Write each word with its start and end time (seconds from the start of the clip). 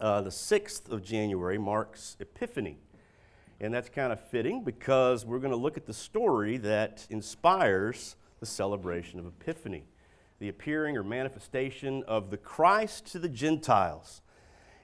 uh, 0.00 0.22
the 0.22 0.30
6th 0.30 0.90
of 0.90 1.02
January 1.02 1.58
marks 1.58 2.16
Epiphany. 2.20 2.78
And 3.60 3.72
that's 3.72 3.88
kind 3.88 4.12
of 4.12 4.20
fitting 4.20 4.64
because 4.64 5.24
we're 5.24 5.38
going 5.38 5.52
to 5.52 5.56
look 5.56 5.76
at 5.76 5.86
the 5.86 5.94
story 5.94 6.58
that 6.58 7.06
inspires 7.10 8.16
the 8.40 8.46
celebration 8.46 9.18
of 9.18 9.26
Epiphany 9.26 9.86
the 10.38 10.48
appearing 10.48 10.96
or 10.96 11.02
manifestation 11.02 12.02
of 12.06 12.30
the 12.30 12.36
Christ 12.36 13.06
to 13.12 13.18
the 13.18 13.28
Gentiles. 13.28 14.20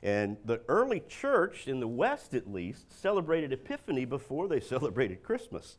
And 0.02 0.36
the 0.44 0.60
early 0.68 1.00
church, 1.00 1.68
in 1.68 1.78
the 1.78 1.88
West 1.88 2.34
at 2.34 2.50
least, 2.50 3.00
celebrated 3.00 3.52
Epiphany 3.52 4.04
before 4.04 4.48
they 4.48 4.60
celebrated 4.74 5.22
Christmas, 5.22 5.76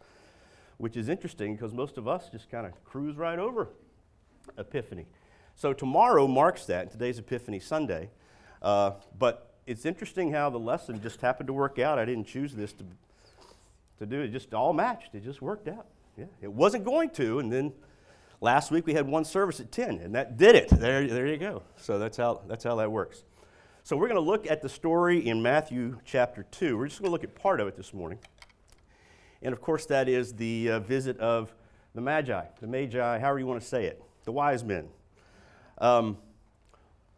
which 0.77 0.95
is 0.95 1.09
interesting 1.09 1.55
because 1.55 1.73
most 1.73 1.97
of 1.97 2.07
us 2.07 2.29
just 2.29 2.50
kind 2.50 2.65
of 2.65 2.84
cruise 2.84 3.18
right 3.18 3.39
over 3.39 3.70
Epiphany. 4.57 5.07
So 5.55 5.73
tomorrow 5.73 6.27
marks 6.27 6.65
that. 6.65 6.84
And 6.84 6.91
today's 6.91 7.20
Epiphany 7.20 7.59
Sunday. 7.59 8.09
Uh, 8.64 8.91
but 9.20 9.54
it's 9.68 9.86
interesting 9.86 10.32
how 10.32 10.50
the 10.50 10.59
lesson 10.59 11.02
just 11.02 11.22
happened 11.22 11.48
to 11.48 11.53
work 11.53 11.80
out. 11.80 11.99
I 11.99 12.05
didn't 12.05 12.26
choose 12.26 12.53
this 12.53 12.73
to, 12.73 12.86
to 13.99 14.05
do 14.05 14.22
it, 14.22 14.30
just 14.30 14.53
all 14.53 14.73
matched. 14.73 15.13
It 15.13 15.23
just 15.23 15.41
worked 15.41 15.67
out. 15.67 15.88
Yeah, 16.17 16.26
it 16.41 16.52
wasn't 16.52 16.86
going 16.86 17.09
to, 17.12 17.39
and 17.39 17.52
then 17.52 17.73
last 18.39 18.72
week 18.72 18.86
we 18.86 18.94
had 18.94 19.08
one 19.08 19.26
service 19.26 19.59
at 19.59 19.72
10, 19.72 19.99
and 19.99 20.16
that 20.16 20.38
did 20.38 20.55
it. 20.55 20.70
There, 20.70 21.08
there 21.08 21.27
you 21.27 21.38
go. 21.38 21.63
So 21.77 21.98
that's 21.98 22.17
how, 22.17 22.41
that's 22.48 22.63
how 22.63 22.76
that 22.76 22.91
works. 22.91 23.23
So 23.84 23.98
we're 23.98 24.08
going 24.08 24.23
to 24.23 24.30
look 24.30 24.49
at 24.49 24.62
the 24.62 24.70
story 24.70 25.27
in 25.27 25.41
Matthew 25.41 26.00
chapter 26.05 26.45
2. 26.52 26.77
We're 26.77 26.88
just 26.88 27.02
going 27.02 27.09
to 27.09 27.11
look 27.11 27.23
at 27.23 27.36
part 27.36 27.59
of 27.59 27.67
it 27.67 27.75
this 27.75 27.94
morning. 27.94 28.20
And 29.41 29.52
of 29.52 29.59
course, 29.59 29.86
that 29.88 30.08
is 30.08 30.34
the 30.34 30.72
uh, 30.72 30.80
visit 30.80 31.20
of 31.20 31.53
the 31.94 32.00
Magi, 32.00 32.45
the 32.61 32.67
Magi, 32.67 33.20
however 33.20 33.39
you 33.39 33.45
want 33.45 33.61
to 33.61 33.67
say 33.67 33.86
it, 33.86 34.02
the 34.23 34.31
wise 34.31 34.64
men. 34.64 34.88
Um, 35.80 36.17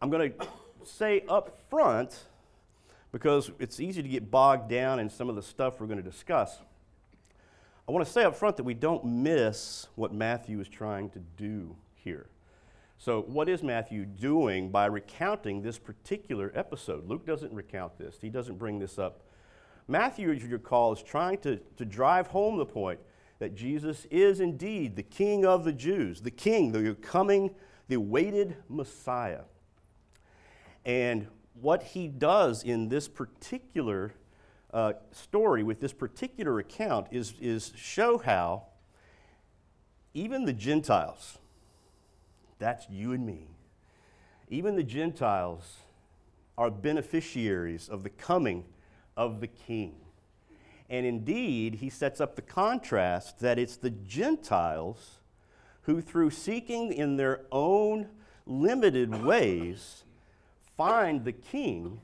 I'm 0.02 0.10
going 0.10 0.32
to 0.32 0.46
say 0.86 1.24
up 1.28 1.58
front, 1.70 2.24
because 3.12 3.50
it's 3.58 3.80
easy 3.80 4.02
to 4.02 4.08
get 4.08 4.30
bogged 4.30 4.68
down 4.68 4.98
in 4.98 5.08
some 5.08 5.28
of 5.28 5.36
the 5.36 5.42
stuff 5.42 5.80
we're 5.80 5.86
going 5.86 6.02
to 6.02 6.10
discuss. 6.10 6.58
I 7.88 7.92
want 7.92 8.04
to 8.04 8.12
say 8.12 8.24
up 8.24 8.34
front 8.34 8.56
that 8.56 8.64
we 8.64 8.74
don't 8.74 9.04
miss 9.04 9.86
what 9.94 10.12
Matthew 10.12 10.60
is 10.60 10.68
trying 10.68 11.10
to 11.10 11.20
do 11.36 11.76
here. 11.94 12.26
So, 12.98 13.22
what 13.22 13.48
is 13.48 13.62
Matthew 13.62 14.04
doing 14.04 14.70
by 14.70 14.86
recounting 14.86 15.62
this 15.62 15.78
particular 15.78 16.50
episode? 16.54 17.06
Luke 17.06 17.26
doesn't 17.26 17.52
recount 17.52 17.98
this, 17.98 18.18
he 18.20 18.30
doesn't 18.30 18.58
bring 18.58 18.78
this 18.78 18.98
up. 18.98 19.22
Matthew, 19.88 20.32
as 20.32 20.42
you 20.42 20.48
recall, 20.48 20.92
is 20.92 21.02
trying 21.02 21.38
to, 21.38 21.60
to 21.76 21.84
drive 21.84 22.26
home 22.28 22.56
the 22.56 22.66
point 22.66 22.98
that 23.38 23.54
Jesus 23.54 24.06
is 24.10 24.40
indeed 24.40 24.96
the 24.96 25.02
King 25.02 25.44
of 25.44 25.64
the 25.64 25.72
Jews, 25.72 26.22
the 26.22 26.30
King, 26.30 26.72
the 26.72 26.94
coming, 26.94 27.54
the 27.88 27.96
awaited 27.96 28.56
Messiah. 28.68 29.42
And 30.86 31.26
what 31.60 31.82
he 31.82 32.06
does 32.06 32.62
in 32.62 32.88
this 32.88 33.08
particular 33.08 34.14
uh, 34.72 34.92
story, 35.10 35.64
with 35.64 35.80
this 35.80 35.92
particular 35.92 36.60
account, 36.60 37.08
is, 37.10 37.34
is 37.40 37.72
show 37.76 38.18
how 38.18 38.62
even 40.14 40.44
the 40.44 40.52
Gentiles, 40.52 41.38
that's 42.58 42.88
you 42.88 43.12
and 43.12 43.26
me, 43.26 43.48
even 44.48 44.76
the 44.76 44.84
Gentiles 44.84 45.78
are 46.56 46.70
beneficiaries 46.70 47.88
of 47.88 48.04
the 48.04 48.10
coming 48.10 48.64
of 49.16 49.40
the 49.40 49.48
King. 49.48 49.96
And 50.88 51.04
indeed, 51.04 51.74
he 51.76 51.90
sets 51.90 52.20
up 52.20 52.36
the 52.36 52.42
contrast 52.42 53.40
that 53.40 53.58
it's 53.58 53.76
the 53.76 53.90
Gentiles 53.90 55.18
who, 55.82 56.00
through 56.00 56.30
seeking 56.30 56.92
in 56.92 57.16
their 57.16 57.42
own 57.50 58.08
limited 58.46 59.24
ways, 59.24 60.04
find 60.76 61.24
the 61.24 61.32
king, 61.32 62.00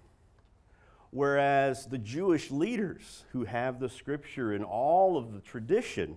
whereas 1.11 1.87
the 1.87 1.99
Jewish 1.99 2.51
leaders 2.51 3.25
who 3.33 3.45
have 3.45 3.81
the 3.81 3.89
scripture 3.89 4.53
and 4.53 4.65
all 4.65 5.17
of 5.17 5.33
the 5.33 5.41
tradition 5.41 6.17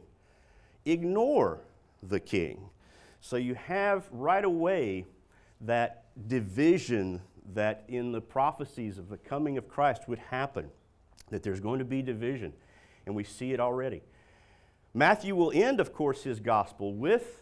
ignore 0.86 1.62
the 2.02 2.20
king. 2.20 2.70
So 3.22 3.38
you 3.38 3.56
have 3.56 4.08
right 4.12 4.46
away 4.46 5.06
that 5.62 6.06
division 6.28 7.22
that 7.54 7.84
in 7.88 8.12
the 8.12 8.22
prophecies 8.22 8.98
of 8.98 9.10
the 9.10 9.18
coming 9.18 9.58
of 9.58 9.68
Christ 9.68 10.08
would 10.08 10.20
happen, 10.20 10.70
that 11.30 11.44
there's 11.44 11.60
going 11.60 11.80
to 11.80 11.86
be 11.86 12.02
division, 12.02 12.54
and 13.06 13.16
we 13.16 13.24
see 13.24 13.52
it 13.52 13.60
already. 13.60 14.02
Matthew 14.94 15.36
will 15.36 15.52
end, 15.54 15.80
of 15.80 15.92
course, 15.92 16.24
his 16.24 16.40
gospel 16.40 16.94
with 16.94 17.42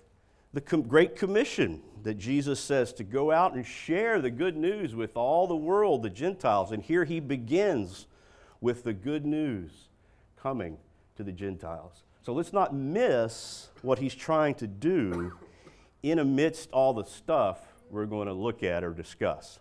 the 0.53 0.61
Great 0.61 1.15
Commission 1.15 1.81
that 2.03 2.15
Jesus 2.15 2.59
says 2.59 2.93
to 2.93 3.03
go 3.03 3.31
out 3.31 3.55
and 3.55 3.65
share 3.65 4.21
the 4.21 4.29
good 4.29 4.55
news 4.55 4.93
with 4.95 5.17
all 5.17 5.47
the 5.47 5.55
world, 5.55 6.03
the 6.03 6.09
Gentiles. 6.09 6.71
And 6.71 6.83
here 6.83 7.05
he 7.05 7.19
begins 7.19 8.07
with 8.61 8.83
the 8.83 8.93
good 8.93 9.25
news 9.25 9.71
coming 10.37 10.77
to 11.15 11.23
the 11.23 11.31
Gentiles. 11.31 12.03
So 12.21 12.33
let's 12.33 12.53
not 12.53 12.73
miss 12.73 13.69
what 13.81 13.99
he's 13.99 14.15
trying 14.15 14.55
to 14.55 14.67
do 14.67 15.33
in 16.03 16.19
amidst 16.19 16.69
all 16.71 16.93
the 16.93 17.03
stuff 17.03 17.59
we're 17.89 18.05
going 18.05 18.27
to 18.27 18.33
look 18.33 18.63
at 18.63 18.83
or 18.83 18.91
discuss. 18.91 19.57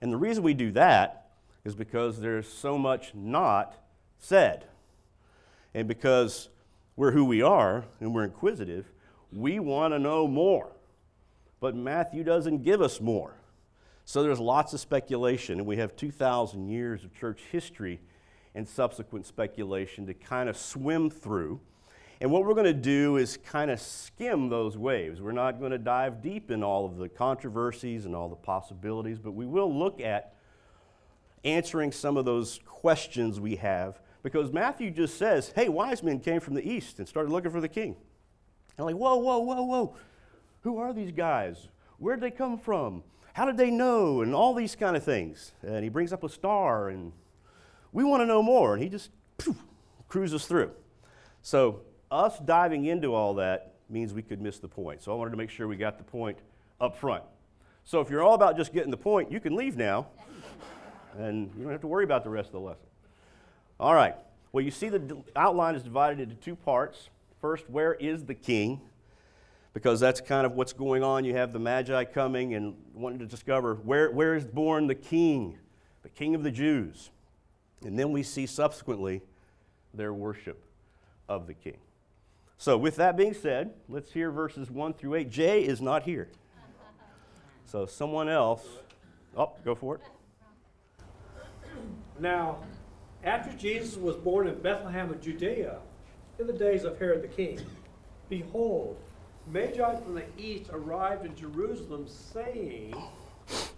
And 0.00 0.12
the 0.12 0.16
reason 0.16 0.42
we 0.42 0.54
do 0.54 0.72
that 0.72 1.30
is 1.64 1.74
because 1.74 2.20
there's 2.20 2.48
so 2.48 2.78
much 2.78 3.14
not 3.14 3.74
said. 4.18 4.66
And 5.74 5.86
because 5.86 6.48
we're 6.96 7.12
who 7.12 7.24
we 7.24 7.42
are 7.42 7.84
and 8.00 8.14
we're 8.14 8.24
inquisitive, 8.24 8.90
we 9.32 9.58
want 9.58 9.94
to 9.94 9.98
know 9.98 10.26
more. 10.26 10.72
But 11.60 11.74
Matthew 11.74 12.24
doesn't 12.24 12.62
give 12.62 12.80
us 12.80 13.00
more. 13.00 13.34
So 14.04 14.22
there's 14.22 14.40
lots 14.40 14.72
of 14.72 14.80
speculation, 14.80 15.58
and 15.58 15.66
we 15.66 15.76
have 15.76 15.94
2,000 15.96 16.68
years 16.68 17.04
of 17.04 17.14
church 17.14 17.42
history 17.52 18.00
and 18.54 18.66
subsequent 18.66 19.26
speculation 19.26 20.06
to 20.06 20.14
kind 20.14 20.48
of 20.48 20.56
swim 20.56 21.10
through. 21.10 21.60
And 22.20 22.30
what 22.30 22.44
we're 22.44 22.54
going 22.54 22.64
to 22.64 22.72
do 22.72 23.16
is 23.16 23.36
kind 23.36 23.70
of 23.70 23.80
skim 23.80 24.48
those 24.48 24.76
waves. 24.76 25.20
We're 25.20 25.32
not 25.32 25.60
going 25.60 25.72
to 25.72 25.78
dive 25.78 26.22
deep 26.22 26.50
in 26.50 26.64
all 26.64 26.86
of 26.86 26.96
the 26.96 27.08
controversies 27.08 28.06
and 28.06 28.16
all 28.16 28.28
the 28.28 28.36
possibilities, 28.36 29.18
but 29.18 29.32
we 29.32 29.46
will 29.46 29.72
look 29.72 30.00
at 30.00 30.34
answering 31.44 31.92
some 31.92 32.16
of 32.16 32.24
those 32.24 32.60
questions 32.64 33.38
we 33.38 33.56
have 33.56 34.00
because 34.22 34.52
Matthew 34.52 34.90
just 34.90 35.16
says, 35.16 35.52
hey, 35.54 35.68
wise 35.68 36.02
men 36.02 36.18
came 36.18 36.40
from 36.40 36.54
the 36.54 36.68
east 36.68 36.98
and 36.98 37.06
started 37.06 37.30
looking 37.30 37.50
for 37.50 37.60
the 37.60 37.68
king. 37.68 37.96
And 38.78 38.86
like, 38.86 38.96
whoa, 38.96 39.16
whoa, 39.16 39.40
whoa, 39.40 39.62
whoa. 39.62 39.96
Who 40.62 40.78
are 40.78 40.92
these 40.92 41.12
guys? 41.12 41.68
Where'd 41.98 42.20
they 42.20 42.30
come 42.30 42.56
from? 42.58 43.02
How 43.32 43.44
did 43.44 43.56
they 43.56 43.70
know? 43.70 44.22
And 44.22 44.34
all 44.34 44.54
these 44.54 44.76
kind 44.76 44.96
of 44.96 45.04
things. 45.04 45.52
And 45.62 45.82
he 45.82 45.90
brings 45.90 46.12
up 46.12 46.22
a 46.24 46.28
star, 46.28 46.88
and 46.88 47.12
we 47.92 48.04
want 48.04 48.22
to 48.22 48.26
know 48.26 48.42
more. 48.42 48.74
And 48.74 48.82
he 48.82 48.88
just 48.88 49.10
cruises 50.08 50.46
through. 50.46 50.70
So, 51.42 51.80
us 52.10 52.38
diving 52.38 52.86
into 52.86 53.14
all 53.14 53.34
that 53.34 53.74
means 53.90 54.14
we 54.14 54.22
could 54.22 54.40
miss 54.40 54.58
the 54.58 54.68
point. 54.68 55.02
So, 55.02 55.12
I 55.12 55.14
wanted 55.16 55.32
to 55.32 55.36
make 55.36 55.50
sure 55.50 55.68
we 55.68 55.76
got 55.76 55.98
the 55.98 56.04
point 56.04 56.38
up 56.80 56.96
front. 56.96 57.24
So, 57.84 58.00
if 58.00 58.10
you're 58.10 58.22
all 58.22 58.34
about 58.34 58.56
just 58.56 58.72
getting 58.72 58.90
the 58.90 58.96
point, 58.96 59.30
you 59.30 59.40
can 59.40 59.56
leave 59.56 59.76
now, 59.76 60.06
and 61.18 61.50
you 61.56 61.64
don't 61.64 61.72
have 61.72 61.80
to 61.82 61.86
worry 61.86 62.04
about 62.04 62.22
the 62.22 62.30
rest 62.30 62.48
of 62.48 62.52
the 62.52 62.60
lesson. 62.60 62.86
All 63.80 63.94
right. 63.94 64.14
Well, 64.52 64.64
you 64.64 64.70
see 64.70 64.88
the 64.88 65.22
outline 65.36 65.74
is 65.74 65.82
divided 65.82 66.20
into 66.20 66.34
two 66.34 66.56
parts. 66.56 67.10
First, 67.40 67.68
where 67.70 67.94
is 67.94 68.24
the 68.24 68.34
king? 68.34 68.80
Because 69.72 70.00
that's 70.00 70.20
kind 70.20 70.44
of 70.44 70.52
what's 70.52 70.72
going 70.72 71.02
on. 71.04 71.24
You 71.24 71.34
have 71.34 71.52
the 71.52 71.58
Magi 71.58 72.04
coming 72.04 72.54
and 72.54 72.74
wanting 72.94 73.20
to 73.20 73.26
discover 73.26 73.74
where, 73.74 74.10
where 74.10 74.34
is 74.34 74.44
born 74.44 74.86
the 74.86 74.94
king, 74.94 75.58
the 76.02 76.08
king 76.08 76.34
of 76.34 76.42
the 76.42 76.50
Jews. 76.50 77.10
And 77.84 77.98
then 77.98 78.10
we 78.10 78.22
see 78.22 78.46
subsequently 78.46 79.22
their 79.94 80.12
worship 80.12 80.64
of 81.28 81.46
the 81.46 81.54
king. 81.54 81.76
So, 82.56 82.76
with 82.76 82.96
that 82.96 83.16
being 83.16 83.34
said, 83.34 83.72
let's 83.88 84.12
hear 84.12 84.32
verses 84.32 84.68
1 84.68 84.94
through 84.94 85.14
8. 85.14 85.30
Jay 85.30 85.64
is 85.64 85.80
not 85.80 86.02
here. 86.02 86.28
So, 87.66 87.84
someone 87.84 88.30
else. 88.30 88.64
Oh, 89.36 89.52
go 89.62 89.74
for 89.74 89.96
it. 89.96 90.00
Now, 92.18 92.64
after 93.22 93.54
Jesus 93.56 93.96
was 93.96 94.16
born 94.16 94.48
in 94.48 94.54
Bethlehem 94.60 95.10
of 95.10 95.20
Judea, 95.20 95.78
in 96.38 96.46
the 96.46 96.52
days 96.52 96.84
of 96.84 96.98
Herod 96.98 97.22
the 97.22 97.28
king. 97.28 97.60
Behold, 98.28 98.96
Magi 99.50 99.96
from 99.96 100.14
the 100.14 100.24
east 100.36 100.70
arrived 100.72 101.24
in 101.24 101.34
Jerusalem, 101.34 102.06
saying, 102.06 102.94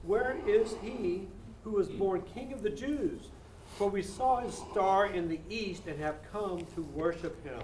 Where 0.02 0.36
is 0.46 0.74
he 0.82 1.28
who 1.64 1.72
was 1.72 1.88
born 1.88 2.22
king 2.34 2.52
of 2.52 2.62
the 2.62 2.70
Jews? 2.70 3.28
For 3.76 3.88
we 3.88 4.02
saw 4.02 4.40
his 4.40 4.54
star 4.54 5.06
in 5.06 5.28
the 5.28 5.40
east 5.48 5.86
and 5.86 5.98
have 6.00 6.16
come 6.32 6.66
to 6.74 6.82
worship 6.82 7.42
him. 7.44 7.62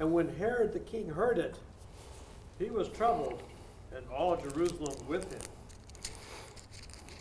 And 0.00 0.12
when 0.12 0.28
Herod 0.36 0.72
the 0.72 0.80
king 0.80 1.08
heard 1.08 1.38
it, 1.38 1.56
he 2.58 2.70
was 2.70 2.88
troubled, 2.88 3.42
and 3.94 4.04
all 4.10 4.36
Jerusalem 4.36 4.94
with 5.06 5.32
him 5.32 5.40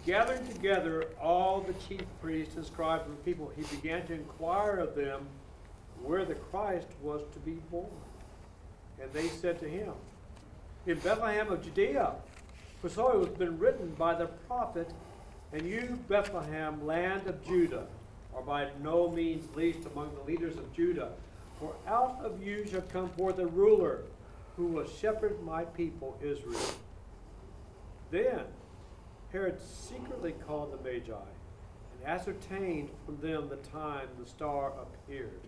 gathering 0.07 0.47
together 0.47 1.03
all 1.21 1.59
the 1.59 1.73
chief 1.73 2.01
priests 2.21 2.55
and 2.55 2.65
scribes 2.65 3.05
and 3.05 3.25
people, 3.25 3.51
he 3.57 3.63
began 3.75 4.07
to 4.07 4.13
inquire 4.13 4.77
of 4.77 4.95
them 4.95 5.27
where 6.01 6.23
the 6.23 6.35
Christ 6.35 6.87
was 7.01 7.21
to 7.33 7.39
be 7.39 7.59
born. 7.69 7.91
And 9.01 9.11
they 9.11 9.27
said 9.27 9.59
to 9.59 9.67
him, 9.67 9.91
In 10.85 10.97
Bethlehem 10.99 11.51
of 11.51 11.61
Judea, 11.61 12.13
For 12.81 12.87
so 12.87 13.21
it 13.21 13.27
has 13.27 13.37
been 13.37 13.59
written 13.59 13.93
by 13.97 14.15
the 14.15 14.27
prophet, 14.47 14.89
And 15.51 15.63
you, 15.63 15.99
Bethlehem, 16.07 16.87
land 16.87 17.27
of 17.27 17.45
Judah, 17.45 17.85
are 18.33 18.41
by 18.41 18.69
no 18.81 19.11
means 19.11 19.53
least 19.57 19.87
among 19.91 20.15
the 20.15 20.31
leaders 20.31 20.55
of 20.55 20.73
Judah. 20.73 21.11
For 21.59 21.75
out 21.85 22.17
of 22.23 22.41
you 22.41 22.65
shall 22.65 22.81
come 22.81 23.09
forth 23.09 23.39
a 23.39 23.47
ruler 23.47 24.03
who 24.55 24.67
will 24.67 24.87
shepherd 24.87 25.43
my 25.43 25.65
people 25.65 26.17
Israel. 26.21 26.71
Then 28.09 28.45
Herod 29.31 29.59
secretly 29.59 30.33
called 30.45 30.73
the 30.73 30.83
Magi 30.83 31.11
and 31.11 32.05
ascertained 32.05 32.89
from 33.05 33.19
them 33.19 33.49
the 33.49 33.57
time 33.57 34.07
the 34.19 34.25
star 34.25 34.73
appeared. 34.81 35.41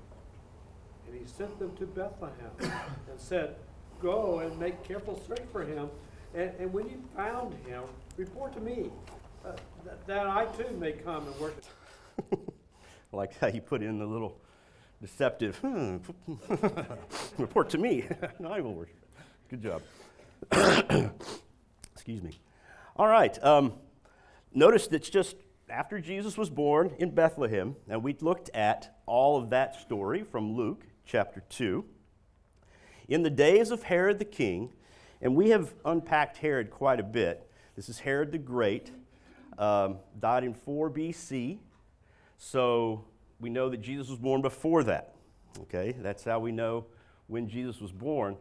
And 1.08 1.20
he 1.20 1.26
sent 1.26 1.58
them 1.60 1.76
to 1.78 1.86
Bethlehem 1.86 2.52
and 2.60 3.20
said, 3.20 3.56
Go 4.02 4.40
and 4.40 4.58
make 4.60 4.84
careful 4.84 5.22
search 5.28 5.42
for 5.52 5.64
him, 5.64 5.90
and, 6.34 6.52
and 6.60 6.72
when 6.72 6.88
you 6.88 7.02
found 7.16 7.54
him, 7.66 7.84
report 8.18 8.54
to 8.54 8.62
me, 8.62 8.90
uh, 9.46 9.52
th- 9.84 9.96
that 10.08 10.28
I 10.28 10.46
too 10.46 10.72
may 10.78 10.94
come 10.94 11.28
and 11.28 11.36
worship. 11.40 11.66
like 13.12 13.38
how 13.40 13.48
you 13.48 13.62
put 13.62 13.82
in 13.82 13.98
the 13.98 14.06
little 14.06 14.40
deceptive, 15.02 15.58
hmm, 15.58 15.98
report 17.38 17.70
to 17.72 17.78
me. 17.78 18.06
and 18.38 18.48
I 18.48 18.62
will 18.62 18.74
worship. 18.74 18.96
Good 19.50 19.64
job. 19.64 19.82
Excuse 21.94 22.22
me. 22.22 22.40
All 23.00 23.08
right. 23.08 23.42
Um, 23.42 23.72
notice 24.54 24.88
that's 24.88 25.10
just 25.10 25.38
after 25.70 26.02
Jesus 26.02 26.38
was 26.38 26.50
born 26.50 26.94
in 27.00 27.12
Bethlehem, 27.12 27.78
and 27.88 28.04
we 28.04 28.14
looked 28.20 28.50
at 28.54 29.00
all 29.06 29.42
of 29.42 29.52
that 29.52 29.80
story 29.80 30.24
from 30.24 30.58
Luke 30.58 30.84
chapter 31.06 31.42
2. 31.48 31.86
In 33.08 33.24
the 33.24 33.30
days 33.30 33.72
of 33.72 33.84
Herod 33.84 34.20
the 34.20 34.26
king, 34.26 34.74
and 35.22 35.34
we 35.34 35.52
have 35.52 35.74
unpacked 35.86 36.40
Herod 36.40 36.72
quite 36.72 37.00
a 37.00 37.04
bit. 37.04 37.50
This 37.78 37.88
is 37.88 38.00
Herod 38.00 38.34
the 38.34 38.38
Great, 38.38 38.92
um, 39.58 40.00
died 40.20 40.44
in 40.44 40.54
4 40.54 40.90
BC. 40.90 41.60
So 42.38 43.06
we 43.40 43.50
know 43.50 43.70
that 43.70 43.82
Jesus 43.82 44.10
was 44.10 44.20
born 44.20 44.42
before 44.42 44.84
that. 44.84 45.16
Okay, 45.62 45.96
that's 46.02 46.26
how 46.26 46.42
we 46.42 46.52
know 46.52 46.86
when 47.28 47.48
Jesus 47.48 47.80
was 47.80 47.94
born. 47.94 48.36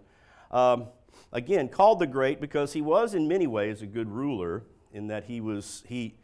Um, 0.51 0.89
again, 1.33 1.69
called 1.69 1.99
the 1.99 2.07
Great 2.07 2.41
because 2.41 2.73
he 2.73 2.81
was 2.81 3.15
in 3.15 3.29
many 3.29 3.47
ways 3.47 3.83
a 3.83 3.87
good 3.87 4.11
ruler 4.11 4.65
in 4.93 5.09
that 5.09 5.25
he 5.25 5.41
was 5.41 5.83
he 5.87 6.15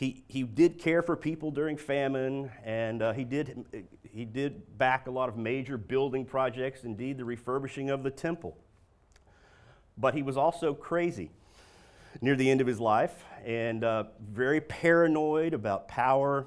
he, 0.00 0.24
he 0.28 0.44
did 0.44 0.78
care 0.78 1.02
for 1.02 1.14
people 1.14 1.50
during 1.50 1.76
famine, 1.76 2.50
and 2.64 3.02
uh, 3.02 3.12
he, 3.12 3.22
did, 3.22 3.66
he 4.10 4.24
did 4.24 4.78
back 4.78 5.06
a 5.06 5.10
lot 5.10 5.28
of 5.28 5.36
major 5.36 5.76
building 5.76 6.24
projects, 6.24 6.84
indeed, 6.84 7.18
the 7.18 7.24
refurbishing 7.26 7.90
of 7.90 8.02
the 8.02 8.10
temple. 8.10 8.56
But 9.98 10.14
he 10.14 10.22
was 10.22 10.38
also 10.38 10.72
crazy 10.72 11.30
near 12.22 12.34
the 12.34 12.50
end 12.50 12.62
of 12.62 12.66
his 12.66 12.80
life 12.80 13.24
and 13.44 13.84
uh, 13.84 14.04
very 14.26 14.62
paranoid 14.62 15.52
about 15.52 15.86
power. 15.86 16.46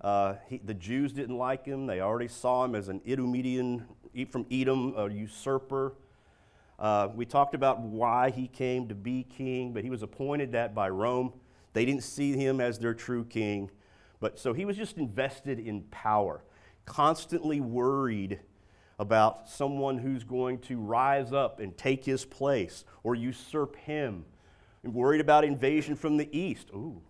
Uh, 0.00 0.36
he, 0.48 0.56
the 0.56 0.72
Jews 0.72 1.12
didn't 1.12 1.36
like 1.36 1.66
him. 1.66 1.86
They 1.86 2.00
already 2.00 2.28
saw 2.28 2.64
him 2.64 2.74
as 2.74 2.88
an 2.88 3.00
Edomian 3.00 3.84
from 4.30 4.46
Edom, 4.50 4.94
a 4.96 5.10
usurper. 5.10 5.92
Uh, 6.82 7.08
we 7.14 7.24
talked 7.24 7.54
about 7.54 7.80
why 7.80 8.30
he 8.30 8.48
came 8.48 8.88
to 8.88 8.94
be 8.96 9.22
king, 9.22 9.72
but 9.72 9.84
he 9.84 9.88
was 9.88 10.02
appointed 10.02 10.50
that 10.50 10.74
by 10.74 10.88
Rome. 10.88 11.32
They 11.74 11.84
didn't 11.84 12.02
see 12.02 12.32
him 12.32 12.60
as 12.60 12.80
their 12.80 12.92
true 12.92 13.24
king. 13.24 13.70
But 14.18 14.36
so 14.36 14.52
he 14.52 14.64
was 14.64 14.76
just 14.76 14.98
invested 14.98 15.60
in 15.60 15.82
power, 15.92 16.42
constantly 16.84 17.60
worried 17.60 18.40
about 18.98 19.48
someone 19.48 19.98
who's 19.98 20.24
going 20.24 20.58
to 20.58 20.76
rise 20.76 21.32
up 21.32 21.60
and 21.60 21.78
take 21.78 22.04
his 22.04 22.24
place 22.24 22.84
or 23.04 23.14
usurp 23.14 23.76
him, 23.76 24.24
and 24.82 24.92
worried 24.92 25.20
about 25.20 25.44
invasion 25.44 25.94
from 25.94 26.16
the 26.16 26.28
east. 26.36 26.68
Ooh. 26.74 27.00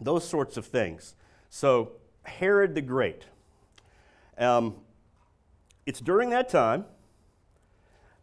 Those 0.00 0.28
sorts 0.28 0.56
of 0.56 0.66
things. 0.66 1.14
So, 1.48 1.92
Herod 2.24 2.74
the 2.74 2.82
Great. 2.82 3.26
Um, 4.36 4.78
it's 5.86 6.00
during 6.00 6.30
that 6.30 6.48
time, 6.48 6.84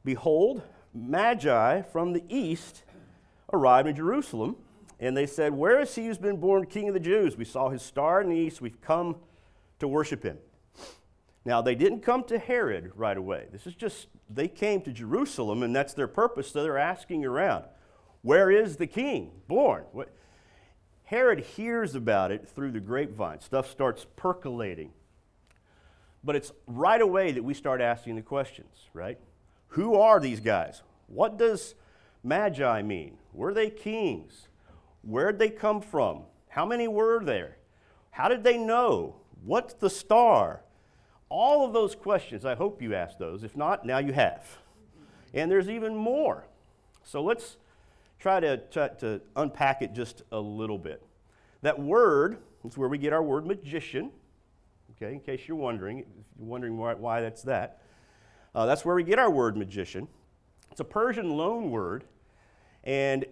behold, 0.05 0.61
Magi 0.93 1.81
from 1.81 2.13
the 2.13 2.23
east 2.29 2.83
arrived 3.51 3.89
in 3.89 3.95
Jerusalem, 3.95 4.55
and 4.99 5.17
they 5.17 5.25
said, 5.25 5.53
Where 5.53 5.81
is 5.81 5.93
he 5.93 6.05
who's 6.05 6.17
been 6.17 6.37
born 6.37 6.65
king 6.65 6.87
of 6.87 6.93
the 6.93 6.99
Jews? 6.99 7.35
We 7.35 7.43
saw 7.43 7.69
his 7.69 7.81
star 7.81 8.21
in 8.21 8.29
the 8.29 8.37
east. 8.37 8.61
We've 8.61 8.79
come 8.79 9.17
to 9.79 9.87
worship 9.87 10.23
him. 10.23 10.37
Now, 11.43 11.61
they 11.61 11.75
didn't 11.75 11.99
come 11.99 12.23
to 12.25 12.39
Herod 12.39 12.91
right 12.95 13.17
away. 13.17 13.47
This 13.51 13.67
is 13.67 13.75
just, 13.75 14.07
they 14.29 14.47
came 14.47 14.81
to 14.81 14.91
Jerusalem, 14.91 15.61
and 15.63 15.75
that's 15.75 15.93
their 15.93 16.07
purpose, 16.07 16.51
so 16.51 16.63
they're 16.63 16.77
asking 16.77 17.25
around, 17.25 17.65
Where 18.21 18.49
is 18.49 18.77
the 18.77 18.87
king 18.87 19.31
born? 19.47 19.83
What? 19.91 20.09
Herod 21.03 21.41
hears 21.41 21.93
about 21.93 22.31
it 22.31 22.49
through 22.49 22.71
the 22.71 22.79
grapevine. 22.79 23.39
Stuff 23.39 23.69
starts 23.69 24.07
percolating. 24.15 24.91
But 26.23 26.35
it's 26.35 26.51
right 26.65 27.01
away 27.01 27.31
that 27.33 27.43
we 27.43 27.53
start 27.53 27.79
asking 27.79 28.15
the 28.15 28.23
questions, 28.23 28.89
right? 28.93 29.19
Who 29.75 29.95
are 29.95 30.21
these 30.21 30.39
guys? 30.39 30.83
What 31.07 31.37
does 31.37 31.75
magi 32.23 32.81
mean? 32.81 33.17
Were 33.33 33.53
they 33.53 33.69
kings? 33.69 34.47
Where'd 35.01 35.37
they 35.37 35.49
come 35.49 35.81
from? 35.81 36.21
How 36.47 36.65
many 36.65 36.87
were 36.87 37.21
there? 37.21 37.57
How 38.11 38.29
did 38.29 38.45
they 38.45 38.57
know? 38.57 39.17
What's 39.43 39.73
the 39.73 39.89
star? 39.89 40.61
All 41.27 41.65
of 41.65 41.73
those 41.73 41.93
questions, 41.93 42.45
I 42.45 42.55
hope 42.55 42.81
you 42.81 42.95
asked 42.95 43.19
those. 43.19 43.43
If 43.43 43.57
not, 43.57 43.85
now 43.85 43.97
you 43.97 44.13
have. 44.13 44.47
And 45.33 45.51
there's 45.51 45.69
even 45.69 45.93
more. 45.93 46.45
So 47.03 47.21
let's 47.21 47.57
try 48.17 48.39
to, 48.39 48.57
to 48.71 49.19
unpack 49.35 49.81
it 49.81 49.91
just 49.91 50.21
a 50.31 50.39
little 50.39 50.77
bit. 50.77 51.03
That 51.63 51.77
word 51.77 52.37
is 52.63 52.77
where 52.77 52.87
we 52.87 52.97
get 52.97 53.11
our 53.11 53.21
word 53.21 53.45
magician. 53.45 54.11
Okay, 54.91 55.11
in 55.11 55.19
case 55.19 55.41
you're 55.49 55.57
wondering, 55.57 55.99
if 55.99 56.05
you're 56.39 56.47
wondering 56.47 56.77
why, 56.77 56.93
why 56.93 57.19
that's 57.19 57.43
that. 57.43 57.81
Uh, 58.55 58.65
that's 58.65 58.85
where 58.85 58.95
we 58.95 59.03
get 59.03 59.19
our 59.19 59.29
word 59.29 59.57
magician. 59.57 60.07
It's 60.71 60.79
a 60.79 60.85
Persian 60.85 61.29
loan 61.29 61.71
word, 61.71 62.05
and 62.85 63.25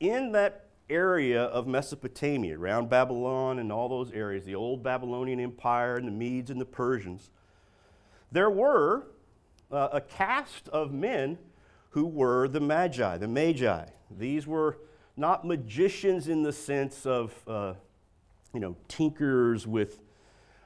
in 0.00 0.32
that 0.32 0.70
area 0.88 1.42
of 1.42 1.66
Mesopotamia, 1.66 2.58
around 2.58 2.88
Babylon 2.88 3.58
and 3.58 3.70
all 3.70 3.88
those 3.88 4.10
areas, 4.12 4.46
the 4.46 4.54
old 4.54 4.82
Babylonian 4.82 5.40
Empire 5.40 5.96
and 5.96 6.06
the 6.06 6.12
Medes 6.12 6.50
and 6.50 6.58
the 6.58 6.64
Persians, 6.64 7.30
there 8.30 8.48
were 8.48 9.08
uh, 9.70 9.88
a 9.92 10.00
caste 10.00 10.68
of 10.70 10.90
men 10.92 11.36
who 11.90 12.06
were 12.06 12.48
the 12.48 12.60
Magi, 12.60 13.18
the 13.18 13.28
Magi. 13.28 13.84
These 14.10 14.46
were 14.46 14.78
not 15.18 15.46
magicians 15.46 16.28
in 16.28 16.42
the 16.42 16.52
sense 16.52 17.04
of, 17.04 17.34
uh, 17.46 17.74
you 18.54 18.60
know, 18.60 18.76
tinkers 18.88 19.66
with, 19.66 20.00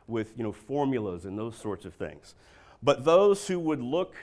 with, 0.07 0.33
you 0.37 0.45
know, 0.45 0.53
formulas 0.53 1.25
and 1.25 1.37
those 1.37 1.57
sorts 1.57 1.85
of 1.85 1.95
things, 1.95 2.37
but 2.87 3.05
those 3.05 3.49
who 3.49 3.59
would 3.59 3.83
look 3.83 4.15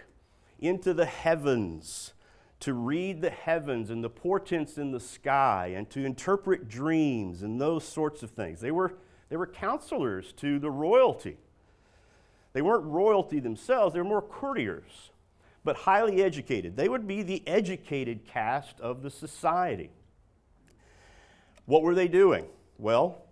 into 0.58 0.94
the 0.94 1.06
heavens 1.06 2.14
to 2.62 2.74
read 2.74 3.22
the 3.22 3.30
heavens 3.30 3.90
and 3.90 4.02
the 4.02 4.10
portents 4.10 4.78
in 4.78 4.92
the 4.92 5.02
sky 5.02 5.74
and 5.76 5.90
to 5.90 6.06
interpret 6.06 6.70
dreams 6.70 7.44
and 7.44 7.60
those 7.60 7.84
sorts 7.84 8.24
of 8.24 8.32
things. 8.32 8.62
They 8.62 8.72
were, 8.72 8.94
they 9.28 9.36
were 9.36 9.48
counselors 9.48 10.32
to 10.38 10.60
the 10.60 10.72
royalty. 10.72 11.36
They 12.54 12.62
weren't 12.62 12.86
royalty 12.86 13.42
themselves, 13.42 13.96
they 13.96 14.00
were 14.00 14.06
more 14.06 14.22
courtiers, 14.22 15.12
but 15.66 15.76
highly 15.76 16.24
educated. 16.24 16.78
They 16.78 16.88
would 16.88 17.06
be 17.06 17.22
the 17.22 17.46
educated 17.46 18.26
caste 18.26 18.80
of 18.80 19.04
the 19.04 19.10
society. 19.10 19.90
What 21.66 21.82
were 21.82 21.96
they 21.96 22.08
doing? 22.08 22.46
Well, 22.78 23.24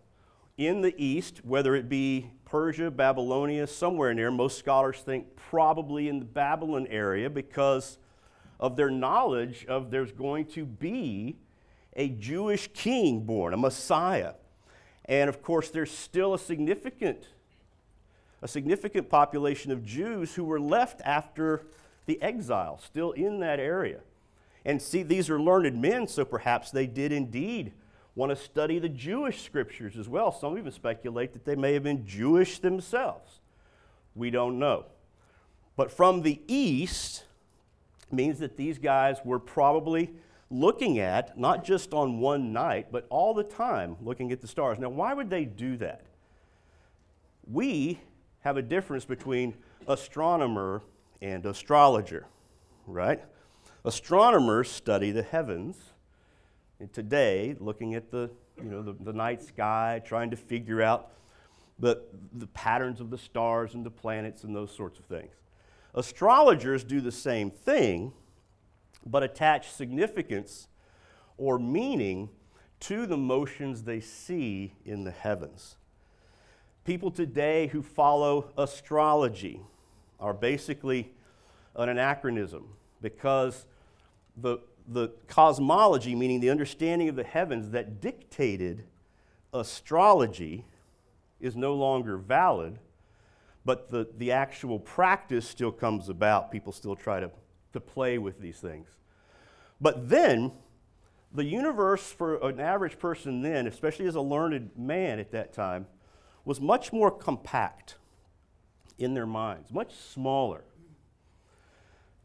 in 0.57 0.81
the 0.81 0.93
east, 0.97 1.45
whether 1.45 1.73
it 1.73 1.87
be 1.87 2.31
Persia, 2.51 2.91
Babylonia, 2.91 3.65
somewhere 3.65 4.13
there, 4.13 4.29
most 4.29 4.59
scholars 4.59 4.99
think 4.99 5.37
probably 5.37 6.09
in 6.09 6.19
the 6.19 6.25
Babylon 6.25 6.85
area 6.89 7.29
because 7.29 7.97
of 8.59 8.75
their 8.75 8.91
knowledge 8.91 9.65
of 9.67 9.89
there's 9.89 10.11
going 10.11 10.43
to 10.47 10.65
be 10.65 11.37
a 11.95 12.09
Jewish 12.09 12.67
king 12.73 13.21
born, 13.21 13.53
a 13.53 13.57
Messiah. 13.57 14.33
And 15.05 15.29
of 15.29 15.41
course, 15.41 15.69
there's 15.69 15.91
still 15.91 16.33
a 16.33 16.39
significant, 16.39 17.29
a 18.41 18.49
significant 18.49 19.09
population 19.09 19.71
of 19.71 19.85
Jews 19.85 20.35
who 20.35 20.43
were 20.43 20.59
left 20.59 20.99
after 21.05 21.61
the 22.05 22.21
exile, 22.21 22.81
still 22.83 23.13
in 23.13 23.39
that 23.39 23.61
area. 23.61 24.01
And 24.65 24.81
see, 24.81 25.03
these 25.03 25.29
are 25.29 25.39
learned 25.39 25.81
men, 25.81 26.05
so 26.05 26.25
perhaps 26.25 26.69
they 26.69 26.85
did 26.85 27.13
indeed 27.13 27.71
want 28.21 28.37
to 28.37 28.43
study 28.45 28.77
the 28.77 28.87
Jewish 28.87 29.41
scriptures 29.41 29.97
as 29.97 30.07
well. 30.07 30.31
Some 30.31 30.55
even 30.55 30.71
speculate 30.71 31.33
that 31.33 31.43
they 31.43 31.55
may 31.55 31.73
have 31.73 31.81
been 31.81 32.05
Jewish 32.05 32.59
themselves. 32.59 33.39
We 34.13 34.29
don't 34.29 34.59
know. 34.59 34.85
But 35.75 35.91
from 35.91 36.21
the 36.21 36.39
east, 36.47 37.23
means 38.11 38.37
that 38.39 38.57
these 38.57 38.77
guys 38.77 39.17
were 39.25 39.39
probably 39.39 40.11
looking 40.51 40.99
at, 40.99 41.35
not 41.35 41.63
just 41.63 41.93
on 41.93 42.19
one 42.19 42.53
night, 42.53 42.91
but 42.91 43.07
all 43.09 43.33
the 43.33 43.43
time 43.43 43.95
looking 44.03 44.31
at 44.31 44.39
the 44.39 44.47
stars. 44.47 44.77
Now, 44.77 44.89
why 44.89 45.13
would 45.15 45.31
they 45.31 45.45
do 45.45 45.77
that? 45.77 46.05
We 47.49 47.99
have 48.41 48.55
a 48.55 48.61
difference 48.61 49.05
between 49.05 49.55
astronomer 49.87 50.83
and 51.23 51.43
astrologer, 51.45 52.27
right? 52.85 53.23
Astronomers 53.83 54.69
study 54.69 55.11
the 55.11 55.23
heavens 55.23 55.77
and 56.81 56.91
today, 56.91 57.55
looking 57.59 57.93
at 57.93 58.09
the, 58.09 58.31
you 58.57 58.63
know, 58.67 58.81
the, 58.81 58.93
the 59.01 59.13
night 59.13 59.43
sky, 59.43 60.01
trying 60.03 60.31
to 60.31 60.35
figure 60.35 60.81
out 60.81 61.11
the, 61.77 62.01
the 62.33 62.47
patterns 62.47 62.99
of 62.99 63.11
the 63.11 63.19
stars 63.19 63.75
and 63.75 63.85
the 63.85 63.91
planets 63.91 64.43
and 64.43 64.55
those 64.55 64.75
sorts 64.75 64.97
of 64.97 65.05
things. 65.05 65.31
Astrologers 65.93 66.83
do 66.83 66.99
the 66.99 67.11
same 67.11 67.51
thing, 67.51 68.13
but 69.05 69.21
attach 69.21 69.69
significance 69.69 70.69
or 71.37 71.59
meaning 71.59 72.29
to 72.79 73.05
the 73.05 73.17
motions 73.17 73.83
they 73.83 73.99
see 73.99 74.73
in 74.83 75.03
the 75.03 75.11
heavens. 75.11 75.75
People 76.83 77.11
today 77.11 77.67
who 77.67 77.83
follow 77.83 78.51
astrology 78.57 79.61
are 80.19 80.33
basically 80.33 81.13
an 81.75 81.89
anachronism 81.89 82.69
because 83.03 83.67
the, 84.35 84.57
the 84.91 85.09
cosmology, 85.27 86.15
meaning 86.15 86.39
the 86.39 86.49
understanding 86.49 87.07
of 87.07 87.15
the 87.15 87.23
heavens 87.23 87.69
that 87.71 88.01
dictated 88.01 88.83
astrology, 89.53 90.65
is 91.39 91.55
no 91.55 91.73
longer 91.73 92.17
valid, 92.17 92.77
but 93.65 93.89
the, 93.89 94.07
the 94.17 94.31
actual 94.31 94.79
practice 94.79 95.47
still 95.47 95.71
comes 95.71 96.09
about. 96.09 96.51
People 96.51 96.71
still 96.71 96.95
try 96.95 97.19
to, 97.19 97.31
to 97.73 97.79
play 97.79 98.17
with 98.17 98.39
these 98.39 98.59
things. 98.59 98.87
But 99.79 100.09
then, 100.09 100.51
the 101.33 101.43
universe 101.43 102.11
for 102.11 102.35
an 102.47 102.59
average 102.59 102.99
person 102.99 103.41
then, 103.41 103.65
especially 103.67 104.05
as 104.05 104.15
a 104.15 104.21
learned 104.21 104.71
man 104.77 105.19
at 105.19 105.31
that 105.31 105.53
time, 105.53 105.87
was 106.45 106.59
much 106.59 106.91
more 106.91 107.09
compact 107.09 107.95
in 108.97 109.13
their 109.13 109.25
minds, 109.25 109.71
much 109.71 109.93
smaller. 109.95 110.63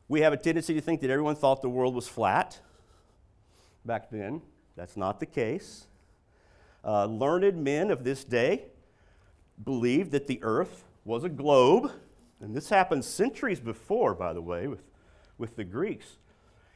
We 0.08 0.20
have 0.20 0.32
a 0.32 0.36
tendency 0.36 0.74
to 0.74 0.80
think 0.80 1.00
that 1.00 1.10
everyone 1.10 1.34
thought 1.34 1.62
the 1.62 1.68
world 1.68 1.94
was 1.94 2.06
flat 2.06 2.60
back 3.84 4.08
then. 4.10 4.40
That's 4.76 4.96
not 4.96 5.18
the 5.18 5.26
case. 5.26 5.86
Uh, 6.84 7.06
learned 7.06 7.62
men 7.64 7.90
of 7.90 8.04
this 8.04 8.22
day 8.22 8.66
believed 9.64 10.12
that 10.12 10.28
the 10.28 10.38
earth 10.42 10.84
was 11.04 11.24
a 11.24 11.28
globe, 11.28 11.90
and 12.40 12.54
this 12.54 12.68
happened 12.68 13.04
centuries 13.04 13.58
before, 13.58 14.14
by 14.14 14.32
the 14.32 14.42
way, 14.42 14.68
with, 14.68 14.84
with 15.38 15.56
the 15.56 15.64
Greeks, 15.64 16.18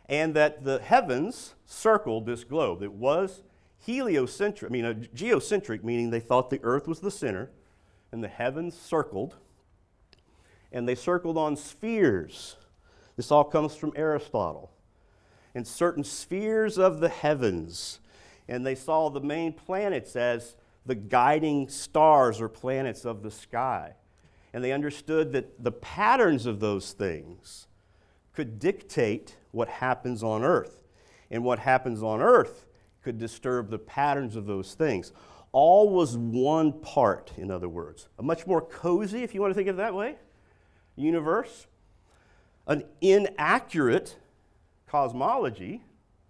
and 0.08 0.34
that 0.34 0.64
the 0.64 0.80
heavens 0.80 1.54
circled 1.66 2.26
this 2.26 2.42
globe. 2.42 2.82
It 2.82 2.92
was 2.92 3.42
heliocentric, 3.78 4.70
I 4.70 4.72
mean, 4.72 4.84
uh, 4.84 4.94
geocentric, 5.14 5.84
meaning 5.84 6.10
they 6.10 6.20
thought 6.20 6.50
the 6.50 6.60
earth 6.64 6.88
was 6.88 6.98
the 6.98 7.10
center, 7.10 7.50
and 8.10 8.24
the 8.24 8.28
heavens 8.28 8.76
circled, 8.76 9.36
and 10.72 10.88
they 10.88 10.96
circled 10.96 11.38
on 11.38 11.56
spheres. 11.56 12.56
This 13.20 13.30
all 13.30 13.44
comes 13.44 13.76
from 13.76 13.92
Aristotle. 13.96 14.70
In 15.54 15.66
certain 15.66 16.04
spheres 16.04 16.78
of 16.78 17.00
the 17.00 17.10
heavens, 17.10 18.00
and 18.48 18.64
they 18.64 18.74
saw 18.74 19.10
the 19.10 19.20
main 19.20 19.52
planets 19.52 20.16
as 20.16 20.56
the 20.86 20.94
guiding 20.94 21.68
stars 21.68 22.40
or 22.40 22.48
planets 22.48 23.04
of 23.04 23.22
the 23.22 23.30
sky. 23.30 23.92
And 24.54 24.64
they 24.64 24.72
understood 24.72 25.32
that 25.32 25.62
the 25.62 25.70
patterns 25.70 26.46
of 26.46 26.60
those 26.60 26.92
things 26.92 27.66
could 28.32 28.58
dictate 28.58 29.36
what 29.50 29.68
happens 29.68 30.22
on 30.22 30.42
earth. 30.42 30.82
And 31.30 31.44
what 31.44 31.58
happens 31.58 32.02
on 32.02 32.22
earth 32.22 32.64
could 33.04 33.18
disturb 33.18 33.68
the 33.68 33.78
patterns 33.78 34.34
of 34.34 34.46
those 34.46 34.72
things. 34.72 35.12
All 35.52 35.90
was 35.90 36.16
one 36.16 36.72
part, 36.72 37.32
in 37.36 37.50
other 37.50 37.68
words. 37.68 38.08
A 38.18 38.22
much 38.22 38.46
more 38.46 38.62
cozy, 38.62 39.22
if 39.22 39.34
you 39.34 39.42
want 39.42 39.50
to 39.50 39.54
think 39.54 39.68
of 39.68 39.74
it 39.74 39.82
that 39.82 39.94
way, 39.94 40.14
universe. 40.96 41.66
An 42.66 42.84
inaccurate 43.00 44.16
cosmology, 44.86 45.82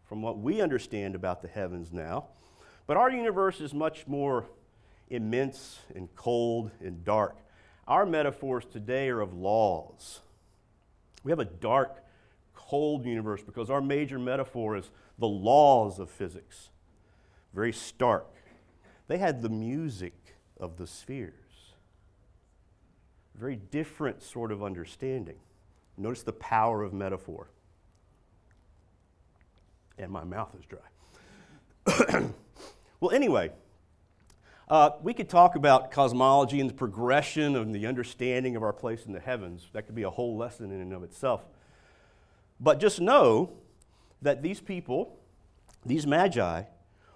from 0.04 0.22
what 0.22 0.38
we 0.38 0.60
understand 0.60 1.14
about 1.14 1.40
the 1.40 1.48
heavens 1.48 1.92
now. 1.92 2.26
But 2.86 2.96
our 2.96 3.10
universe 3.10 3.60
is 3.60 3.72
much 3.72 4.06
more 4.08 4.46
immense 5.08 5.78
and 5.94 6.12
cold 6.16 6.72
and 6.80 7.04
dark. 7.04 7.36
Our 7.86 8.04
metaphors 8.06 8.64
today 8.64 9.08
are 9.08 9.20
of 9.20 9.34
laws. 9.34 10.20
We 11.22 11.30
have 11.30 11.38
a 11.38 11.44
dark, 11.44 12.04
cold 12.54 13.04
universe 13.04 13.42
because 13.42 13.70
our 13.70 13.80
major 13.80 14.18
metaphor 14.18 14.76
is 14.76 14.90
the 15.18 15.28
laws 15.28 15.98
of 15.98 16.10
physics. 16.10 16.70
Very 17.54 17.72
stark. 17.72 18.26
They 19.08 19.18
had 19.18 19.42
the 19.42 19.48
music 19.48 20.36
of 20.58 20.76
the 20.76 20.86
spheres. 20.86 21.74
Very 23.34 23.56
different 23.56 24.22
sort 24.22 24.52
of 24.52 24.62
understanding. 24.62 25.38
Notice 26.00 26.22
the 26.22 26.32
power 26.32 26.82
of 26.82 26.94
metaphor. 26.94 27.50
And 29.98 30.10
my 30.10 30.24
mouth 30.24 30.54
is 30.58 30.64
dry. 30.66 32.24
Well, 33.00 33.12
anyway, 33.12 33.50
uh, 34.68 34.90
we 35.02 35.14
could 35.14 35.30
talk 35.30 35.56
about 35.56 35.90
cosmology 35.90 36.60
and 36.60 36.68
the 36.68 36.74
progression 36.74 37.56
and 37.56 37.74
the 37.74 37.86
understanding 37.86 38.56
of 38.56 38.62
our 38.62 38.74
place 38.74 39.06
in 39.06 39.14
the 39.14 39.20
heavens. 39.20 39.66
That 39.72 39.86
could 39.86 39.94
be 39.94 40.02
a 40.02 40.10
whole 40.10 40.36
lesson 40.36 40.70
in 40.70 40.82
and 40.82 40.92
of 40.92 41.02
itself. 41.02 41.42
But 42.60 42.78
just 42.78 43.00
know 43.00 43.54
that 44.20 44.42
these 44.42 44.60
people, 44.60 45.18
these 45.86 46.06
magi, 46.06 46.64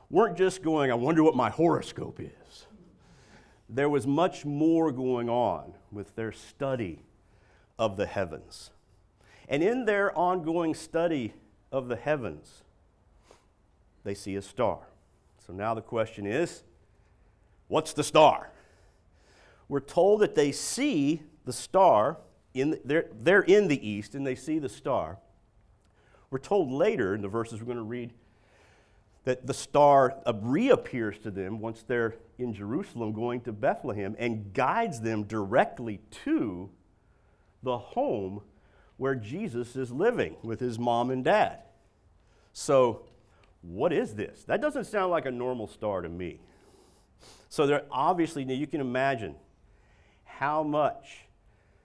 weren't 0.09 0.39
just 0.39 0.63
going, 0.63 0.91
I 0.91 0.95
wonder 0.95 1.23
what 1.23 1.37
my 1.37 1.51
horoscope 1.51 2.19
is. 2.19 2.67
There 3.69 3.91
was 3.91 4.07
much 4.07 4.47
more 4.47 4.91
going 4.91 5.29
on 5.29 5.75
with 5.93 6.17
their 6.17 6.33
study 6.33 7.03
of 7.79 7.97
the 7.97 8.07
heavens. 8.07 8.71
And 9.49 9.63
in 9.63 9.85
their 9.85 10.17
ongoing 10.17 10.75
study 10.75 11.35
of 11.71 11.89
the 11.89 11.97
heavens, 11.97 12.63
they 14.05 14.15
see 14.15 14.37
a 14.37 14.43
star. 14.43 14.81
So 15.47 15.53
now 15.53 15.75
the 15.75 15.83
question 15.83 16.27
is 16.27 16.63
what's 17.69 17.93
the 17.93 18.05
star? 18.05 18.51
We're 19.69 19.81
told 19.81 20.21
that 20.21 20.35
they 20.35 20.53
see 20.53 21.23
the 21.45 21.53
star, 21.53 22.19
in 22.53 22.71
the, 22.71 22.81
they're, 22.85 23.07
they're 23.13 23.43
in 23.43 23.69
the 23.69 23.87
east 23.87 24.15
and 24.15 24.27
they 24.27 24.35
see 24.35 24.59
the 24.59 24.69
star. 24.69 25.19
We're 26.31 26.39
told 26.39 26.71
later 26.71 27.15
in 27.15 27.23
the 27.23 27.29
verses 27.29 27.61
we're 27.61 27.67
going 27.67 27.79
to 27.79 27.83
read 27.83 28.13
that 29.25 29.47
the 29.47 29.55
star 29.55 30.17
reappears 30.43 31.19
to 31.19 31.31
them 31.31 31.61
once 31.61 31.83
they're 31.83 32.17
in 32.39 32.53
Jerusalem 32.53 33.13
going 33.13 33.41
to 33.43 33.53
Bethlehem 33.53 34.15
and 34.19 34.53
guides 34.53 35.01
them 35.01 35.25
directly 35.25 36.01
to 36.25 36.69
the 37.65 37.79
home 37.79 38.43
where 38.97 39.15
Jesus 39.15 39.75
is 39.75 39.91
living 39.91 40.37
with 40.43 40.61
his 40.61 40.79
mom 40.79 41.11
and 41.11 41.25
dad. 41.25 41.59
So 42.53 43.07
what 43.63 43.93
is 43.93 44.15
this? 44.15 44.45
That 44.45 44.61
doesn't 44.61 44.85
sound 44.85 45.11
like 45.11 45.27
a 45.27 45.31
normal 45.31 45.67
star 45.67 46.03
to 46.03 46.09
me. 46.09 46.41
So 47.49 47.67
there 47.67 47.85
obviously, 47.91 48.45
now 48.45 48.55
you 48.55 48.67
can 48.67 48.81
imagine 48.81 49.35
how 50.25 50.63
much 50.63 51.27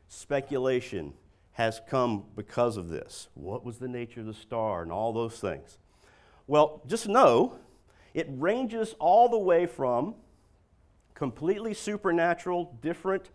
speculation 0.07 1.13
has 1.53 1.81
come 1.88 2.25
because 2.36 2.77
of 2.77 2.89
this. 2.89 3.27
What 3.33 3.65
was 3.65 3.77
the 3.77 3.88
nature 3.88 4.21
of 4.21 4.25
the 4.25 4.33
star 4.33 4.81
and 4.81 4.91
all 4.91 5.13
those 5.13 5.39
things? 5.39 5.77
Well, 6.48 6.81
just 6.88 7.07
know 7.07 7.59
it 8.13 8.27
ranges 8.29 8.95
all 9.00 9.29
the 9.29 9.38
way 9.38 9.65
from 9.65 10.15
completely 11.13 11.74
supernatural, 11.74 12.77
different 12.81 13.29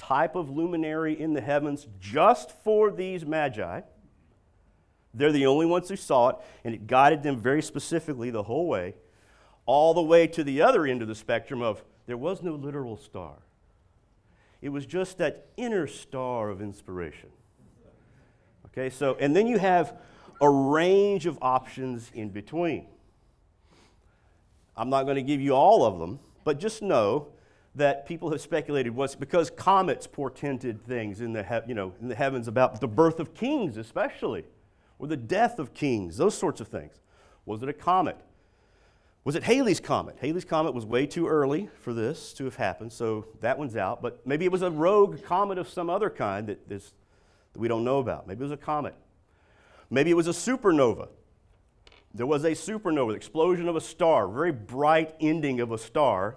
type 0.00 0.34
of 0.34 0.48
luminary 0.48 1.18
in 1.18 1.34
the 1.34 1.40
heavens 1.40 1.86
just 2.00 2.50
for 2.64 2.90
these 2.90 3.24
magi 3.26 3.82
they're 5.12 5.32
the 5.32 5.46
only 5.46 5.66
ones 5.66 5.88
who 5.88 5.96
saw 5.96 6.30
it, 6.30 6.36
and 6.64 6.74
it 6.74 6.86
guided 6.86 7.22
them 7.22 7.36
very 7.36 7.62
specifically 7.62 8.30
the 8.30 8.44
whole 8.44 8.66
way, 8.66 8.94
all 9.66 9.92
the 9.94 10.02
way 10.02 10.26
to 10.28 10.44
the 10.44 10.62
other 10.62 10.86
end 10.86 11.02
of 11.02 11.08
the 11.08 11.14
spectrum 11.14 11.62
of 11.62 11.82
there 12.06 12.16
was 12.16 12.42
no 12.42 12.54
literal 12.54 12.96
star. 12.96 13.34
It 14.62 14.68
was 14.68 14.86
just 14.86 15.18
that 15.18 15.46
inner 15.56 15.86
star 15.86 16.50
of 16.50 16.60
inspiration. 16.60 17.30
Okay, 18.66 18.90
so, 18.90 19.16
and 19.18 19.34
then 19.34 19.46
you 19.46 19.58
have 19.58 19.96
a 20.40 20.48
range 20.48 21.26
of 21.26 21.38
options 21.42 22.10
in 22.14 22.28
between. 22.28 22.86
I'm 24.76 24.90
not 24.90 25.04
going 25.04 25.16
to 25.16 25.22
give 25.22 25.40
you 25.40 25.52
all 25.52 25.84
of 25.84 25.98
them, 25.98 26.20
but 26.44 26.60
just 26.60 26.82
know 26.82 27.28
that 27.74 28.06
people 28.06 28.30
have 28.30 28.40
speculated 28.40 28.94
was 28.94 29.14
because 29.14 29.50
comets 29.50 30.06
portended 30.06 30.84
things 30.84 31.20
in 31.20 31.32
the, 31.32 31.42
he- 31.42 31.68
you 31.68 31.74
know, 31.74 31.92
in 32.00 32.08
the 32.08 32.14
heavens 32.14 32.48
about 32.48 32.80
the 32.80 32.88
birth 32.88 33.20
of 33.20 33.34
kings, 33.34 33.76
especially 33.76 34.44
or 34.98 35.06
the 35.06 35.16
death 35.16 35.58
of 35.58 35.72
kings, 35.72 36.16
those 36.16 36.36
sorts 36.36 36.60
of 36.60 36.68
things. 36.68 37.00
Was 37.46 37.62
it 37.62 37.68
a 37.68 37.72
comet? 37.72 38.16
Was 39.24 39.36
it 39.36 39.42
Halley's 39.42 39.80
Comet? 39.80 40.16
Halley's 40.20 40.44
Comet 40.44 40.72
was 40.72 40.86
way 40.86 41.06
too 41.06 41.28
early 41.28 41.68
for 41.82 41.92
this 41.92 42.32
to 42.34 42.44
have 42.44 42.56
happened, 42.56 42.92
so 42.92 43.26
that 43.40 43.58
one's 43.58 43.76
out. 43.76 44.00
But 44.00 44.26
maybe 44.26 44.44
it 44.44 44.52
was 44.52 44.62
a 44.62 44.70
rogue 44.70 45.22
comet 45.22 45.58
of 45.58 45.68
some 45.68 45.90
other 45.90 46.08
kind 46.08 46.46
that, 46.46 46.70
is, 46.70 46.94
that 47.52 47.58
we 47.58 47.68
don't 47.68 47.84
know 47.84 47.98
about. 47.98 48.26
Maybe 48.26 48.40
it 48.40 48.44
was 48.44 48.52
a 48.52 48.56
comet. 48.56 48.94
Maybe 49.90 50.10
it 50.10 50.14
was 50.14 50.26
a 50.26 50.30
supernova. 50.30 51.08
There 52.14 52.26
was 52.26 52.44
a 52.44 52.52
supernova, 52.52 53.08
the 53.08 53.14
explosion 53.14 53.68
of 53.68 53.76
a 53.76 53.80
star, 53.80 54.26
very 54.26 54.52
bright 54.52 55.14
ending 55.20 55.60
of 55.60 55.70
a 55.70 55.78
star 55.78 56.36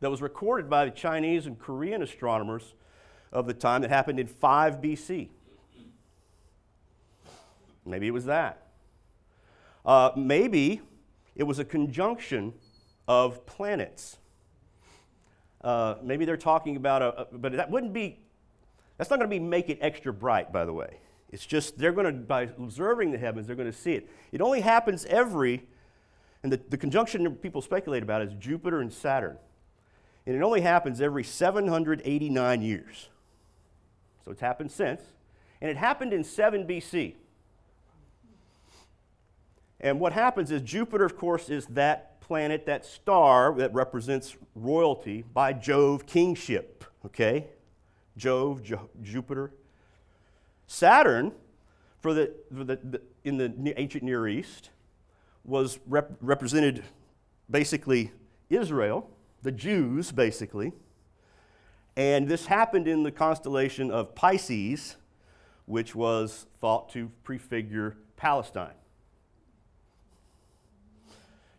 that 0.00 0.10
was 0.10 0.20
recorded 0.20 0.68
by 0.68 0.84
the 0.84 0.90
Chinese 0.90 1.46
and 1.46 1.58
Korean 1.58 2.02
astronomers 2.02 2.74
of 3.32 3.46
the 3.46 3.54
time 3.54 3.82
that 3.82 3.90
happened 3.90 4.20
in 4.20 4.26
5 4.26 4.80
BC. 4.80 5.28
Maybe 7.84 8.06
it 8.06 8.12
was 8.12 8.24
that. 8.26 8.68
Uh, 9.84 10.10
maybe 10.16 10.80
it 11.34 11.42
was 11.42 11.58
a 11.58 11.64
conjunction 11.64 12.54
of 13.06 13.44
planets. 13.44 14.16
Uh, 15.62 15.96
maybe 16.02 16.24
they're 16.24 16.36
talking 16.36 16.76
about 16.76 17.02
a, 17.02 17.20
a, 17.20 17.24
but 17.32 17.52
that 17.52 17.70
wouldn't 17.70 17.92
be, 17.92 18.18
that's 18.96 19.10
not 19.10 19.18
going 19.18 19.28
to 19.28 19.34
be 19.34 19.40
make 19.40 19.68
it 19.68 19.78
extra 19.80 20.12
bright, 20.12 20.52
by 20.52 20.64
the 20.64 20.72
way. 20.72 20.98
It's 21.30 21.44
just 21.44 21.78
they're 21.78 21.92
going 21.92 22.06
to, 22.06 22.12
by 22.12 22.42
observing 22.42 23.10
the 23.10 23.18
heavens, 23.18 23.46
they're 23.46 23.56
going 23.56 23.70
to 23.70 23.76
see 23.76 23.94
it. 23.94 24.08
It 24.30 24.40
only 24.40 24.60
happens 24.60 25.04
every, 25.06 25.66
and 26.42 26.52
the, 26.52 26.60
the 26.68 26.76
conjunction 26.76 27.34
people 27.36 27.60
speculate 27.60 28.02
about 28.02 28.22
is 28.22 28.32
Jupiter 28.34 28.80
and 28.80 28.92
Saturn. 28.92 29.36
And 30.26 30.34
it 30.34 30.42
only 30.42 30.62
happens 30.62 31.00
every 31.00 31.24
789 31.24 32.62
years. 32.62 33.08
So 34.24 34.30
it's 34.30 34.40
happened 34.40 34.72
since. 34.72 35.02
And 35.60 35.70
it 35.70 35.76
happened 35.76 36.12
in 36.12 36.24
7 36.24 36.66
BC. 36.66 37.14
And 39.80 40.00
what 40.00 40.14
happens 40.14 40.50
is 40.50 40.62
Jupiter, 40.62 41.04
of 41.04 41.16
course, 41.16 41.50
is 41.50 41.66
that 41.66 42.20
planet, 42.20 42.64
that 42.66 42.86
star 42.86 43.54
that 43.56 43.74
represents 43.74 44.36
royalty 44.54 45.24
by 45.34 45.52
Jove, 45.52 46.06
kingship. 46.06 46.84
Okay? 47.04 47.46
Jove, 48.16 48.62
jo- 48.62 48.88
Jupiter. 49.02 49.52
Saturn, 50.66 51.32
for 52.00 52.14
the, 52.14 52.32
for 52.56 52.64
the, 52.64 52.76
the, 52.76 53.00
in 53.24 53.36
the 53.36 53.78
ancient 53.78 54.02
Near 54.02 54.26
East, 54.26 54.70
was 55.44 55.78
rep- 55.86 56.16
represented 56.22 56.82
basically 57.50 58.12
Israel, 58.48 59.10
the 59.44 59.52
Jews, 59.52 60.10
basically. 60.10 60.72
And 61.96 62.26
this 62.26 62.46
happened 62.46 62.88
in 62.88 63.04
the 63.04 63.12
constellation 63.12 63.90
of 63.92 64.16
Pisces, 64.16 64.96
which 65.66 65.94
was 65.94 66.46
thought 66.60 66.88
to 66.90 67.10
prefigure 67.22 67.96
Palestine. 68.16 68.74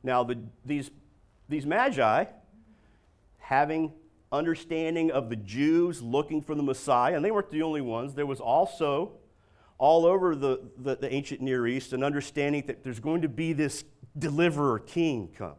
Now, 0.04 0.24
the, 0.24 0.40
these, 0.66 0.92
these 1.48 1.66
magi, 1.66 2.26
having 3.38 3.94
understanding 4.32 5.12
of 5.12 5.30
the 5.30 5.36
Jews 5.36 6.02
looking 6.02 6.42
for 6.42 6.56
the 6.56 6.64
Messiah, 6.64 7.16
and 7.16 7.24
they 7.24 7.32
weren't 7.32 7.52
the 7.52 7.62
only 7.62 7.82
ones, 7.82 8.14
there 8.14 8.26
was 8.26 8.40
also 8.40 9.14
all 9.78 10.06
over 10.06 10.36
the, 10.36 10.60
the, 10.78 10.96
the 10.96 11.14
ancient 11.14 11.42
Near 11.42 11.68
East 11.68 11.94
an 11.94 12.04
understanding 12.04 12.64
that 12.68 12.84
there's 12.84 13.00
going 13.00 13.22
to 13.22 13.30
be 13.30 13.54
this 13.54 13.84
deliverer 14.18 14.80
king 14.80 15.30
come. 15.38 15.56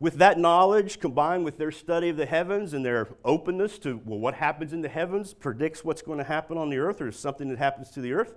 With 0.00 0.14
that 0.14 0.38
knowledge 0.38 0.98
combined 0.98 1.44
with 1.44 1.58
their 1.58 1.70
study 1.70 2.08
of 2.08 2.16
the 2.16 2.26
heavens 2.26 2.72
and 2.72 2.84
their 2.84 3.08
openness 3.24 3.78
to, 3.80 4.00
well, 4.04 4.18
what 4.18 4.34
happens 4.34 4.72
in 4.72 4.80
the 4.80 4.88
heavens 4.88 5.34
predicts 5.34 5.84
what's 5.84 6.02
going 6.02 6.18
to 6.18 6.24
happen 6.24 6.56
on 6.56 6.70
the 6.70 6.78
earth 6.78 7.00
or 7.02 7.12
something 7.12 7.48
that 7.50 7.58
happens 7.58 7.90
to 7.90 8.00
the 8.00 8.14
earth, 8.14 8.34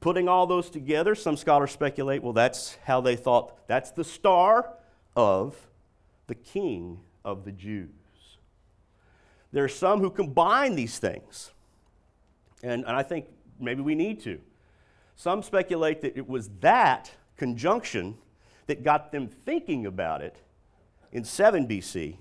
Putting 0.00 0.28
all 0.28 0.46
those 0.46 0.70
together, 0.70 1.14
some 1.14 1.36
scholars 1.36 1.70
speculate, 1.70 2.22
well, 2.22 2.32
that's 2.32 2.78
how 2.84 3.00
they 3.00 3.14
thought 3.14 3.66
that's 3.66 3.90
the 3.90 4.04
star 4.04 4.70
of 5.14 5.54
the 6.28 6.34
king 6.34 7.00
of 7.24 7.44
the 7.44 7.52
Jews. 7.52 7.90
There 9.52 9.64
are 9.64 9.68
some 9.68 10.00
who 10.00 10.10
combine 10.10 10.76
these 10.76 10.98
things, 10.98 11.52
and, 12.62 12.84
and 12.86 12.96
I 12.96 13.02
think 13.02 13.26
maybe 13.60 13.82
we 13.82 13.94
need 13.94 14.20
to. 14.22 14.40
Some 15.14 15.42
speculate 15.42 16.00
that 16.02 16.16
it 16.16 16.28
was 16.28 16.48
that 16.60 17.10
conjunction 17.36 18.16
that 18.66 18.82
got 18.82 19.12
them 19.12 19.28
thinking 19.28 19.86
about 19.86 20.22
it 20.22 20.36
in 21.12 21.24
7 21.24 21.66
BC, 21.66 22.16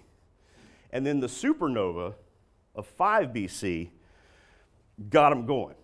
and 0.91 1.05
then 1.05 1.19
the 1.19 1.27
supernova 1.27 2.13
of 2.75 2.85
5 2.85 3.29
BC 3.29 3.89
got 5.09 5.29
them 5.29 5.45
going. 5.45 5.75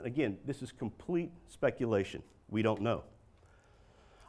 Again, 0.00 0.38
this 0.44 0.62
is 0.62 0.72
complete 0.72 1.30
speculation. 1.48 2.22
We 2.48 2.62
don't 2.62 2.80
know. 2.80 3.04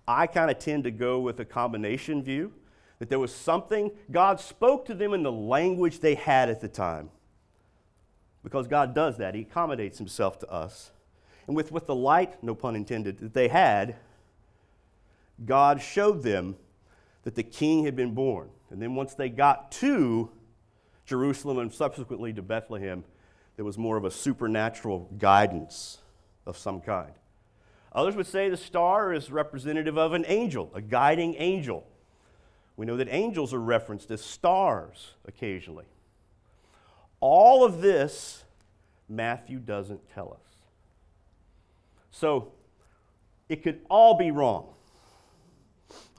I 0.08 0.28
kind 0.28 0.52
of 0.52 0.60
tend 0.60 0.84
to 0.84 0.92
go 0.92 1.20
with 1.20 1.40
a 1.40 1.46
combination 1.46 2.22
view 2.22 2.52
that 3.00 3.10
there 3.10 3.20
was 3.20 3.34
something, 3.34 3.92
God 4.12 4.40
spoke 4.40 4.86
to 4.86 4.94
them 4.94 5.14
in 5.14 5.24
the 5.24 5.32
language 5.32 6.00
they 6.00 6.16
had 6.16 6.50
at 6.50 6.62
the 6.62 6.68
time. 6.68 7.10
Because 8.44 8.68
God 8.68 8.94
does 8.94 9.18
that, 9.18 9.36
He 9.36 9.42
accommodates 9.42 9.98
Himself 9.98 10.40
to 10.40 10.50
us. 10.50 10.92
And 11.48 11.56
with, 11.56 11.72
with 11.72 11.88
the 11.88 11.96
light, 11.96 12.42
no 12.44 12.56
pun 12.56 12.76
intended, 12.76 13.20
that 13.20 13.34
they 13.34 13.48
had, 13.48 13.96
God 15.46 15.82
showed 15.82 16.24
them 16.24 16.56
that 17.24 17.36
the 17.36 17.44
king 17.44 17.86
had 17.86 17.96
been 17.96 18.14
born. 18.14 18.50
And 18.70 18.82
then 18.82 18.96
once 18.96 19.14
they 19.14 19.30
got 19.30 19.72
to 19.74 20.30
Jerusalem 21.06 21.60
and 21.60 21.72
subsequently 21.72 22.34
to 22.34 22.42
Bethlehem, 22.42 23.04
there 23.56 23.66
was 23.66 23.78
more 23.78 23.98
of 23.98 24.06
a 24.06 24.12
supernatural 24.12 25.10
guidance 25.18 26.00
of 26.46 26.58
some 26.58 26.82
kind. 26.82 27.12
Others 27.94 28.16
would 28.16 28.28
say 28.28 28.50
the 28.50 28.58
star 28.58 29.14
is 29.14 29.32
representative 29.32 29.98
of 29.98 30.14
an 30.14 30.26
angel, 30.28 30.72
a 30.74 30.82
guiding 30.82 31.36
angel. 31.38 31.86
We 32.76 32.86
know 32.86 32.98
that 32.98 33.08
angels 33.10 33.54
are 33.54 33.60
referenced 33.60 34.10
as 34.10 34.24
stars 34.24 35.14
occasionally. 35.28 35.86
All 37.20 37.64
of 37.64 37.82
this, 37.82 38.44
Matthew 39.08 39.60
doesn't 39.60 40.02
tell 40.14 40.34
us. 40.34 40.56
So, 42.12 42.52
it 43.50 43.64
could 43.64 43.82
all 43.90 44.18
be 44.18 44.32
wrong, 44.32 44.70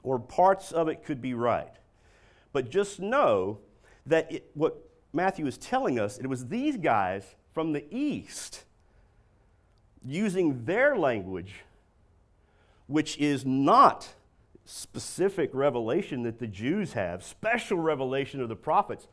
or 0.05 0.19
parts 0.19 0.71
of 0.71 0.87
it 0.87 1.03
could 1.03 1.21
be 1.21 1.33
right. 1.33 1.73
But 2.53 2.69
just 2.69 2.99
know 2.99 3.59
that 4.05 4.31
it, 4.31 4.51
what 4.53 4.77
Matthew 5.11 5.47
is 5.47 5.57
telling 5.57 5.99
us 5.99 6.17
it 6.17 6.27
was 6.27 6.47
these 6.47 6.77
guys 6.77 7.35
from 7.53 7.73
the 7.73 7.83
east 7.89 8.63
using 10.05 10.65
their 10.65 10.95
language, 10.95 11.63
which 12.87 13.17
is 13.17 13.45
not 13.45 14.13
specific 14.63 15.49
revelation 15.53 16.23
that 16.23 16.39
the 16.39 16.47
Jews 16.47 16.93
have, 16.93 17.23
special 17.23 17.79
revelation 17.79 18.41
of 18.41 18.49
the 18.49 18.55
prophets, 18.55 19.07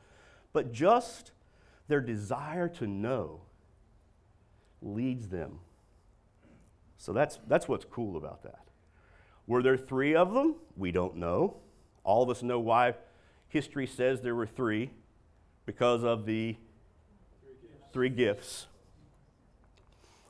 but 0.53 0.73
just 0.73 1.33
their 1.89 2.01
desire 2.01 2.69
to 2.69 2.87
know 2.87 3.41
leads 4.83 5.29
them. 5.29 5.61
So 6.99 7.13
that's, 7.13 7.39
that's 7.49 7.67
what's 7.67 7.85
cool 7.85 8.17
about 8.17 8.43
that. 8.43 8.67
Were 9.47 9.63
there 9.63 9.77
three 9.77 10.15
of 10.15 10.33
them? 10.33 10.57
We 10.77 10.93
don't 10.93 11.17
know. 11.17 11.57
All 12.05 12.23
of 12.23 12.31
us 12.31 12.43
know 12.43 12.59
why 12.59 12.95
history 13.49 13.87
says 13.87 14.21
there 14.21 14.35
were 14.35 14.47
three 14.47 14.91
because 15.67 16.03
of 16.03 16.27
the 16.27 16.57
three 17.93 18.09
gifts. 18.09 18.67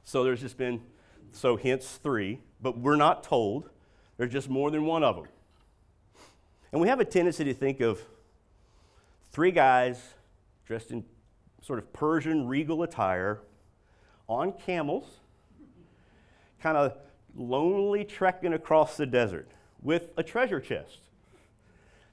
So 0.05 0.25
there's 0.25 0.41
just 0.41 0.57
been, 0.57 0.83
so 1.31 1.57
hence 1.57 1.99
three, 2.03 2.41
but 2.61 2.79
we're 2.79 2.97
not 2.97 3.23
told. 3.23 3.71
There's 4.17 4.33
just 4.33 4.49
more 4.51 4.71
than 4.71 4.85
one 4.85 5.05
of 5.05 5.17
them. 5.17 5.27
And 6.73 6.81
we 6.81 6.89
have 6.89 7.01
a 7.01 7.05
tendency 7.05 7.45
to 7.45 7.55
think 7.55 7.81
of 7.81 8.01
three 9.31 9.51
guys 9.51 10.01
dressed 10.67 10.91
in 10.91 11.05
sort 11.63 11.79
of 11.79 11.93
Persian 11.93 12.49
regal 12.49 12.83
attire 12.83 13.41
on 14.29 14.53
camels, 14.53 15.07
kind 16.61 16.77
of 16.77 16.97
lonely 17.35 18.05
trekking 18.05 18.53
across 18.53 18.97
the 18.97 19.07
desert 19.07 19.49
with 19.83 20.11
a 20.17 20.23
treasure 20.23 20.61
chest. 20.61 20.99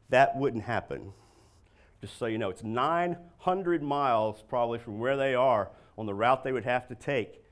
That 0.10 0.36
wouldn't 0.38 0.64
happen 0.64 1.14
just 2.02 2.18
so 2.18 2.26
you 2.26 2.38
know. 2.38 2.50
It's 2.50 2.64
900 2.64 3.84
miles 3.84 4.44
probably 4.48 4.80
from 4.80 5.00
where 5.00 5.18
they 5.18 5.36
are 5.36 5.70
on 5.98 6.06
the 6.06 6.14
route 6.14 6.44
they 6.44 6.52
would 6.52 6.66
have 6.66 6.88
to 6.88 6.96
take 6.96 7.44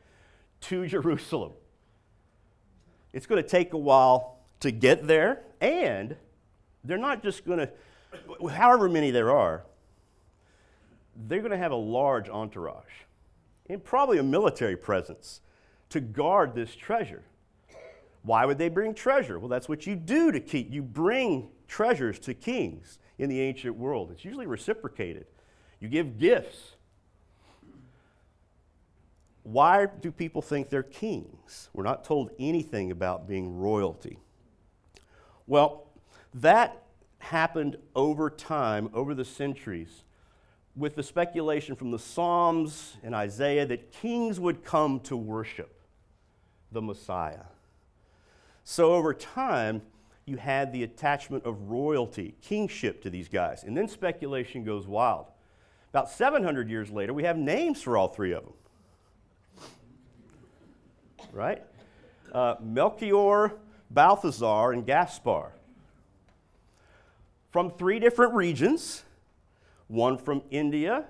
to 0.61 0.87
Jerusalem. 0.87 1.53
It's 3.13 3.25
going 3.25 3.41
to 3.41 3.47
take 3.47 3.73
a 3.73 3.77
while 3.77 4.39
to 4.59 4.71
get 4.71 5.07
there, 5.07 5.41
and 5.61 6.15
they're 6.83 6.97
not 6.97 7.23
just 7.23 7.45
going 7.45 7.59
to, 7.59 8.49
however 8.49 8.89
many 8.89 9.11
there 9.11 9.31
are, 9.31 9.65
they're 11.27 11.39
going 11.39 11.51
to 11.51 11.57
have 11.57 11.71
a 11.71 11.75
large 11.75 12.29
entourage 12.29 12.83
and 13.69 13.83
probably 13.83 14.17
a 14.17 14.23
military 14.23 14.75
presence 14.75 15.41
to 15.89 15.99
guard 15.99 16.53
this 16.53 16.75
treasure. 16.75 17.23
Why 18.23 18.45
would 18.45 18.57
they 18.57 18.69
bring 18.69 18.93
treasure? 18.93 19.39
Well, 19.39 19.47
that's 19.47 19.69
what 19.69 19.87
you 19.87 19.95
do 19.95 20.31
to 20.31 20.39
keep. 20.39 20.71
You 20.71 20.81
bring 20.81 21.49
treasures 21.67 22.19
to 22.19 22.33
kings 22.33 22.99
in 23.17 23.29
the 23.29 23.39
ancient 23.41 23.75
world. 23.75 24.11
It's 24.11 24.25
usually 24.25 24.47
reciprocated. 24.47 25.25
You 25.79 25.87
give 25.87 26.17
gifts. 26.17 26.73
Why 29.43 29.85
do 29.85 30.11
people 30.11 30.41
think 30.41 30.69
they're 30.69 30.83
kings? 30.83 31.69
We're 31.73 31.83
not 31.83 32.03
told 32.03 32.31
anything 32.37 32.91
about 32.91 33.27
being 33.27 33.57
royalty. 33.57 34.19
Well, 35.45 35.87
that 36.33 36.83
happened 37.19 37.77
over 37.95 38.29
time, 38.29 38.89
over 38.93 39.13
the 39.15 39.23
centuries, 39.23 40.03
with 40.75 40.95
the 40.95 41.03
speculation 41.03 41.75
from 41.75 41.91
the 41.91 41.99
Psalms 41.99 42.97
and 43.01 43.15
Isaiah 43.15 43.65
that 43.65 43.91
kings 43.91 44.39
would 44.39 44.63
come 44.63 44.99
to 45.01 45.15
worship 45.15 45.81
the 46.71 46.81
Messiah. 46.81 47.45
So 48.69 48.93
over 48.93 49.13
time, 49.13 49.81
you 50.25 50.35
had 50.35 50.73
the 50.73 50.83
attachment 50.83 51.45
of 51.45 51.69
royalty, 51.69 52.35
kingship 52.41 53.01
to 53.03 53.09
these 53.09 53.29
guys. 53.29 53.63
And 53.63 53.77
then 53.77 53.87
speculation 53.87 54.65
goes 54.65 54.85
wild. 54.85 55.27
About 55.91 56.09
700 56.09 56.69
years 56.69 56.91
later, 56.91 57.13
we 57.13 57.23
have 57.23 57.37
names 57.37 57.81
for 57.81 57.95
all 57.95 58.09
three 58.09 58.33
of 58.33 58.43
them. 58.43 59.69
right? 61.31 61.63
Uh, 62.33 62.55
Melchior, 62.59 63.53
Balthazar, 63.89 64.73
and 64.73 64.85
Gaspar. 64.85 65.53
From 67.51 67.71
three 67.71 67.99
different 67.99 68.33
regions 68.33 69.05
one 69.87 70.17
from 70.17 70.41
India, 70.51 71.05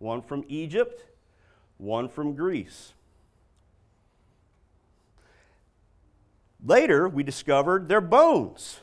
one 0.00 0.22
from 0.22 0.44
Egypt, 0.48 1.04
one 1.78 2.08
from 2.08 2.34
Greece. 2.34 2.94
Later, 6.64 7.08
we 7.08 7.22
discovered 7.22 7.88
their 7.88 8.00
bones. 8.00 8.80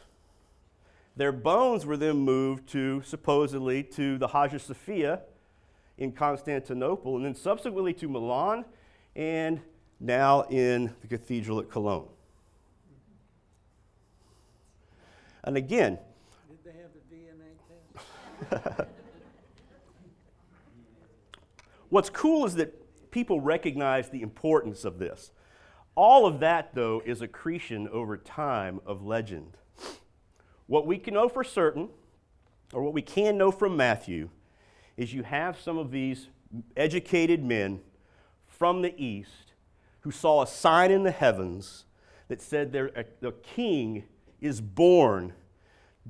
Their 1.15 1.31
bones 1.31 1.85
were 1.85 1.97
then 1.97 2.17
moved 2.17 2.67
to, 2.69 3.01
supposedly, 3.03 3.83
to 3.83 4.17
the 4.17 4.27
Hagia 4.27 4.59
Sophia 4.59 5.21
in 5.97 6.11
Constantinople, 6.11 7.15
and 7.15 7.25
then 7.25 7.35
subsequently 7.35 7.93
to 7.93 8.07
Milan, 8.07 8.65
and 9.15 9.59
now 9.99 10.43
in 10.43 10.93
the 11.01 11.07
cathedral 11.07 11.59
at 11.59 11.69
Cologne. 11.69 12.07
And 15.43 15.57
again, 15.57 15.97
Did 16.49 16.73
they 16.73 16.79
have 16.81 16.91
the 16.93 17.15
DNA 17.15 18.75
test? 18.77 18.89
what's 21.89 22.09
cool 22.09 22.45
is 22.45 22.55
that 22.55 23.11
people 23.11 23.39
recognize 23.39 24.09
the 24.09 24.21
importance 24.21 24.83
of 24.83 24.99
this. 24.99 25.31
All 25.97 26.27
of 26.27 26.41
that, 26.41 26.75
though, 26.75 27.01
is 27.03 27.23
accretion 27.23 27.87
over 27.87 28.17
time 28.17 28.79
of 28.85 29.03
legend. 29.03 29.57
What 30.67 30.85
we 30.85 30.99
can 30.99 31.15
know 31.15 31.27
for 31.27 31.43
certain, 31.43 31.89
or 32.71 32.83
what 32.83 32.93
we 32.93 33.01
can 33.01 33.35
know 33.35 33.49
from 33.49 33.75
Matthew, 33.75 34.29
is 34.95 35.15
you 35.15 35.23
have 35.23 35.59
some 35.59 35.79
of 35.79 35.89
these 35.89 36.27
educated 36.75 37.43
men 37.43 37.79
from 38.45 38.83
the 38.83 38.93
east 38.95 39.53
who 40.01 40.11
saw 40.11 40.43
a 40.43 40.47
sign 40.47 40.91
in 40.91 41.01
the 41.01 41.09
heavens 41.09 41.85
that 42.27 42.43
said 42.43 42.75
a, 42.75 42.99
uh, 42.99 43.03
the 43.21 43.31
king 43.31 44.03
is 44.39 44.61
born 44.61 45.33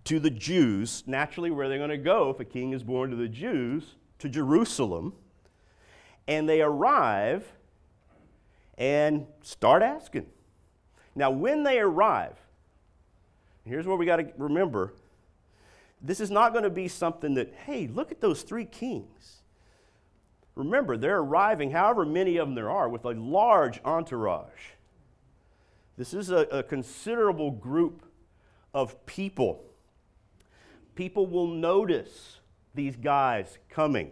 to 0.03 0.19
the 0.19 0.29
Jews, 0.29 1.05
naturally, 1.07 1.49
where 1.49 1.69
they're 1.69 1.77
going 1.77 1.91
to 1.91 1.97
go 1.97 2.29
if 2.29 2.41
a 2.41 2.45
king 2.45 2.73
is 2.73 2.83
born 2.83 3.09
to 3.11 3.15
the 3.15 3.29
Jews, 3.29 3.95
to 4.19 4.27
Jerusalem. 4.27 5.13
And 6.27 6.49
they 6.49 6.61
arrive 6.61 7.53
and 8.77 9.25
start 9.41 9.81
asking. 9.81 10.27
Now, 11.15 11.31
when 11.31 11.63
they 11.63 11.79
arrive, 11.79 12.37
here's 13.65 13.87
what 13.87 13.97
we 13.97 14.05
got 14.05 14.17
to 14.17 14.31
remember 14.37 14.93
this 16.01 16.19
is 16.19 16.29
not 16.29 16.51
going 16.51 16.63
to 16.63 16.69
be 16.69 16.87
something 16.87 17.33
that, 17.33 17.53
hey, 17.65 17.87
look 17.87 18.11
at 18.11 18.21
those 18.21 18.43
three 18.43 18.65
kings. 18.65 19.41
Remember, 20.55 20.95
they're 20.97 21.19
arriving, 21.19 21.71
however 21.71 22.05
many 22.05 22.37
of 22.37 22.47
them 22.47 22.55
there 22.55 22.69
are, 22.69 22.87
with 22.87 23.05
a 23.05 23.11
large 23.11 23.79
entourage. 23.83 24.71
This 25.97 26.13
is 26.13 26.29
a, 26.29 26.41
a 26.51 26.63
considerable 26.63 27.51
group 27.51 28.05
of 28.73 29.05
people. 29.05 29.63
People 30.95 31.25
will 31.25 31.47
notice 31.47 32.39
these 32.75 32.95
guys 32.95 33.57
coming, 33.69 34.11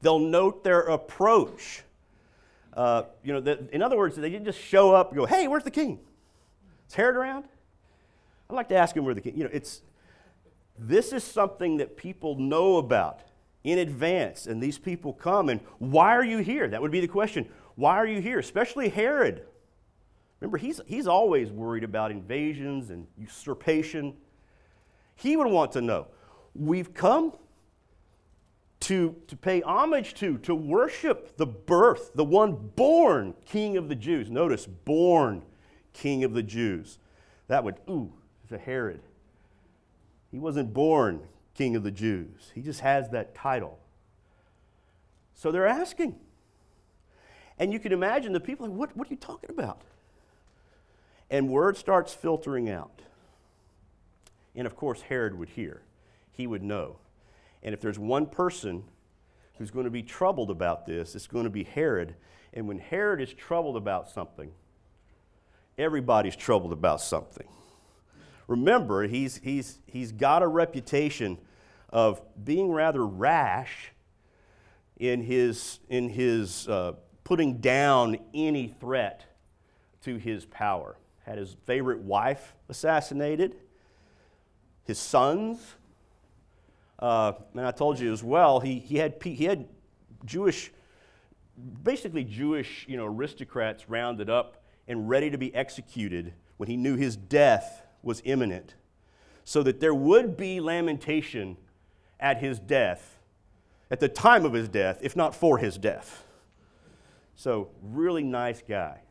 they'll 0.00 0.18
note 0.18 0.64
their 0.64 0.80
approach. 0.80 1.82
Uh, 2.78 3.02
you 3.24 3.32
know, 3.32 3.40
the, 3.40 3.58
in 3.72 3.82
other 3.82 3.96
words, 3.96 4.14
they 4.14 4.30
didn't 4.30 4.44
just 4.44 4.60
show 4.60 4.94
up 4.94 5.08
and 5.08 5.18
go, 5.18 5.26
hey, 5.26 5.48
where's 5.48 5.64
the 5.64 5.70
king? 5.70 5.98
Is 6.88 6.94
Herod 6.94 7.16
around? 7.16 7.44
I'd 8.48 8.54
like 8.54 8.68
to 8.68 8.76
ask 8.76 8.96
him 8.96 9.04
where 9.04 9.14
the 9.14 9.20
king, 9.20 9.36
you 9.36 9.42
know, 9.42 9.50
it's, 9.52 9.82
this 10.78 11.12
is 11.12 11.24
something 11.24 11.78
that 11.78 11.96
people 11.96 12.36
know 12.36 12.76
about 12.76 13.22
in 13.64 13.80
advance, 13.80 14.46
and 14.46 14.62
these 14.62 14.78
people 14.78 15.12
come, 15.12 15.48
and 15.48 15.60
why 15.80 16.14
are 16.14 16.24
you 16.24 16.38
here? 16.38 16.68
That 16.68 16.80
would 16.80 16.92
be 16.92 17.00
the 17.00 17.08
question. 17.08 17.48
Why 17.74 17.96
are 17.96 18.06
you 18.06 18.20
here? 18.20 18.38
Especially 18.38 18.88
Herod. 18.88 19.42
Remember, 20.38 20.56
he's, 20.56 20.80
he's 20.86 21.08
always 21.08 21.50
worried 21.50 21.82
about 21.82 22.12
invasions 22.12 22.90
and 22.90 23.08
usurpation. 23.18 24.14
He 25.16 25.36
would 25.36 25.48
want 25.48 25.72
to 25.72 25.80
know. 25.80 26.06
We've 26.54 26.94
come 26.94 27.32
to, 28.80 29.16
to 29.26 29.36
pay 29.36 29.60
homage 29.60 30.14
to, 30.14 30.38
to 30.38 30.54
worship 30.54 31.36
the 31.36 31.46
birth, 31.46 32.12
the 32.14 32.24
one 32.24 32.70
born 32.76 33.34
King 33.44 33.76
of 33.76 33.88
the 33.88 33.94
Jews. 33.94 34.30
Notice, 34.30 34.66
born 34.66 35.42
King 35.92 36.24
of 36.24 36.32
the 36.32 36.42
Jews. 36.42 36.98
That 37.48 37.64
would, 37.64 37.76
ooh, 37.88 38.12
it's 38.44 38.52
a 38.52 38.58
Herod. 38.58 39.00
He 40.30 40.38
wasn't 40.38 40.72
born 40.72 41.20
King 41.54 41.74
of 41.74 41.82
the 41.82 41.90
Jews, 41.90 42.52
he 42.54 42.62
just 42.62 42.80
has 42.80 43.10
that 43.10 43.34
title. 43.34 43.78
So 45.34 45.50
they're 45.52 45.66
asking. 45.66 46.16
And 47.58 47.72
you 47.72 47.80
can 47.80 47.92
imagine 47.92 48.32
the 48.32 48.40
people 48.40 48.66
like, 48.66 48.76
what, 48.76 48.96
what 48.96 49.08
are 49.08 49.10
you 49.10 49.16
talking 49.16 49.50
about? 49.50 49.80
And 51.30 51.48
word 51.48 51.76
starts 51.76 52.14
filtering 52.14 52.70
out. 52.70 53.02
And 54.54 54.66
of 54.66 54.76
course, 54.76 55.02
Herod 55.02 55.36
would 55.38 55.50
hear, 55.50 55.82
he 56.30 56.46
would 56.46 56.62
know. 56.62 56.98
And 57.62 57.74
if 57.74 57.80
there's 57.80 57.98
one 57.98 58.26
person 58.26 58.84
who's 59.58 59.70
going 59.70 59.84
to 59.84 59.90
be 59.90 60.02
troubled 60.02 60.50
about 60.50 60.86
this, 60.86 61.14
it's 61.14 61.26
going 61.26 61.44
to 61.44 61.50
be 61.50 61.64
Herod. 61.64 62.14
And 62.52 62.68
when 62.68 62.78
Herod 62.78 63.20
is 63.20 63.32
troubled 63.32 63.76
about 63.76 64.08
something, 64.08 64.50
everybody's 65.76 66.36
troubled 66.36 66.72
about 66.72 67.00
something. 67.00 67.46
Remember, 68.46 69.06
he's, 69.06 69.36
he's, 69.36 69.78
he's 69.86 70.12
got 70.12 70.42
a 70.42 70.48
reputation 70.48 71.38
of 71.90 72.20
being 72.44 72.70
rather 72.70 73.04
rash 73.04 73.92
in 74.96 75.22
his, 75.22 75.80
in 75.88 76.08
his 76.08 76.68
uh, 76.68 76.92
putting 77.24 77.58
down 77.58 78.16
any 78.32 78.68
threat 78.80 79.24
to 80.02 80.16
his 80.16 80.46
power. 80.46 80.96
Had 81.24 81.38
his 81.38 81.56
favorite 81.66 82.00
wife 82.00 82.54
assassinated, 82.70 83.56
his 84.84 84.98
sons. 84.98 85.74
Uh, 86.98 87.32
and 87.54 87.66
I 87.66 87.70
told 87.70 88.00
you 88.00 88.12
as 88.12 88.24
well, 88.24 88.60
he, 88.60 88.78
he, 88.78 88.96
had, 88.96 89.14
he 89.22 89.44
had 89.44 89.68
Jewish, 90.24 90.72
basically 91.82 92.24
Jewish 92.24 92.84
you 92.88 92.96
know, 92.96 93.06
aristocrats 93.06 93.88
rounded 93.88 94.28
up 94.28 94.62
and 94.88 95.08
ready 95.08 95.30
to 95.30 95.38
be 95.38 95.54
executed 95.54 96.32
when 96.56 96.68
he 96.68 96.76
knew 96.76 96.96
his 96.96 97.16
death 97.16 97.84
was 98.02 98.20
imminent, 98.24 98.74
so 99.44 99.62
that 99.62 99.80
there 99.80 99.94
would 99.94 100.36
be 100.36 100.60
lamentation 100.60 101.56
at 102.18 102.38
his 102.38 102.58
death, 102.58 103.18
at 103.90 104.00
the 104.00 104.08
time 104.08 104.44
of 104.44 104.52
his 104.52 104.68
death, 104.68 104.98
if 105.02 105.14
not 105.14 105.34
for 105.34 105.58
his 105.58 105.78
death. 105.78 106.24
So, 107.36 107.70
really 107.80 108.24
nice 108.24 108.62
guy. 108.68 109.02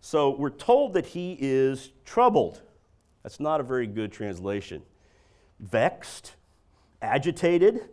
So, 0.00 0.30
we're 0.30 0.50
told 0.50 0.94
that 0.94 1.06
he 1.06 1.36
is 1.38 1.90
troubled. 2.04 2.62
That's 3.22 3.38
not 3.38 3.60
a 3.60 3.62
very 3.62 3.86
good 3.86 4.10
translation. 4.10 4.82
Vexed, 5.60 6.34
agitated, 7.02 7.88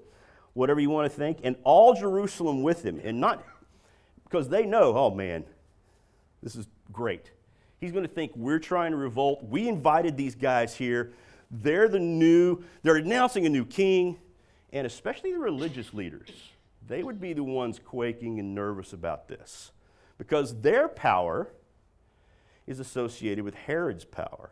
whatever 0.54 0.80
you 0.80 0.90
want 0.90 1.12
to 1.12 1.18
think, 1.18 1.40
and 1.44 1.56
all 1.64 1.94
Jerusalem 1.94 2.64
with 2.64 2.84
him. 2.84 3.02
And 3.04 3.20
not 3.20 3.44
because 4.24 4.50
they 4.50 4.66
know, 4.66 4.96
oh 4.96 5.12
man, 5.12 5.44
this 6.42 6.56
is 6.56 6.68
great. 6.92 7.32
He's 7.80 7.92
going 7.92 8.06
to 8.06 8.14
think 8.14 8.32
we're 8.36 8.60
trying 8.60 8.92
to 8.92 8.98
revolt. 8.98 9.44
We 9.44 9.68
invited 9.68 10.18
these 10.18 10.36
guys 10.36 10.76
here. 10.76 11.12
They're 11.50 11.88
the 11.88 12.00
new, 12.00 12.64
they're 12.84 12.98
announcing 12.98 13.46
a 13.46 13.50
new 13.50 13.66
king, 13.66 14.18
and 14.72 14.86
especially 14.86 15.32
the 15.32 15.40
religious 15.40 15.94
leaders. 15.94 16.30
They 16.88 17.04
would 17.04 17.20
be 17.20 17.34
the 17.34 17.44
ones 17.44 17.80
quaking 17.84 18.40
and 18.40 18.54
nervous 18.54 18.94
about 18.94 19.28
this 19.28 19.72
because 20.18 20.62
their 20.62 20.88
power 20.88 21.50
is 22.68 22.80
associated 22.80 23.44
with 23.44 23.56
Herod's 23.56 24.06
power. 24.06 24.52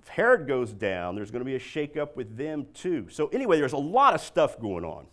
If 0.00 0.08
Herod 0.08 0.48
goes 0.48 0.72
down, 0.72 1.14
there's 1.14 1.30
going 1.30 1.40
to 1.40 1.44
be 1.44 1.56
a 1.56 1.60
shakeup 1.60 2.16
with 2.16 2.38
them 2.38 2.66
too. 2.72 3.08
So, 3.10 3.26
anyway, 3.28 3.58
there's 3.58 3.74
a 3.74 3.78
lot 3.78 4.14
of 4.14 4.22
stuff 4.22 4.58
going 4.58 4.82
on. 4.82 5.04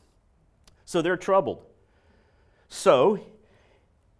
So, 0.86 1.02
they're 1.02 1.18
troubled. 1.18 1.66
So, 2.70 3.20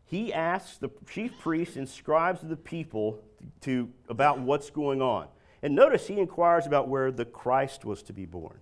he 0.04 0.34
asks 0.34 0.78
the 0.78 0.90
chief 1.10 1.40
priests 1.40 1.78
and 1.78 1.88
scribes 1.88 2.44
of 2.44 2.50
the 2.50 2.58
people 2.58 3.24
to, 3.62 3.90
about 4.10 4.40
what's 4.40 4.70
going 4.70 5.02
on. 5.02 5.28
And 5.62 5.74
notice 5.74 6.08
he 6.08 6.20
inquires 6.20 6.68
about 6.68 6.90
where 6.90 7.12
the 7.12 7.26
Christ 7.26 7.86
was 7.86 8.04
to 8.04 8.14
be 8.14 8.26
born, 8.26 8.60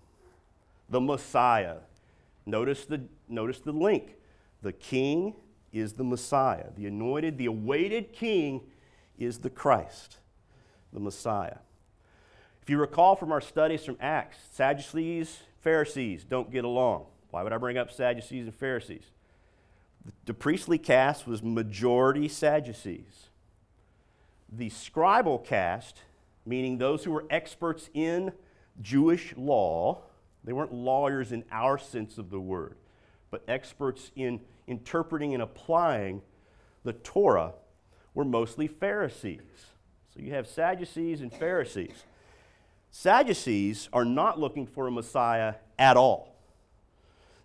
the 0.89 1.01
Messiah. 1.01 1.77
Notice 2.45 2.85
the, 2.85 3.01
notice 3.27 3.59
the 3.59 3.73
link. 3.73 4.15
The 4.61 4.73
king 4.73 5.33
is 5.73 5.93
the 5.93 6.03
Messiah. 6.03 6.67
The 6.77 6.85
anointed, 6.85 7.39
the 7.39 7.47
awaited 7.47 8.13
king 8.13 8.61
is 9.17 9.39
the 9.39 9.49
Christ, 9.49 10.17
the 10.93 10.99
Messiah. 10.99 11.57
If 12.65 12.71
you 12.71 12.79
recall 12.79 13.15
from 13.15 13.31
our 13.31 13.41
studies 13.41 13.85
from 13.85 13.97
Acts, 14.01 14.39
Sadducees, 14.53 15.37
Pharisees 15.61 16.23
don't 16.23 16.49
get 16.49 16.65
along. 16.65 17.05
Why 17.29 17.43
would 17.43 17.53
I 17.53 17.59
bring 17.59 17.77
up 17.77 17.91
Sadducees 17.91 18.45
and 18.45 18.55
Pharisees? 18.55 19.03
The 20.25 20.33
priestly 20.33 20.79
caste 20.79 21.27
was 21.27 21.43
majority 21.43 22.27
Sadducees. 22.27 23.29
The 24.51 24.71
scribal 24.71 25.45
caste, 25.45 26.01
meaning 26.43 26.79
those 26.79 27.03
who 27.03 27.11
were 27.11 27.25
experts 27.29 27.91
in 27.93 28.31
Jewish 28.81 29.37
law, 29.37 30.01
they 30.43 30.51
weren't 30.51 30.73
lawyers 30.73 31.31
in 31.31 31.43
our 31.51 31.77
sense 31.77 32.17
of 32.17 32.31
the 32.31 32.39
word, 32.39 32.77
but 33.29 33.43
experts 33.47 34.11
in 34.15 34.39
interpreting 34.65 35.35
and 35.35 35.43
applying 35.43 36.23
the 36.83 36.93
Torah, 36.93 37.53
were 38.15 38.25
mostly 38.25 38.65
Pharisees. 38.65 39.67
So 40.15 40.19
you 40.19 40.33
have 40.33 40.47
Sadducees 40.47 41.21
and 41.21 41.31
Pharisees. 41.31 42.05
Sadducees 42.97 43.89
are 43.91 44.05
not 44.05 44.39
looking 44.39 44.65
for 44.65 44.87
a 44.87 44.91
Messiah 44.91 45.55
at 45.77 45.97
all. 45.97 46.33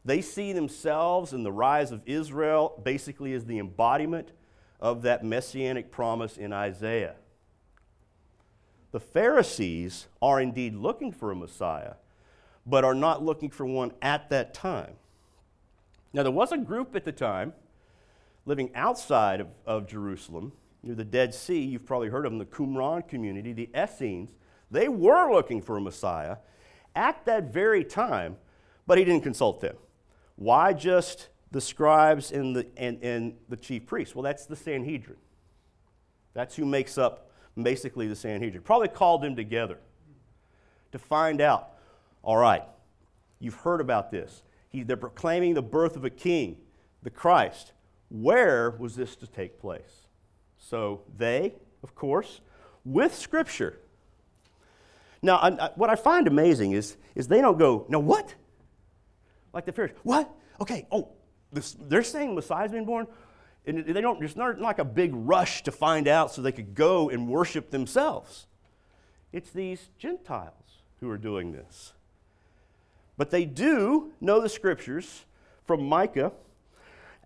They 0.04 0.22
see 0.22 0.52
themselves 0.52 1.32
and 1.32 1.44
the 1.44 1.50
rise 1.50 1.90
of 1.90 2.02
Israel 2.06 2.80
basically 2.84 3.34
as 3.34 3.46
the 3.46 3.58
embodiment 3.58 4.30
of 4.78 5.02
that 5.02 5.24
messianic 5.24 5.90
promise 5.90 6.36
in 6.36 6.52
Isaiah. 6.52 7.16
The 8.92 9.00
Pharisees 9.00 10.06
are 10.22 10.40
indeed 10.40 10.76
looking 10.76 11.10
for 11.10 11.32
a 11.32 11.36
Messiah, 11.36 11.94
but 12.64 12.84
are 12.84 12.94
not 12.94 13.24
looking 13.24 13.50
for 13.50 13.66
one 13.66 13.90
at 14.00 14.30
that 14.30 14.54
time. 14.54 14.94
Now, 16.12 16.22
there 16.22 16.30
was 16.30 16.52
a 16.52 16.58
group 16.58 16.94
at 16.94 17.04
the 17.04 17.12
time 17.12 17.54
living 18.46 18.70
outside 18.76 19.40
of, 19.40 19.48
of 19.66 19.88
Jerusalem, 19.88 20.52
near 20.84 20.94
the 20.94 21.04
Dead 21.04 21.34
Sea. 21.34 21.60
You've 21.60 21.86
probably 21.86 22.08
heard 22.08 22.24
of 22.24 22.30
them, 22.30 22.38
the 22.38 22.46
Qumran 22.46 23.08
community, 23.08 23.52
the 23.52 23.68
Essenes. 23.76 24.30
They 24.70 24.88
were 24.88 25.32
looking 25.32 25.62
for 25.62 25.76
a 25.76 25.80
Messiah 25.80 26.36
at 26.94 27.24
that 27.24 27.52
very 27.52 27.84
time, 27.84 28.36
but 28.86 28.98
he 28.98 29.04
didn't 29.04 29.22
consult 29.22 29.60
them. 29.60 29.76
Why 30.36 30.72
just 30.72 31.28
the 31.50 31.60
scribes 31.60 32.32
and 32.32 32.54
the, 32.54 32.66
and, 32.76 33.02
and 33.02 33.34
the 33.48 33.56
chief 33.56 33.86
priests? 33.86 34.14
Well, 34.14 34.22
that's 34.22 34.46
the 34.46 34.56
Sanhedrin. 34.56 35.18
That's 36.34 36.54
who 36.54 36.64
makes 36.64 36.96
up 36.98 37.30
basically 37.60 38.06
the 38.06 38.16
Sanhedrin. 38.16 38.62
Probably 38.62 38.88
called 38.88 39.22
them 39.22 39.36
together 39.36 39.78
to 40.92 40.98
find 40.98 41.40
out 41.40 41.74
all 42.22 42.36
right, 42.36 42.64
you've 43.38 43.54
heard 43.54 43.80
about 43.80 44.10
this. 44.10 44.42
He, 44.68 44.82
they're 44.82 44.96
proclaiming 44.96 45.54
the 45.54 45.62
birth 45.62 45.96
of 45.96 46.04
a 46.04 46.10
king, 46.10 46.58
the 47.02 47.10
Christ. 47.10 47.72
Where 48.10 48.72
was 48.72 48.94
this 48.94 49.16
to 49.16 49.26
take 49.26 49.58
place? 49.58 50.06
So 50.58 51.02
they, 51.16 51.54
of 51.82 51.94
course, 51.94 52.40
with 52.84 53.14
Scripture. 53.14 53.78
Now, 55.22 55.36
I, 55.36 55.66
I, 55.66 55.70
what 55.74 55.90
I 55.90 55.96
find 55.96 56.26
amazing 56.26 56.72
is, 56.72 56.96
is 57.14 57.28
they 57.28 57.40
don't 57.40 57.58
go, 57.58 57.86
no, 57.88 57.98
what? 57.98 58.34
Like 59.52 59.66
the 59.66 59.72
Pharisees, 59.72 59.96
what? 60.02 60.30
Okay, 60.60 60.86
oh, 60.90 61.08
this, 61.52 61.76
they're 61.78 62.02
saying 62.02 62.34
Messiah's 62.34 62.72
been 62.72 62.84
born? 62.84 63.06
And 63.66 63.84
they 63.84 64.00
don't, 64.00 64.18
there's 64.18 64.36
not 64.36 64.60
like 64.60 64.78
a 64.78 64.84
big 64.84 65.12
rush 65.14 65.62
to 65.64 65.72
find 65.72 66.08
out 66.08 66.32
so 66.32 66.40
they 66.40 66.52
could 66.52 66.74
go 66.74 67.10
and 67.10 67.28
worship 67.28 67.70
themselves. 67.70 68.46
It's 69.32 69.50
these 69.50 69.90
Gentiles 69.98 70.54
who 71.00 71.10
are 71.10 71.18
doing 71.18 71.52
this. 71.52 71.92
But 73.16 73.30
they 73.30 73.44
do 73.44 74.12
know 74.20 74.40
the 74.40 74.48
scriptures 74.48 75.26
from 75.66 75.84
Micah, 75.84 76.32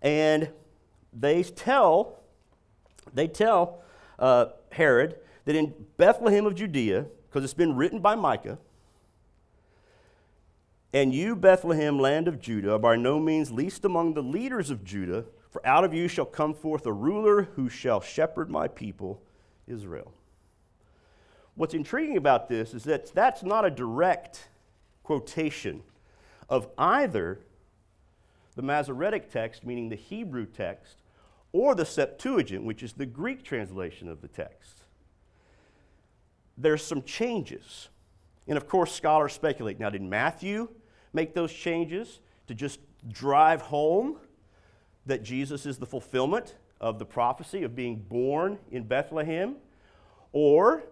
and 0.01 0.49
they 1.13 1.43
tell, 1.43 2.19
they 3.13 3.27
tell 3.27 3.81
uh, 4.19 4.47
Herod 4.71 5.15
that 5.45 5.55
in 5.55 5.73
Bethlehem 5.97 6.45
of 6.45 6.55
Judea, 6.55 7.05
because 7.35 7.43
it's 7.43 7.53
been 7.53 7.75
written 7.75 7.99
by 7.99 8.15
Micah, 8.15 8.57
and 10.93 11.13
you, 11.13 11.35
Bethlehem, 11.35 11.99
land 11.99 12.29
of 12.29 12.39
Judah, 12.39 12.75
are 12.75 12.79
by 12.79 12.95
no 12.95 13.19
means 13.19 13.51
least 13.51 13.83
among 13.83 14.13
the 14.13 14.23
leaders 14.23 14.69
of 14.69 14.85
Judah, 14.85 15.25
for 15.49 15.61
out 15.67 15.83
of 15.83 15.93
you 15.93 16.07
shall 16.07 16.23
come 16.23 16.53
forth 16.53 16.85
a 16.85 16.93
ruler 16.93 17.49
who 17.57 17.67
shall 17.67 17.99
shepherd 17.99 18.49
my 18.49 18.69
people, 18.69 19.21
Israel. 19.67 20.13
What's 21.55 21.73
intriguing 21.73 22.15
about 22.15 22.47
this 22.47 22.73
is 22.73 22.85
that 22.85 23.13
that's 23.13 23.43
not 23.43 23.65
a 23.65 23.69
direct 23.69 24.47
quotation 25.03 25.83
of 26.47 26.69
either 26.77 27.41
the 28.55 28.61
Masoretic 28.61 29.29
text, 29.29 29.65
meaning 29.65 29.89
the 29.89 29.97
Hebrew 29.97 30.45
text, 30.45 31.01
or 31.51 31.75
the 31.75 31.83
Septuagint, 31.83 32.63
which 32.63 32.81
is 32.81 32.93
the 32.93 33.05
Greek 33.05 33.43
translation 33.43 34.07
of 34.07 34.21
the 34.21 34.29
text. 34.29 34.74
There's 36.57 36.83
some 36.83 37.03
changes. 37.03 37.89
And 38.47 38.57
of 38.57 38.67
course, 38.67 38.91
scholars 38.93 39.33
speculate. 39.33 39.79
Now, 39.79 39.89
did 39.89 40.01
Matthew 40.01 40.69
make 41.13 41.33
those 41.33 41.51
changes 41.51 42.19
to 42.47 42.53
just 42.53 42.79
drive 43.09 43.61
home 43.61 44.17
that 45.05 45.23
Jesus 45.23 45.65
is 45.65 45.77
the 45.77 45.85
fulfillment 45.85 46.55
of 46.81 46.99
the 46.99 47.05
prophecy 47.05 47.63
of 47.63 47.75
being 47.75 47.97
born 47.97 48.59
in 48.71 48.83
Bethlehem? 48.83 49.55
Or 50.31 50.83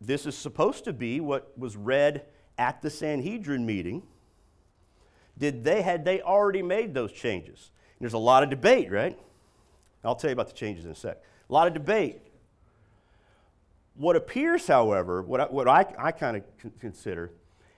this 0.00 0.26
is 0.26 0.36
supposed 0.36 0.84
to 0.84 0.92
be 0.92 1.20
what 1.20 1.56
was 1.58 1.76
read 1.76 2.24
at 2.56 2.82
the 2.82 2.90
Sanhedrin 2.90 3.64
meeting. 3.64 4.02
Did 5.38 5.64
they 5.64 5.82
had 5.82 6.04
they 6.04 6.20
already 6.20 6.62
made 6.62 6.94
those 6.94 7.12
changes? 7.12 7.70
And 7.98 8.04
there's 8.04 8.14
a 8.14 8.18
lot 8.18 8.42
of 8.42 8.50
debate, 8.50 8.90
right? 8.90 9.18
I'll 10.04 10.14
tell 10.14 10.30
you 10.30 10.32
about 10.32 10.48
the 10.48 10.54
changes 10.54 10.84
in 10.84 10.90
a 10.90 10.94
sec. 10.94 11.20
A 11.48 11.52
lot 11.52 11.66
of 11.66 11.74
debate. 11.74 12.20
What 13.98 14.14
appears, 14.14 14.68
however, 14.68 15.22
what 15.22 15.40
I, 15.40 15.44
what 15.46 15.66
I, 15.66 15.84
I 15.98 16.12
kind 16.12 16.36
of 16.36 16.44
consider 16.78 17.32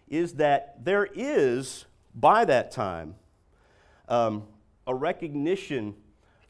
is 0.07 0.35
that 0.35 0.85
there 0.85 1.09
is 1.15 1.87
by 2.15 2.45
that 2.45 2.71
time 2.71 3.15
um, 4.07 4.43
a 4.87 4.95
recognition 4.95 5.95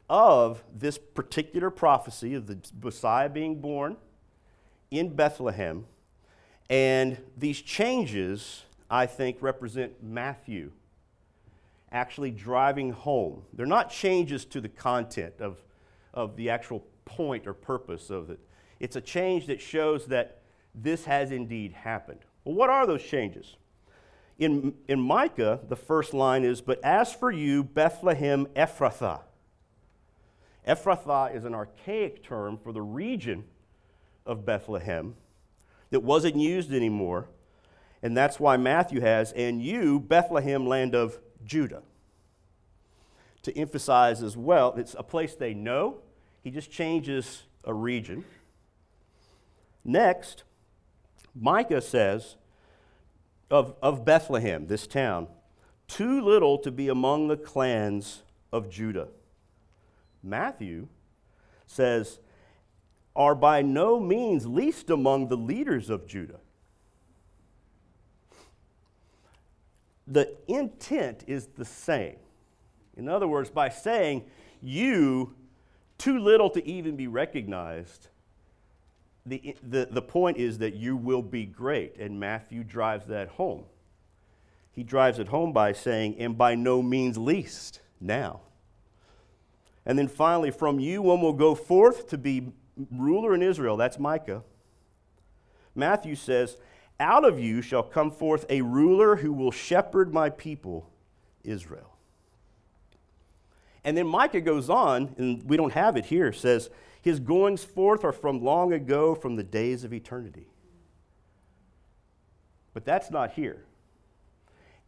of 0.09 0.61
this 0.77 0.97
particular 0.97 1.69
prophecy 1.69 2.33
of 2.33 2.47
the 2.47 2.57
Messiah 2.83 3.29
being 3.29 3.61
born 3.61 3.95
in 4.89 5.15
Bethlehem. 5.15 5.85
And 6.69 7.17
these 7.37 7.61
changes, 7.61 8.63
I 8.89 9.05
think, 9.05 9.37
represent 9.39 10.03
Matthew 10.03 10.71
actually 11.93 12.31
driving 12.31 12.91
home. 12.91 13.43
They're 13.53 13.65
not 13.65 13.89
changes 13.89 14.43
to 14.45 14.59
the 14.59 14.67
content 14.67 15.35
of, 15.39 15.61
of 16.13 16.35
the 16.35 16.49
actual 16.49 16.83
point 17.05 17.47
or 17.47 17.53
purpose 17.53 18.09
of 18.09 18.29
it. 18.29 18.39
It's 18.81 18.95
a 18.95 19.01
change 19.01 19.45
that 19.45 19.61
shows 19.61 20.07
that 20.07 20.41
this 20.73 21.05
has 21.05 21.31
indeed 21.31 21.71
happened. 21.71 22.21
Well, 22.43 22.55
what 22.55 22.71
are 22.71 22.87
those 22.87 23.03
changes? 23.03 23.55
In, 24.39 24.73
in 24.87 24.99
Micah, 24.99 25.59
the 25.69 25.75
first 25.75 26.15
line 26.15 26.43
is, 26.43 26.61
But 26.61 26.83
as 26.83 27.13
for 27.13 27.29
you, 27.29 27.63
Bethlehem 27.63 28.47
Ephrathah. 28.55 29.19
Ephrathah 30.67 31.35
is 31.35 31.45
an 31.45 31.53
archaic 31.53 32.23
term 32.23 32.57
for 32.57 32.73
the 32.73 32.81
region 32.81 33.43
of 34.25 34.47
Bethlehem 34.47 35.13
that 35.91 35.99
wasn't 35.99 36.37
used 36.37 36.73
anymore. 36.73 37.27
And 38.01 38.17
that's 38.17 38.39
why 38.39 38.57
Matthew 38.57 39.01
has, 39.01 39.31
and 39.33 39.61
you, 39.61 39.99
Bethlehem, 39.99 40.65
land 40.65 40.95
of 40.95 41.19
Judah. 41.45 41.83
To 43.43 43.55
emphasize 43.55 44.23
as 44.23 44.35
well, 44.35 44.73
it's 44.75 44.95
a 44.97 45.03
place 45.03 45.35
they 45.35 45.53
know. 45.53 45.97
He 46.41 46.49
just 46.49 46.71
changes 46.71 47.43
a 47.63 47.75
region. 47.75 48.25
Next, 49.83 50.43
Micah 51.33 51.81
says, 51.81 52.35
of, 53.49 53.75
of 53.81 54.05
Bethlehem, 54.05 54.67
this 54.67 54.87
town, 54.87 55.27
too 55.87 56.21
little 56.21 56.57
to 56.59 56.71
be 56.71 56.87
among 56.87 57.27
the 57.27 57.37
clans 57.37 58.23
of 58.51 58.69
Judah. 58.69 59.09
Matthew 60.23 60.87
says, 61.67 62.19
are 63.15 63.35
by 63.35 63.61
no 63.61 63.99
means 63.99 64.45
least 64.45 64.89
among 64.89 65.27
the 65.27 65.35
leaders 65.35 65.89
of 65.89 66.07
Judah. 66.07 66.39
The 70.07 70.35
intent 70.47 71.23
is 71.27 71.47
the 71.47 71.65
same. 71.65 72.17
In 72.95 73.09
other 73.09 73.27
words, 73.27 73.49
by 73.49 73.69
saying, 73.69 74.25
you, 74.61 75.35
too 75.97 76.19
little 76.19 76.49
to 76.51 76.65
even 76.65 76.95
be 76.95 77.07
recognized, 77.07 78.07
the, 79.25 79.55
the, 79.61 79.87
the 79.91 80.01
point 80.01 80.37
is 80.37 80.57
that 80.59 80.73
you 80.73 80.95
will 80.95 81.21
be 81.21 81.45
great, 81.45 81.97
and 81.97 82.19
Matthew 82.19 82.63
drives 82.63 83.05
that 83.07 83.29
home. 83.29 83.63
He 84.71 84.83
drives 84.83 85.19
it 85.19 85.27
home 85.27 85.53
by 85.53 85.73
saying, 85.73 86.15
and 86.17 86.37
by 86.37 86.55
no 86.55 86.81
means 86.81 87.17
least 87.17 87.81
now. 87.99 88.41
And 89.85 89.97
then 89.97 90.07
finally, 90.07 90.51
from 90.51 90.79
you 90.79 91.01
one 91.01 91.21
will 91.21 91.33
go 91.33 91.55
forth 91.55 92.07
to 92.09 92.17
be 92.17 92.51
ruler 92.91 93.33
in 93.33 93.41
Israel. 93.41 93.77
That's 93.77 93.99
Micah. 93.99 94.43
Matthew 95.75 96.15
says, 96.15 96.57
Out 96.99 97.25
of 97.25 97.39
you 97.39 97.61
shall 97.61 97.83
come 97.83 98.11
forth 98.11 98.45
a 98.49 98.61
ruler 98.61 99.17
who 99.17 99.33
will 99.33 99.51
shepherd 99.51 100.13
my 100.13 100.29
people, 100.29 100.89
Israel. 101.43 101.97
And 103.83 103.97
then 103.97 104.07
Micah 104.07 104.41
goes 104.41 104.69
on, 104.69 105.15
and 105.17 105.43
we 105.43 105.57
don't 105.57 105.73
have 105.73 105.97
it 105.97 106.05
here, 106.05 106.31
says, 106.31 106.69
his 107.01 107.19
goings 107.19 107.63
forth 107.63 108.05
are 108.05 108.11
from 108.11 108.43
long 108.43 108.73
ago, 108.73 109.15
from 109.15 109.35
the 109.35 109.43
days 109.43 109.83
of 109.83 109.93
eternity. 109.93 110.47
But 112.73 112.85
that's 112.85 113.09
not 113.11 113.31
here. 113.31 113.65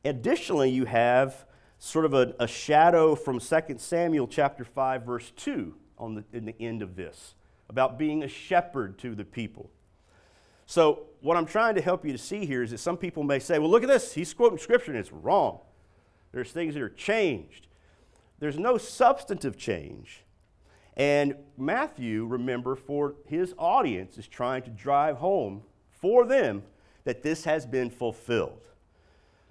Additionally, 0.05 0.69
you 0.69 0.85
have 0.85 1.45
sort 1.79 2.05
of 2.05 2.13
a, 2.13 2.33
a 2.39 2.47
shadow 2.47 3.15
from 3.15 3.39
2 3.39 3.75
Samuel 3.77 4.27
chapter 4.27 4.63
5, 4.63 5.03
verse 5.03 5.31
2 5.35 5.75
on 5.97 6.15
the, 6.15 6.23
in 6.31 6.45
the 6.45 6.55
end 6.61 6.81
of 6.81 6.95
this 6.95 7.35
about 7.69 7.97
being 7.97 8.23
a 8.23 8.27
shepherd 8.27 8.99
to 8.99 9.15
the 9.15 9.23
people. 9.25 9.69
So, 10.65 11.03
what 11.21 11.37
I'm 11.37 11.45
trying 11.45 11.75
to 11.75 11.81
help 11.81 12.05
you 12.05 12.11
to 12.11 12.17
see 12.17 12.45
here 12.45 12.63
is 12.63 12.71
that 12.71 12.77
some 12.77 12.97
people 12.97 13.23
may 13.23 13.39
say, 13.39 13.57
well, 13.59 13.69
look 13.69 13.83
at 13.83 13.89
this. 13.89 14.13
He's 14.13 14.33
quoting 14.33 14.57
scripture 14.57 14.91
and 14.91 14.99
it's 14.99 15.11
wrong. 15.11 15.59
There's 16.31 16.51
things 16.51 16.73
that 16.73 16.83
are 16.83 16.89
changed. 16.89 17.67
There's 18.39 18.59
no 18.59 18.77
substantive 18.77 19.57
change. 19.57 20.22
And 20.95 21.35
Matthew, 21.57 22.25
remember, 22.25 22.75
for 22.75 23.15
his 23.25 23.53
audience, 23.57 24.17
is 24.17 24.27
trying 24.27 24.61
to 24.63 24.69
drive 24.69 25.17
home 25.17 25.63
for 25.91 26.25
them 26.25 26.63
that 27.03 27.23
this 27.23 27.45
has 27.45 27.65
been 27.65 27.89
fulfilled. 27.89 28.59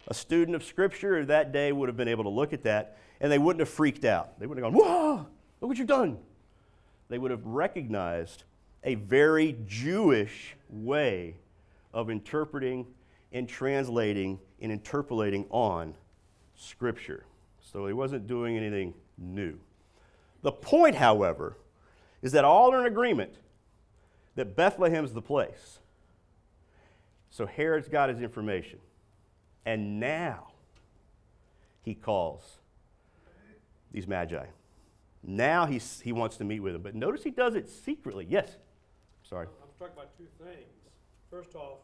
A 0.09 0.15
student 0.15 0.55
of 0.55 0.65
Scripture 0.65 1.25
that 1.25 1.53
day 1.53 1.73
would 1.73 1.89
have 1.89 1.97
been 1.97 2.09
able 2.09 2.25
to 2.25 2.31
look 2.31 2.53
at 2.53 2.63
that 2.65 2.99
and 3.21 3.31
they 3.31 3.39
wouldn't 3.39 3.61
have 3.61 3.69
freaked 3.69 4.05
out. 4.05 4.39
They 4.39 4.47
wouldn't 4.47 4.65
have 4.65 4.75
gone, 4.75 4.83
Whoa, 4.83 5.27
look 5.61 5.69
what 5.69 5.79
you've 5.79 5.87
done. 5.87 6.19
They 7.09 7.19
would 7.19 7.31
have 7.31 7.45
recognized 7.47 8.45
a 8.85 8.97
very 8.97 9.57
Jewish 9.67 10.57
way 10.69 11.37
of 11.95 12.11
interpreting 12.11 12.87
and 13.33 13.49
translating 13.49 14.41
and 14.61 14.73
interpolating 14.73 15.47
on 15.51 15.95
Scripture. 16.57 17.25
So 17.61 17.87
he 17.87 17.93
wasn't 17.93 18.27
doing 18.27 18.57
anything 18.57 18.95
new. 19.17 19.59
The 20.43 20.53
point, 20.53 20.97
however, 20.97 21.57
is 22.21 22.33
that 22.33 22.45
all 22.45 22.73
are 22.73 22.81
in 22.81 22.87
agreement 22.87 23.35
that 24.35 24.57
Bethlehem's 24.57 25.13
the 25.13 25.23
place. 25.23 25.79
So 27.31 27.47
Herod's 27.47 27.89
got 27.89 28.09
his 28.09 28.21
information. 28.21 28.79
And 29.65 30.01
now 30.01 30.49
he 31.83 31.95
calls 31.95 32.59
these 33.93 34.07
magi. 34.07 34.47
Now 35.23 35.67
he's, 35.67 36.01
he 36.01 36.13
wants 36.13 36.37
to 36.39 36.45
meet 36.45 36.61
with 36.61 36.73
them. 36.73 36.83
But 36.83 36.95
notice 36.95 37.23
he 37.23 37.31
does 37.31 37.55
it 37.55 37.69
secretly. 37.69 38.27
Yes? 38.29 38.57
Sorry. 39.23 39.47
I'm 39.63 39.71
struck 39.77 39.95
by 39.95 40.03
two 40.19 40.27
things. 40.45 40.67
First 41.31 41.55
off, 41.55 41.79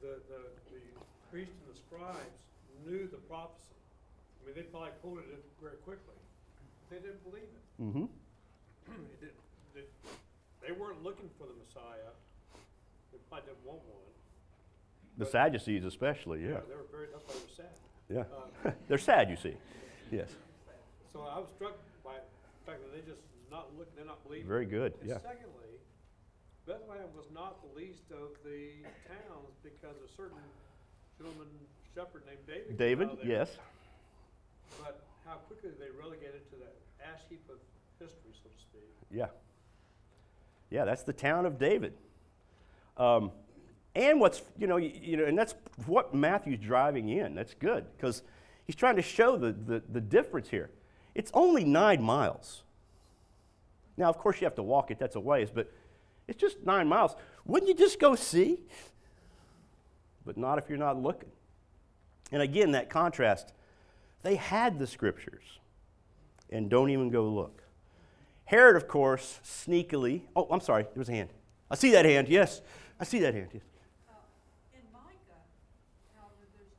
the, 0.00 0.20
the, 0.28 0.42
the 0.70 0.80
priests 1.30 1.54
and 1.66 1.74
the 1.74 1.78
scribes 1.78 2.40
knew 2.86 3.08
the 3.08 3.18
prophecy. 3.28 3.74
I 4.42 4.46
mean, 4.46 4.54
they 4.56 4.62
probably 4.62 4.90
quoted 5.02 5.24
it 5.32 5.44
very 5.60 5.76
quickly. 5.84 6.14
They 6.92 6.98
didn't 7.00 7.24
believe 7.24 7.48
it. 7.48 7.64
Mm-hmm. 7.82 8.04
It 8.04 9.20
didn't- 9.20 9.34
they- 9.74 9.88
They 10.66 10.72
weren't 10.72 11.02
looking 11.02 11.30
for 11.38 11.46
the 11.46 11.54
Messiah. 11.54 12.12
They 13.10 13.18
probably 13.30 13.46
didn't 13.48 13.64
want 13.64 13.80
one. 13.88 13.98
The 15.16 15.24
Sadducees, 15.26 15.84
especially, 15.84 16.42
yeah. 16.44 16.60
They 16.68 16.76
were 16.76 16.84
very, 16.92 17.06
that's 17.10 17.24
why 17.24 17.32
they 17.34 17.40
were 17.40 17.56
sad. 17.56 17.74
Yeah. 18.08 18.24
Uh, 18.68 18.72
They're 18.88 18.98
sad, 18.98 19.30
you 19.30 19.36
see. 19.36 19.56
Yes. 20.10 20.28
So 21.12 21.20
I 21.22 21.38
was 21.38 21.48
struck 21.56 21.76
by 22.04 22.16
the 22.20 22.70
fact 22.70 22.80
that 22.84 22.92
they 22.92 23.00
just 23.10 23.22
not 23.50 23.68
looking, 23.78 23.92
they're 23.96 24.04
not 24.04 24.22
believing. 24.24 24.46
Very 24.48 24.66
good, 24.66 24.92
And 25.00 25.08
yeah. 25.08 25.18
secondly, 25.20 25.80
Bethlehem 26.66 27.08
was 27.16 27.26
not 27.32 27.56
the 27.64 27.72
least 27.78 28.04
of 28.12 28.36
the 28.44 28.84
towns 29.08 29.56
because 29.64 29.96
a 30.04 30.08
certain 30.16 30.40
gentleman 31.18 31.48
shepherd 31.94 32.22
named 32.26 32.44
David. 32.46 32.68
came 32.68 32.76
David, 32.76 33.08
out 33.08 33.12
of 33.14 33.18
there. 33.20 33.26
yes. 33.28 33.56
But 34.80 35.00
how 35.26 35.34
quickly 35.34 35.70
they 35.78 35.88
relegated 35.98 36.48
to 36.50 36.56
that 36.56 36.74
ash 37.04 37.20
heap 37.28 37.44
of 37.48 37.58
history, 37.98 38.32
so 38.42 38.48
to 38.48 38.60
speak. 38.60 38.88
Yeah. 39.10 39.26
Yeah, 40.70 40.84
that's 40.84 41.02
the 41.02 41.12
town 41.12 41.46
of 41.46 41.58
David. 41.58 41.94
Um, 42.96 43.30
and 43.94 44.20
what's, 44.20 44.42
you 44.58 44.66
know, 44.66 44.78
you, 44.78 44.92
you 45.00 45.16
know, 45.16 45.24
and 45.24 45.38
that's 45.38 45.54
what 45.86 46.14
Matthew's 46.14 46.58
driving 46.58 47.08
in. 47.10 47.34
That's 47.34 47.54
good 47.54 47.84
because 47.96 48.22
he's 48.66 48.76
trying 48.76 48.96
to 48.96 49.02
show 49.02 49.36
the, 49.36 49.52
the, 49.52 49.82
the 49.90 50.00
difference 50.00 50.48
here. 50.48 50.70
It's 51.14 51.30
only 51.34 51.64
nine 51.64 52.02
miles. 52.02 52.62
Now, 53.96 54.08
of 54.08 54.16
course, 54.16 54.40
you 54.40 54.46
have 54.46 54.54
to 54.54 54.62
walk 54.62 54.90
it, 54.90 54.98
that's 54.98 55.16
a 55.16 55.20
ways, 55.20 55.50
but 55.54 55.70
it's 56.26 56.40
just 56.40 56.62
nine 56.64 56.88
miles. 56.88 57.14
Wouldn't 57.44 57.68
you 57.68 57.74
just 57.74 58.00
go 58.00 58.14
see? 58.14 58.60
But 60.24 60.38
not 60.38 60.56
if 60.56 60.68
you're 60.68 60.78
not 60.78 61.00
looking. 61.00 61.30
And 62.30 62.40
again, 62.40 62.72
that 62.72 62.88
contrast. 62.88 63.52
They 64.22 64.36
had 64.36 64.78
the 64.78 64.86
scriptures 64.86 65.58
and 66.50 66.68
don't 66.70 66.90
even 66.90 67.10
go 67.10 67.24
look. 67.28 67.62
Herod, 68.44 68.76
of 68.76 68.86
course, 68.86 69.40
sneakily. 69.44 70.22
Oh, 70.36 70.46
I'm 70.50 70.60
sorry, 70.60 70.82
there 70.84 71.00
was 71.00 71.08
a 71.08 71.12
hand. 71.12 71.30
I 71.70 71.74
see 71.74 71.90
that 71.92 72.04
hand, 72.04 72.28
yes. 72.28 72.60
I 73.00 73.04
see 73.04 73.18
that 73.20 73.34
hand, 73.34 73.48
yes. 73.54 73.62
Uh, 74.08 74.12
In 74.76 74.84
Micah, 74.92 75.42
however, 76.14 76.44
there's, 76.54 76.76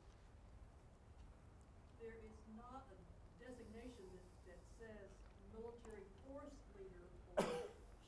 there 1.99 2.15
is 2.21 2.37
not 2.55 2.85
a 2.93 2.97
designation 3.41 4.05
that, 4.45 4.53
that 4.53 4.61
says 4.77 5.09
military 5.51 6.05
force 6.29 6.53
leader 6.77 7.03
or 7.41 7.43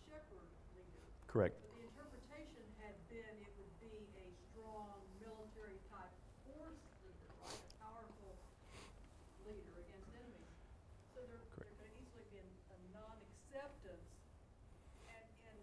shepherd 0.08 0.48
leader. 0.78 1.02
Correct. 1.28 1.58
But 1.65 1.74
the 1.82 1.84
interpretation 1.89 2.63
had 2.86 2.93
been 3.10 3.34
it 3.41 3.52
would 3.58 3.74
be 3.82 3.98
a 4.21 4.28
strong 4.54 4.93
military 5.17 5.82
type 5.89 6.13
force 6.45 6.80
leader, 7.02 7.28
right? 7.41 7.58
A 7.58 7.74
powerful 7.82 8.38
leader 9.50 9.74
against 9.89 10.13
enemies. 10.13 10.54
So 11.17 11.26
there, 11.26 11.41
there 11.58 11.65
could 11.82 11.91
easily 11.98 12.26
be 12.30 12.38
a- 12.45 12.54
a 12.76 12.78
non-acceptance. 12.93 14.06
And 15.10 15.26
in 15.50 15.60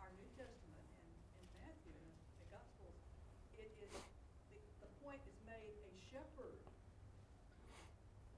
our 0.00 0.10
New 0.16 0.28
Testament, 0.36 0.86
in, 1.00 1.08
in 1.38 1.44
Matthew, 1.60 1.92
in 1.92 2.08
the 2.40 2.48
Gospels, 2.50 2.96
it 3.60 3.68
is, 3.78 3.92
the, 4.50 4.58
the 4.80 4.90
point 5.04 5.20
is 5.28 5.36
made 5.44 5.76
a 5.86 5.92
shepherd, 6.10 6.56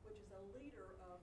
which 0.04 0.18
is 0.18 0.30
a 0.34 0.42
leader 0.58 0.90
of, 1.06 1.18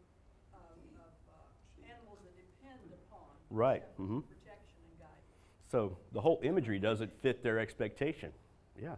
of, 0.55 0.73
of, 0.99 1.13
uh, 1.29 1.91
animals 1.91 2.19
that 2.23 2.33
depend 2.39 2.87
upon. 2.95 3.29
the 3.35 3.38
Right, 3.49 3.83
mhm. 3.97 4.23
Protection 4.27 4.77
and 4.89 4.99
guidance. 4.99 5.71
So 5.71 5.97
the 6.11 6.21
whole 6.21 6.39
imagery 6.43 6.79
doesn't 6.79 7.11
fit 7.21 7.43
their 7.43 7.59
expectation. 7.59 8.31
Yeah, 8.79 8.95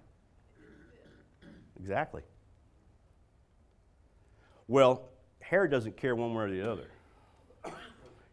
exactly. 1.79 2.21
Well, 4.67 5.09
Herod 5.39 5.71
doesn't 5.71 5.97
care 5.97 6.15
one 6.15 6.33
way 6.33 6.43
or 6.43 6.49
the 6.49 6.69
other. 6.71 6.87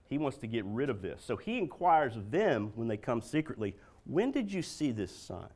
He 0.08 0.18
wants 0.18 0.38
to 0.38 0.46
get 0.46 0.64
rid 0.64 0.88
of 0.88 1.02
this. 1.02 1.22
So 1.22 1.36
he 1.36 1.58
inquires 1.58 2.16
of 2.16 2.30
them 2.30 2.72
when 2.76 2.88
they 2.88 2.96
come 2.96 3.20
secretly, 3.20 3.76
when 4.04 4.30
did 4.30 4.50
you 4.50 4.62
see 4.62 4.90
this 4.90 5.14
sign? 5.14 5.48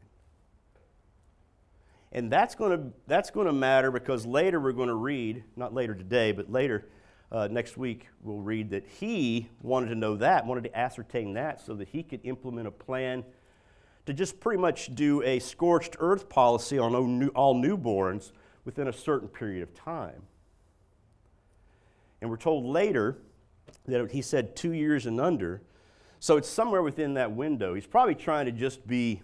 And 2.11 2.31
that's 2.31 2.55
going 2.55 2.79
to 2.79 2.93
that's 3.07 3.31
going 3.31 3.47
to 3.47 3.53
matter 3.53 3.91
because 3.91 4.27
later 4.27 4.61
we're 4.61 4.73
going 4.73 4.89
to 4.89 4.95
read, 4.95 5.45
not 5.57 5.73
later 5.73 5.95
today, 5.95 6.33
but 6.33 6.53
later 6.53 6.87
uh, 7.33 7.49
next 7.51 7.79
week 7.79 8.09
we'll 8.23 8.41
read 8.41 8.71
that 8.71 8.87
he 8.87 9.49
wanted 9.63 9.89
to 9.89 9.95
know 9.95 10.17
that, 10.17 10.47
wanted 10.47 10.65
to 10.65 10.79
ascertain 10.79 11.33
that, 11.33 11.61
so 11.61 11.75
that 11.75 11.89
he 11.89 12.03
could 12.03 12.21
implement 12.25 12.69
a 12.69 12.71
plan 12.71 13.25
to 14.05 14.13
just 14.13 14.39
pretty 14.39 14.61
much 14.61 14.95
do 14.95 15.23
a 15.23 15.39
scorched 15.39 15.97
earth 15.99 16.29
policy 16.29 16.79
on 16.79 16.95
all, 16.95 17.07
new, 17.07 17.29
all 17.29 17.55
newborns 17.55 18.33
within 18.65 18.87
a 18.87 18.93
certain 18.93 19.29
period 19.29 19.63
of 19.63 19.75
time. 19.75 20.23
And 22.21 22.31
we're 22.31 22.37
told 22.37 22.65
later 22.65 23.19
that 23.87 24.13
he 24.13 24.23
said 24.23 24.55
two 24.55 24.73
years 24.73 25.07
and 25.07 25.21
under. 25.21 25.63
So 26.21 26.37
it's 26.37 26.49
somewhere 26.49 26.83
within 26.83 27.15
that 27.15 27.33
window. 27.33 27.75
He's 27.75 27.87
probably 27.87 28.15
trying 28.15 28.47
to 28.47 28.53
just 28.53 28.87
be 28.87 29.23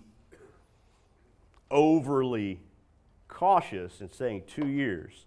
overly 1.71 2.61
cautious 3.29 4.01
in 4.01 4.11
saying 4.11 4.45
two 4.47 4.67
years. 4.67 5.27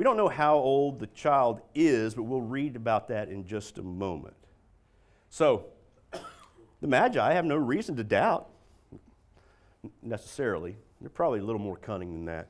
We 0.00 0.04
don't 0.04 0.16
know 0.16 0.30
how 0.30 0.54
old 0.54 0.98
the 0.98 1.08
child 1.08 1.60
is, 1.74 2.14
but 2.14 2.22
we'll 2.22 2.40
read 2.40 2.74
about 2.74 3.08
that 3.08 3.28
in 3.28 3.46
just 3.46 3.76
a 3.76 3.82
moment. 3.82 4.32
So, 5.28 5.66
the 6.80 6.86
Magi 6.86 7.34
have 7.34 7.44
no 7.44 7.56
reason 7.56 7.96
to 7.96 8.02
doubt 8.02 8.48
necessarily. 10.02 10.78
They're 11.02 11.10
probably 11.10 11.40
a 11.40 11.42
little 11.42 11.60
more 11.60 11.76
cunning 11.76 12.14
than 12.14 12.24
that. 12.24 12.48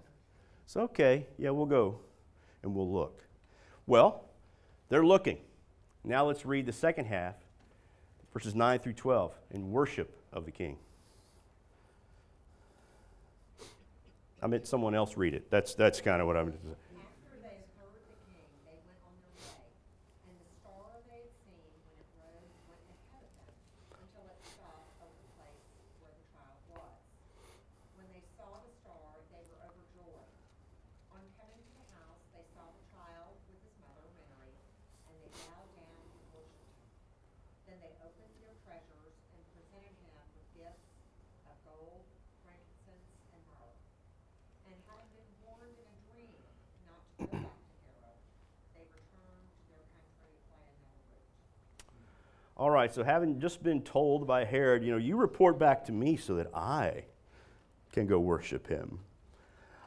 It's 0.65 0.77
okay, 0.77 1.27
yeah, 1.39 1.51
we'll 1.51 1.67
go 1.67 1.99
and 2.63 2.73
we'll 2.73 2.89
look. 2.89 3.25
Well, 3.85 4.27
they're 4.89 5.05
looking. 5.05 5.39
Now 6.05 6.27
let's 6.27 6.47
read 6.47 6.67
the 6.67 6.73
second 6.73 7.07
half, 7.07 7.35
verses 8.33 8.55
9 8.55 8.79
through 8.79 8.93
12, 8.93 9.35
in 9.51 9.73
worship 9.73 10.17
of 10.33 10.45
the 10.45 10.53
King. 10.53 10.77
I 14.41 14.47
meant 14.47 14.69
someone 14.69 14.95
else 14.95 15.17
read 15.17 15.35
it. 15.35 15.51
That's, 15.51 15.75
that's 15.75 16.01
kind 16.01 16.23
of 16.23 16.29
what 16.29 16.37
I'm. 16.37 16.55
After 17.21 17.37
they 17.43 17.61
heard 17.77 18.01
the 18.09 18.17
king, 18.25 18.49
they 18.65 18.79
went 18.89 18.97
on 19.05 19.13
their 19.21 19.37
way, 19.37 19.61
and 20.25 20.37
the 20.41 20.49
star 20.65 20.97
they 21.13 21.29
had 21.29 21.35
seen 21.45 21.61
when 21.85 22.01
it 22.01 22.09
rose 22.17 22.57
went 22.65 22.81
ahead 22.89 23.21
of 23.21 23.33
them 23.37 23.53
until 24.01 24.25
it 24.33 24.41
stopped 24.49 24.97
over 25.05 25.13
the 25.13 25.29
place 25.37 25.61
where 26.01 26.15
the 26.17 26.25
child 26.33 26.57
was. 26.73 26.97
When 28.01 28.09
they 28.17 28.25
saw 28.33 28.49
the 28.65 28.73
star, 28.81 29.13
they 29.29 29.45
were 29.45 29.61
overjoyed. 29.61 30.33
On 31.13 31.21
coming 31.37 31.61
to 31.61 31.75
the 31.85 31.89
house, 32.01 32.25
they 32.33 32.49
saw 32.57 32.65
the 32.65 32.85
child 32.97 33.37
with 33.45 33.61
his 33.61 33.77
mother 33.85 34.09
Mary, 34.17 34.57
and 35.05 35.15
they 35.21 35.29
bowed 35.37 35.69
down 35.77 36.01
and 36.01 36.25
worshipped 36.33 36.65
him. 36.81 36.89
Then 37.69 37.77
they 37.85 37.93
opened 38.01 38.33
their 38.41 38.57
treasures 38.65 39.17
and 39.37 39.41
presented 39.53 39.93
him 40.01 40.17
with 40.33 40.49
gifts 40.57 40.89
of 41.45 41.61
gold, 41.69 42.09
frankincense, 42.41 43.13
and 43.37 43.41
myrrh. 43.53 43.77
And 44.71 44.79
having 44.87 45.11
been 45.19 45.33
warned 45.43 45.75
in 45.75 45.89
a 45.89 45.99
dream 46.07 46.31
not 46.87 47.03
to 47.19 47.27
go 47.27 47.43
back 47.43 47.59
to 47.59 47.75
Herod, 47.91 48.23
they 48.71 48.87
returned 48.87 49.51
to 49.51 49.63
their 49.67 49.83
country 49.99 50.31
by 50.47 50.63
another 50.63 51.03
route. 51.11 51.27
All 52.55 52.71
right, 52.91 52.95
so 52.95 53.05
having 53.05 53.41
just 53.41 53.63
been 53.63 53.83
told 53.83 54.27
by 54.27 54.45
Herod, 54.45 54.83
you 54.83 54.91
know, 54.91 54.99
you 54.99 55.17
report 55.17 55.59
back 55.59 55.85
to 55.85 55.93
me 55.93 56.17
so 56.17 56.35
that 56.37 56.49
I 56.55 57.05
can 57.93 58.07
go 58.07 58.19
worship 58.19 58.67
him. 58.67 59.01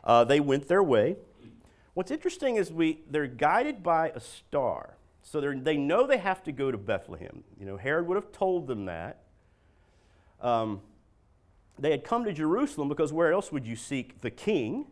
Uh, 0.04 0.24
they 0.24 0.40
went 0.40 0.68
their 0.68 0.84
way. 0.84 1.18
What's 1.94 2.12
interesting 2.12 2.56
is 2.56 2.72
we, 2.72 3.00
they're 3.10 3.28
guided 3.28 3.84
by 3.84 4.10
a 4.10 4.20
star. 4.20 4.96
So 5.22 5.40
they're- 5.40 5.54
know 5.54 6.08
they 6.08 6.18
have 6.18 6.44
to 6.44 6.52
go 6.52 6.72
to 6.72 6.78
Bethlehem. 6.78 7.44
You 7.60 7.66
know, 7.66 7.78
Herod 7.78 8.08
would 8.08 8.16
have 8.16 8.32
told 8.32 8.68
them 8.68 8.86
that. 8.86 9.24
Um, 10.42 10.82
they 11.80 11.92
had 11.92 12.04
come 12.04 12.26
to 12.26 12.34
Jerusalem 12.34 12.90
because 12.90 13.12
where 13.12 13.32
else 13.32 13.52
would 13.52 13.66
you 13.66 13.76
seek 13.76 14.22
the 14.22 14.32
king? 14.32 14.88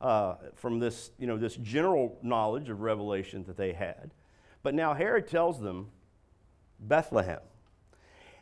Uh, 0.00 0.34
from 0.56 0.80
this, 0.80 1.12
you 1.16 1.28
know, 1.28 1.38
this 1.38 1.54
general 1.56 2.18
knowledge 2.22 2.68
of 2.68 2.80
Revelation 2.80 3.44
that 3.44 3.56
they 3.56 3.72
had. 3.72 4.10
But 4.64 4.74
now 4.74 4.94
Herod 4.94 5.28
tells 5.28 5.60
them 5.60 5.90
Bethlehem. 6.82 7.40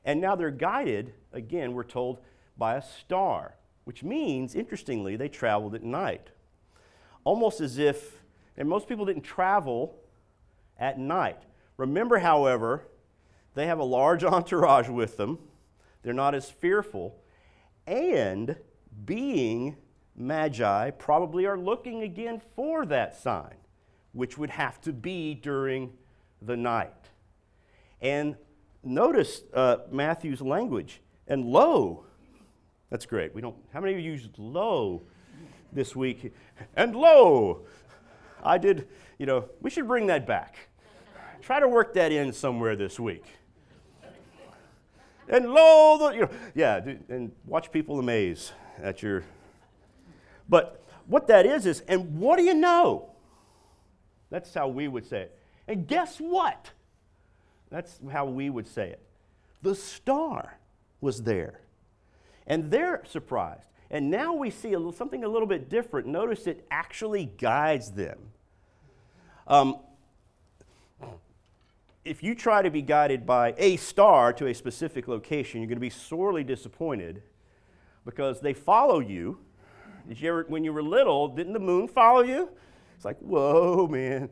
And 0.04 0.20
now 0.20 0.34
they're 0.34 0.50
guided, 0.50 1.12
again, 1.32 1.72
we're 1.72 1.84
told, 1.84 2.18
by 2.56 2.76
a 2.76 2.82
star, 2.82 3.54
which 3.84 4.02
means, 4.02 4.54
interestingly, 4.54 5.16
they 5.16 5.28
traveled 5.28 5.74
at 5.74 5.82
night. 5.82 6.28
Almost 7.24 7.60
as 7.60 7.78
if, 7.78 8.22
and 8.56 8.68
most 8.68 8.88
people 8.88 9.04
didn't 9.04 9.22
travel 9.22 9.98
at 10.78 10.98
night. 10.98 11.42
Remember, 11.76 12.18
however, 12.18 12.88
they 13.54 13.66
have 13.66 13.78
a 13.78 13.84
large 13.84 14.24
entourage 14.24 14.88
with 14.88 15.16
them. 15.16 15.38
They're 16.02 16.12
not 16.12 16.34
as 16.34 16.50
fearful. 16.50 17.16
And 17.86 18.56
being 19.04 19.76
magi, 20.16 20.90
probably 20.90 21.46
are 21.46 21.58
looking 21.58 22.02
again 22.02 22.40
for 22.54 22.86
that 22.86 23.16
sign, 23.16 23.54
which 24.12 24.38
would 24.38 24.50
have 24.50 24.80
to 24.82 24.92
be 24.92 25.34
during 25.34 25.92
the 26.42 26.56
night. 26.56 26.99
And 28.02 28.36
notice 28.82 29.42
uh, 29.52 29.78
Matthew's 29.90 30.40
language. 30.40 31.00
And 31.28 31.44
lo, 31.44 32.04
that's 32.90 33.06
great. 33.06 33.34
We 33.34 33.40
don't. 33.40 33.56
How 33.72 33.80
many 33.80 33.94
of 33.94 34.00
you 34.00 34.10
used 34.10 34.38
lo 34.38 35.02
this 35.72 35.94
week? 35.94 36.32
And 36.76 36.94
lo, 36.96 37.62
I 38.42 38.58
did. 38.58 38.88
You 39.18 39.26
know, 39.26 39.48
we 39.60 39.70
should 39.70 39.86
bring 39.86 40.06
that 40.06 40.26
back. 40.26 40.56
Try 41.42 41.60
to 41.60 41.68
work 41.68 41.94
that 41.94 42.12
in 42.12 42.32
somewhere 42.32 42.76
this 42.76 42.98
week. 42.98 43.24
And 45.28 45.52
lo, 45.52 45.96
the, 45.98 46.14
you 46.14 46.20
know, 46.22 46.30
yeah, 46.54 46.80
and 47.08 47.30
watch 47.46 47.70
people 47.70 47.98
amaze 47.98 48.52
at 48.82 49.02
your. 49.02 49.22
But 50.48 50.84
what 51.06 51.28
that 51.28 51.46
is 51.46 51.66
is, 51.66 51.80
and 51.82 52.18
what 52.18 52.36
do 52.36 52.42
you 52.42 52.54
know? 52.54 53.10
That's 54.30 54.52
how 54.52 54.68
we 54.68 54.88
would 54.88 55.06
say 55.06 55.22
it. 55.22 55.38
And 55.68 55.86
guess 55.86 56.18
what? 56.18 56.70
That's 57.70 57.98
how 58.12 58.26
we 58.26 58.50
would 58.50 58.66
say 58.66 58.90
it. 58.90 59.00
The 59.62 59.74
star 59.74 60.58
was 61.00 61.22
there. 61.22 61.60
And 62.46 62.70
they're 62.70 63.02
surprised. 63.06 63.68
And 63.90 64.10
now 64.10 64.34
we 64.34 64.50
see 64.50 64.72
a 64.72 64.78
little, 64.78 64.92
something 64.92 65.24
a 65.24 65.28
little 65.28 65.48
bit 65.48 65.68
different. 65.68 66.06
Notice 66.06 66.46
it 66.46 66.66
actually 66.70 67.26
guides 67.38 67.92
them. 67.92 68.18
Um, 69.46 69.78
if 72.04 72.22
you 72.22 72.34
try 72.34 72.62
to 72.62 72.70
be 72.70 72.82
guided 72.82 73.26
by 73.26 73.54
a 73.58 73.76
star 73.76 74.32
to 74.34 74.46
a 74.46 74.54
specific 74.54 75.06
location, 75.06 75.60
you're 75.60 75.68
going 75.68 75.76
to 75.76 75.80
be 75.80 75.90
sorely 75.90 76.44
disappointed 76.44 77.22
because 78.04 78.40
they 78.40 78.54
follow 78.54 79.00
you. 79.00 79.38
You 80.08 80.28
ever, 80.28 80.44
when 80.48 80.64
you 80.64 80.72
were 80.72 80.82
little, 80.82 81.28
didn't 81.28 81.52
the 81.52 81.60
moon 81.60 81.86
follow 81.86 82.22
you? 82.22 82.48
It's 82.96 83.04
like, 83.04 83.18
whoa, 83.18 83.86
man. 83.86 84.30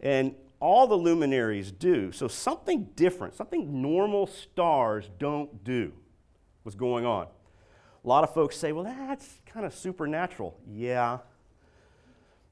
And 0.00 0.34
all 0.60 0.86
the 0.86 0.96
luminaries 0.96 1.72
do. 1.72 2.12
So 2.12 2.28
something 2.28 2.90
different, 2.94 3.34
something 3.34 3.82
normal 3.82 4.26
stars 4.26 5.10
don't 5.18 5.64
do 5.64 5.92
was 6.64 6.74
going 6.74 7.06
on. 7.06 7.26
A 8.04 8.08
lot 8.08 8.24
of 8.24 8.32
folks 8.32 8.56
say, 8.56 8.72
well, 8.72 8.84
that's 8.84 9.40
kind 9.46 9.66
of 9.66 9.74
supernatural. 9.74 10.56
Yeah, 10.70 11.18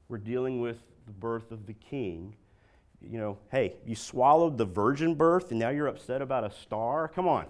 we're 0.07 0.17
dealing 0.17 0.59
with 0.59 0.77
the 1.05 1.11
birth 1.11 1.51
of 1.51 1.65
the 1.65 1.73
king. 1.73 2.35
You 3.01 3.19
know, 3.19 3.37
hey, 3.51 3.75
you 3.85 3.95
swallowed 3.95 4.57
the 4.57 4.65
virgin 4.65 5.15
birth 5.15 5.51
and 5.51 5.59
now 5.59 5.69
you're 5.69 5.87
upset 5.87 6.21
about 6.21 6.43
a 6.43 6.51
star? 6.51 7.07
Come 7.07 7.27
on. 7.27 7.45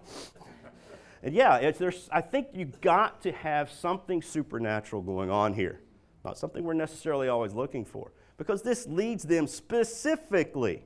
and 1.23 1.33
yeah, 1.33 1.71
there's, 1.71 2.07
I 2.11 2.21
think 2.21 2.49
you 2.53 2.65
got 2.81 3.21
to 3.23 3.31
have 3.31 3.71
something 3.71 4.21
supernatural 4.21 5.01
going 5.01 5.31
on 5.31 5.53
here. 5.53 5.79
Not 6.23 6.37
something 6.37 6.63
we're 6.63 6.73
necessarily 6.73 7.29
always 7.29 7.53
looking 7.53 7.85
for. 7.85 8.11
Because 8.39 8.61
this 8.61 8.87
leads 8.87 9.23
them 9.23 9.45
specifically 9.47 10.81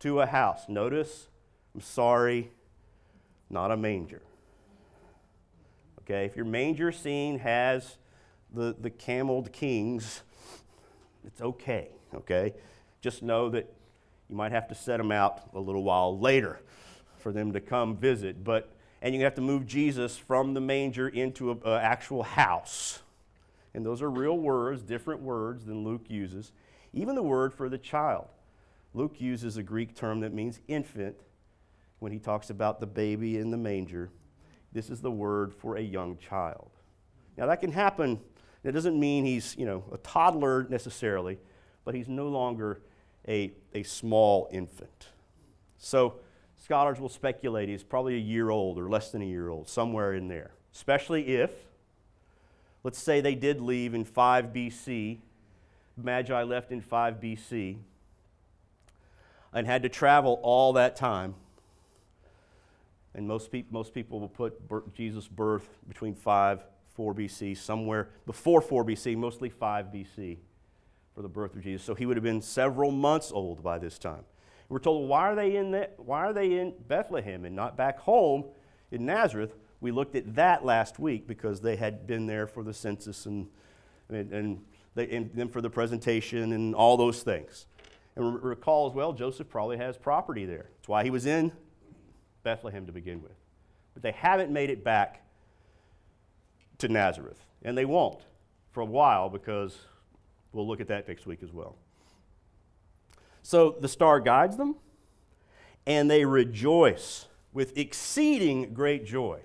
to 0.00 0.22
a 0.22 0.26
house. 0.26 0.68
Notice, 0.68 1.28
I'm 1.74 1.82
sorry, 1.82 2.50
not 3.50 3.70
a 3.70 3.76
manger. 3.76 4.22
Okay, 6.00 6.24
if 6.24 6.34
your 6.34 6.46
manger 6.46 6.92
scene 6.92 7.38
has 7.40 7.98
the, 8.52 8.74
the 8.80 8.88
cameled 8.88 9.52
kings, 9.52 10.22
it's 11.26 11.42
okay, 11.42 11.88
okay? 12.14 12.54
Just 13.02 13.22
know 13.22 13.50
that 13.50 13.70
you 14.30 14.36
might 14.36 14.52
have 14.52 14.66
to 14.68 14.74
set 14.74 14.96
them 14.96 15.12
out 15.12 15.42
a 15.54 15.60
little 15.60 15.82
while 15.82 16.18
later 16.18 16.58
for 17.18 17.32
them 17.32 17.52
to 17.52 17.60
come 17.60 17.96
visit. 17.96 18.42
But, 18.42 18.72
and 19.02 19.14
you 19.14 19.24
have 19.24 19.34
to 19.34 19.42
move 19.42 19.66
Jesus 19.66 20.16
from 20.16 20.54
the 20.54 20.60
manger 20.60 21.06
into 21.06 21.50
an 21.50 21.60
actual 21.66 22.22
house. 22.22 23.00
And 23.74 23.84
those 23.84 24.02
are 24.02 24.10
real 24.10 24.38
words, 24.38 24.82
different 24.82 25.20
words 25.20 25.64
than 25.64 25.84
Luke 25.84 26.06
uses. 26.08 26.52
Even 26.92 27.14
the 27.14 27.22
word 27.22 27.52
for 27.52 27.68
the 27.68 27.78
child. 27.78 28.26
Luke 28.94 29.20
uses 29.20 29.56
a 29.56 29.62
Greek 29.62 29.96
term 29.96 30.20
that 30.20 30.32
means 30.32 30.60
infant 30.68 31.16
when 31.98 32.12
he 32.12 32.18
talks 32.18 32.50
about 32.50 32.78
the 32.78 32.86
baby 32.86 33.38
in 33.38 33.50
the 33.50 33.56
manger. 33.56 34.10
This 34.72 34.90
is 34.90 35.00
the 35.00 35.10
word 35.10 35.52
for 35.52 35.76
a 35.76 35.80
young 35.80 36.16
child. 36.18 36.70
Now, 37.36 37.46
that 37.46 37.60
can 37.60 37.72
happen. 37.72 38.20
It 38.62 38.72
doesn't 38.72 38.98
mean 38.98 39.24
he's, 39.24 39.56
you 39.56 39.66
know, 39.66 39.84
a 39.92 39.98
toddler 39.98 40.66
necessarily, 40.68 41.38
but 41.84 41.94
he's 41.94 42.08
no 42.08 42.28
longer 42.28 42.80
a, 43.26 43.52
a 43.72 43.82
small 43.82 44.48
infant. 44.52 45.08
So, 45.78 46.20
scholars 46.56 47.00
will 47.00 47.08
speculate 47.08 47.68
he's 47.68 47.82
probably 47.82 48.14
a 48.14 48.20
year 48.20 48.50
old 48.50 48.78
or 48.78 48.88
less 48.88 49.10
than 49.10 49.22
a 49.22 49.26
year 49.26 49.48
old, 49.48 49.68
somewhere 49.68 50.14
in 50.14 50.28
there, 50.28 50.52
especially 50.72 51.36
if 51.36 51.50
Let's 52.84 52.98
say 52.98 53.22
they 53.22 53.34
did 53.34 53.60
leave 53.60 53.94
in 53.94 54.04
5 54.04 54.52
BC. 54.52 55.18
Magi 55.96 56.42
left 56.42 56.70
in 56.70 56.80
5 56.80 57.14
BC 57.20 57.78
and 59.52 59.66
had 59.66 59.82
to 59.84 59.88
travel 59.88 60.38
all 60.42 60.74
that 60.74 60.96
time. 60.96 61.34
And 63.14 63.26
most, 63.26 63.50
pe- 63.50 63.64
most 63.70 63.94
people 63.94 64.20
will 64.20 64.28
put 64.28 64.94
Jesus' 64.94 65.28
birth 65.28 65.68
between 65.88 66.14
5, 66.14 66.64
4 66.94 67.14
BC, 67.14 67.56
somewhere 67.56 68.08
before 68.26 68.60
4 68.60 68.84
BC, 68.84 69.16
mostly 69.16 69.48
5 69.48 69.86
BC 69.86 70.38
for 71.14 71.22
the 71.22 71.28
birth 71.28 71.54
of 71.54 71.62
Jesus. 71.62 71.86
So 71.86 71.94
he 71.94 72.06
would 72.06 72.16
have 72.16 72.24
been 72.24 72.42
several 72.42 72.90
months 72.90 73.30
old 73.32 73.62
by 73.62 73.78
this 73.78 73.98
time. 73.98 74.24
We're 74.68 74.80
told, 74.80 75.08
why 75.08 75.28
are 75.30 75.36
they 75.36 75.56
in, 75.56 75.70
that, 75.70 75.94
why 75.96 76.24
are 76.24 76.32
they 76.32 76.58
in 76.58 76.74
Bethlehem 76.88 77.44
and 77.44 77.54
not 77.54 77.76
back 77.76 78.00
home 78.00 78.46
in 78.90 79.06
Nazareth? 79.06 79.54
We 79.84 79.90
looked 79.92 80.16
at 80.16 80.36
that 80.36 80.64
last 80.64 80.98
week 80.98 81.26
because 81.26 81.60
they 81.60 81.76
had 81.76 82.06
been 82.06 82.24
there 82.24 82.46
for 82.46 82.62
the 82.62 82.72
census 82.72 83.26
and, 83.26 83.48
and, 84.08 84.32
and, 84.32 84.64
they, 84.94 85.10
and 85.10 85.30
then 85.34 85.46
for 85.50 85.60
the 85.60 85.68
presentation 85.68 86.54
and 86.54 86.74
all 86.74 86.96
those 86.96 87.22
things. 87.22 87.66
And 88.16 88.36
re- 88.36 88.40
recall 88.40 88.88
as 88.88 88.94
well, 88.94 89.12
Joseph 89.12 89.50
probably 89.50 89.76
has 89.76 89.98
property 89.98 90.46
there. 90.46 90.70
That's 90.74 90.88
why 90.88 91.04
he 91.04 91.10
was 91.10 91.26
in 91.26 91.52
Bethlehem 92.44 92.86
to 92.86 92.92
begin 92.92 93.22
with. 93.22 93.34
But 93.92 94.02
they 94.02 94.12
haven't 94.12 94.50
made 94.50 94.70
it 94.70 94.84
back 94.84 95.22
to 96.78 96.88
Nazareth. 96.88 97.44
And 97.62 97.76
they 97.76 97.84
won't 97.84 98.22
for 98.70 98.80
a 98.80 98.86
while 98.86 99.28
because 99.28 99.76
we'll 100.54 100.66
look 100.66 100.80
at 100.80 100.88
that 100.88 101.06
next 101.06 101.26
week 101.26 101.42
as 101.42 101.52
well. 101.52 101.76
So 103.42 103.76
the 103.78 103.88
star 103.88 104.18
guides 104.18 104.56
them, 104.56 104.76
and 105.86 106.10
they 106.10 106.24
rejoice 106.24 107.26
with 107.52 107.76
exceeding 107.76 108.72
great 108.72 109.04
joy. 109.04 109.40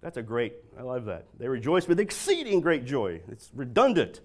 That's 0.00 0.16
a 0.16 0.22
great, 0.22 0.54
I 0.78 0.82
love 0.82 1.06
that. 1.06 1.26
They 1.38 1.48
rejoice 1.48 1.88
with 1.88 1.98
exceeding 1.98 2.60
great 2.60 2.84
joy. 2.84 3.20
It's 3.28 3.50
redundant. 3.54 4.20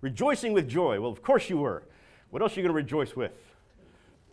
Rejoicing 0.00 0.52
with 0.52 0.68
joy. 0.68 1.00
Well, 1.00 1.10
of 1.10 1.22
course 1.22 1.50
you 1.50 1.58
were. 1.58 1.82
What 2.30 2.42
else 2.42 2.52
are 2.52 2.60
you 2.60 2.62
going 2.62 2.74
to 2.74 2.76
rejoice 2.76 3.16
with? 3.16 3.32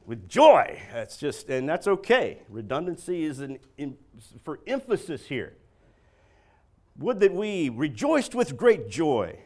With 0.05 0.29
joy. 0.29 0.79
That's 0.93 1.17
just, 1.17 1.49
and 1.49 1.67
that's 1.67 1.87
okay. 1.87 2.43
Redundancy 2.49 3.23
is 3.23 3.39
an, 3.39 3.57
in, 3.77 3.97
for 4.43 4.59
emphasis 4.67 5.25
here. 5.25 5.55
Would 6.99 7.19
that 7.21 7.33
we 7.33 7.69
rejoiced 7.69 8.35
with 8.35 8.55
great 8.55 8.89
joy. 8.89 9.39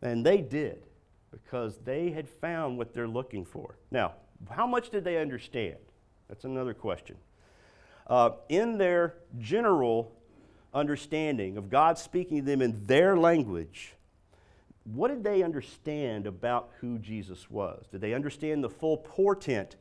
And 0.00 0.24
they 0.24 0.40
did 0.40 0.82
because 1.30 1.78
they 1.84 2.10
had 2.10 2.28
found 2.28 2.78
what 2.78 2.92
they're 2.92 3.08
looking 3.08 3.44
for. 3.44 3.76
Now, 3.90 4.14
how 4.50 4.66
much 4.66 4.90
did 4.90 5.04
they 5.04 5.18
understand? 5.18 5.76
That's 6.28 6.44
another 6.44 6.74
question. 6.74 7.16
Uh, 8.06 8.30
in 8.48 8.78
their 8.78 9.14
general 9.38 10.12
understanding 10.72 11.56
of 11.56 11.70
God 11.70 11.98
speaking 11.98 12.38
to 12.38 12.44
them 12.44 12.60
in 12.60 12.86
their 12.86 13.16
language, 13.16 13.94
what 14.84 15.08
did 15.08 15.24
they 15.24 15.42
understand 15.42 16.26
about 16.26 16.70
who 16.80 16.98
Jesus 16.98 17.50
was? 17.50 17.86
Did 17.90 18.02
they 18.02 18.12
understand 18.12 18.62
the 18.62 18.68
full 18.68 18.98
portent 18.98 19.76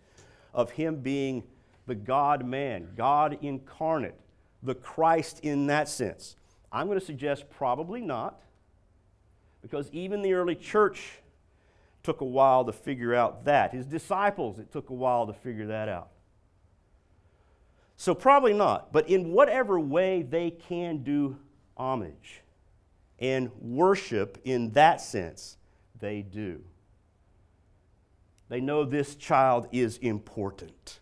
of 0.54 0.72
him 0.72 0.98
being 0.98 1.44
the 1.88 1.96
God 1.96 2.46
man, 2.46 2.90
God 2.96 3.38
incarnate, 3.42 4.16
the 4.62 4.76
Christ 4.76 5.42
in 5.42 5.68
that 5.68 5.90
sense? 5.90 6.38
I'm 6.72 6.88
going 6.88 7.00
to 7.00 7.06
suggest 7.06 7.50
probably 7.50 8.00
not, 8.00 8.40
because 9.62 9.90
even 9.92 10.22
the 10.22 10.34
early 10.34 10.56
church 10.56 11.20
took 12.02 12.22
a 12.22 12.26
while 12.26 12.64
to 12.66 12.72
figure 12.72 13.14
out 13.14 13.46
that. 13.46 13.74
His 13.74 13.86
disciples, 13.86 14.60
it 14.60 14.72
took 14.72 14.90
a 14.90 14.94
while 14.94 15.28
to 15.28 15.34
figure 15.34 15.68
that 15.68 15.90
out. 15.90 16.10
So, 17.96 18.14
probably 18.14 18.54
not. 18.54 18.92
But 18.92 19.10
in 19.10 19.32
whatever 19.32 19.80
way 19.80 20.24
they 20.24 20.52
can 20.52 21.04
do 21.04 21.38
homage 21.78 22.42
and 23.20 23.52
worship 23.60 24.40
in 24.44 24.72
that 24.72 25.02
sense, 25.02 25.58
they 26.00 26.22
do. 26.22 26.62
They 28.50 28.60
know 28.60 28.84
this 28.84 29.16
child 29.16 29.68
is 29.72 29.98
important. 29.98 31.00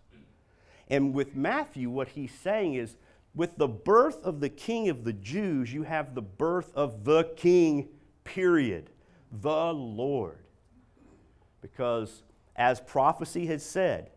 And 0.89 1.13
with 1.13 1.35
Matthew, 1.35 1.89
what 1.89 2.09
he's 2.09 2.33
saying 2.33 2.75
is 2.75 2.95
with 3.33 3.57
the 3.57 3.67
birth 3.67 4.23
of 4.23 4.41
the 4.41 4.49
king 4.49 4.89
of 4.89 5.03
the 5.03 5.13
Jews, 5.13 5.73
you 5.73 5.83
have 5.83 6.15
the 6.15 6.21
birth 6.21 6.71
of 6.75 7.05
the 7.05 7.31
king, 7.35 7.89
period, 8.23 8.89
the 9.31 9.73
Lord. 9.73 10.37
Because 11.61 12.23
as 12.55 12.79
prophecy 12.81 13.45
has 13.47 13.63
said, 13.63 14.11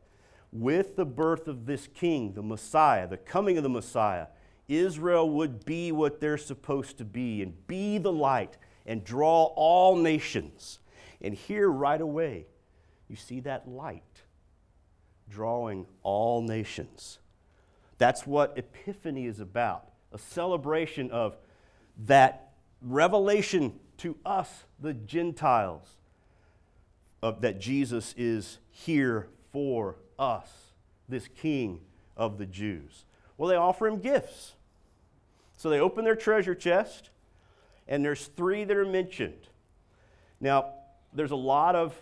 with 0.55 0.95
the 0.95 1.05
birth 1.05 1.49
of 1.49 1.67
this 1.67 1.89
king, 1.89 2.33
the 2.33 2.43
Messiah, 2.43 3.09
the 3.09 3.17
coming 3.17 3.57
of 3.57 3.65
the 3.65 3.69
Messiah, 3.69 4.29
Israel 4.69 5.29
would 5.29 5.65
be 5.65 5.91
what 5.91 6.21
they're 6.21 6.39
supposed 6.39 6.97
to 6.99 7.05
be 7.05 7.43
and 7.43 7.67
be 7.67 7.99
the 7.99 8.13
light 8.13 8.57
and 8.87 9.05
draw 9.05 9.53
all 9.57 9.97
nations. 9.97 10.79
And 11.21 11.35
here, 11.35 11.69
right 11.69 12.01
away, 12.01 12.47
you 13.09 13.17
see 13.17 13.41
that 13.41 13.69
light 13.69 14.03
drawing 15.29 15.87
all 16.05 16.41
nations. 16.41 17.19
That's 17.99 18.27
what 18.27 18.57
Epiphany 18.57 19.27
is 19.27 19.41
about 19.41 19.91
a 20.13 20.19
celebration 20.19 21.11
of 21.11 21.37
that 22.07 22.53
revelation 22.81 23.73
to 23.99 24.17
us, 24.25 24.65
the 24.79 24.95
Gentiles, 24.95 25.97
of 27.21 27.41
that 27.41 27.61
Jesus 27.61 28.15
is 28.17 28.59
here 28.71 29.27
for 29.51 29.97
us, 30.19 30.49
this 31.09 31.29
King 31.29 31.81
of 32.17 32.39
the 32.39 32.47
Jews. 32.47 33.05
Well, 33.37 33.49
they 33.49 33.57
offer 33.57 33.87
him 33.87 33.99
gifts. 33.99 34.53
So 35.57 35.71
they 35.71 35.81
open 35.81 36.05
their 36.05 36.17
treasure 36.17 36.55
chest, 36.55 37.11
and 37.89 38.05
there's 38.05 38.27
three 38.27 38.65
that 38.65 38.77
are 38.77 38.85
mentioned. 38.85 39.49
Now, 40.41 40.73
there's 41.13 41.31
a 41.31 41.37
lot 41.37 41.77
of, 41.77 41.95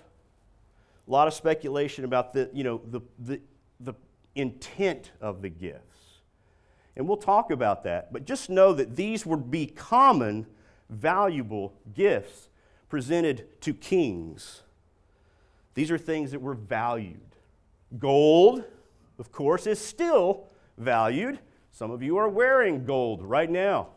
a 1.07 1.11
lot 1.11 1.29
of 1.29 1.35
speculation 1.35 2.05
about 2.05 2.33
the, 2.33 2.51
you 2.53 2.65
know, 2.65 2.81
the, 2.91 3.01
the, 3.19 3.41
the 3.81 3.95
intent 4.35 5.13
of 5.21 5.43
the 5.43 5.49
gifts. 5.49 5.83
And 6.97 7.07
we'll 7.07 7.17
talk 7.17 7.51
about 7.51 7.85
that. 7.85 8.13
But 8.13 8.25
just 8.25 8.51
know 8.51 8.73
that 8.73 8.97
these 8.97 9.25
would 9.25 9.51
be 9.51 9.67
common, 9.67 10.47
valuable 10.91 11.75
gifts 11.95 12.49
presented 12.89 13.61
to 13.63 13.73
kings. 13.73 14.63
These 15.75 15.91
are 15.91 15.99
things 15.99 16.33
that 16.33 16.41
were 16.41 16.55
valued. 16.55 17.21
Gold, 17.99 18.65
of 19.19 19.33
course, 19.33 19.67
is 19.67 19.79
still 19.79 20.49
valued. 20.79 21.39
Some 21.71 21.91
of 21.91 22.03
you 22.03 22.17
are 22.17 22.29
wearing 22.29 22.85
gold 22.85 23.23
right 23.23 23.51
now. 23.51 23.89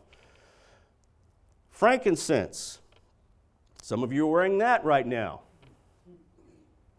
Frankincense, 1.70 2.80
some 3.82 4.02
of 4.02 4.12
you 4.12 4.26
are 4.26 4.30
wearing 4.30 4.58
that 4.58 4.84
right 4.84 5.06
now. 5.06 5.42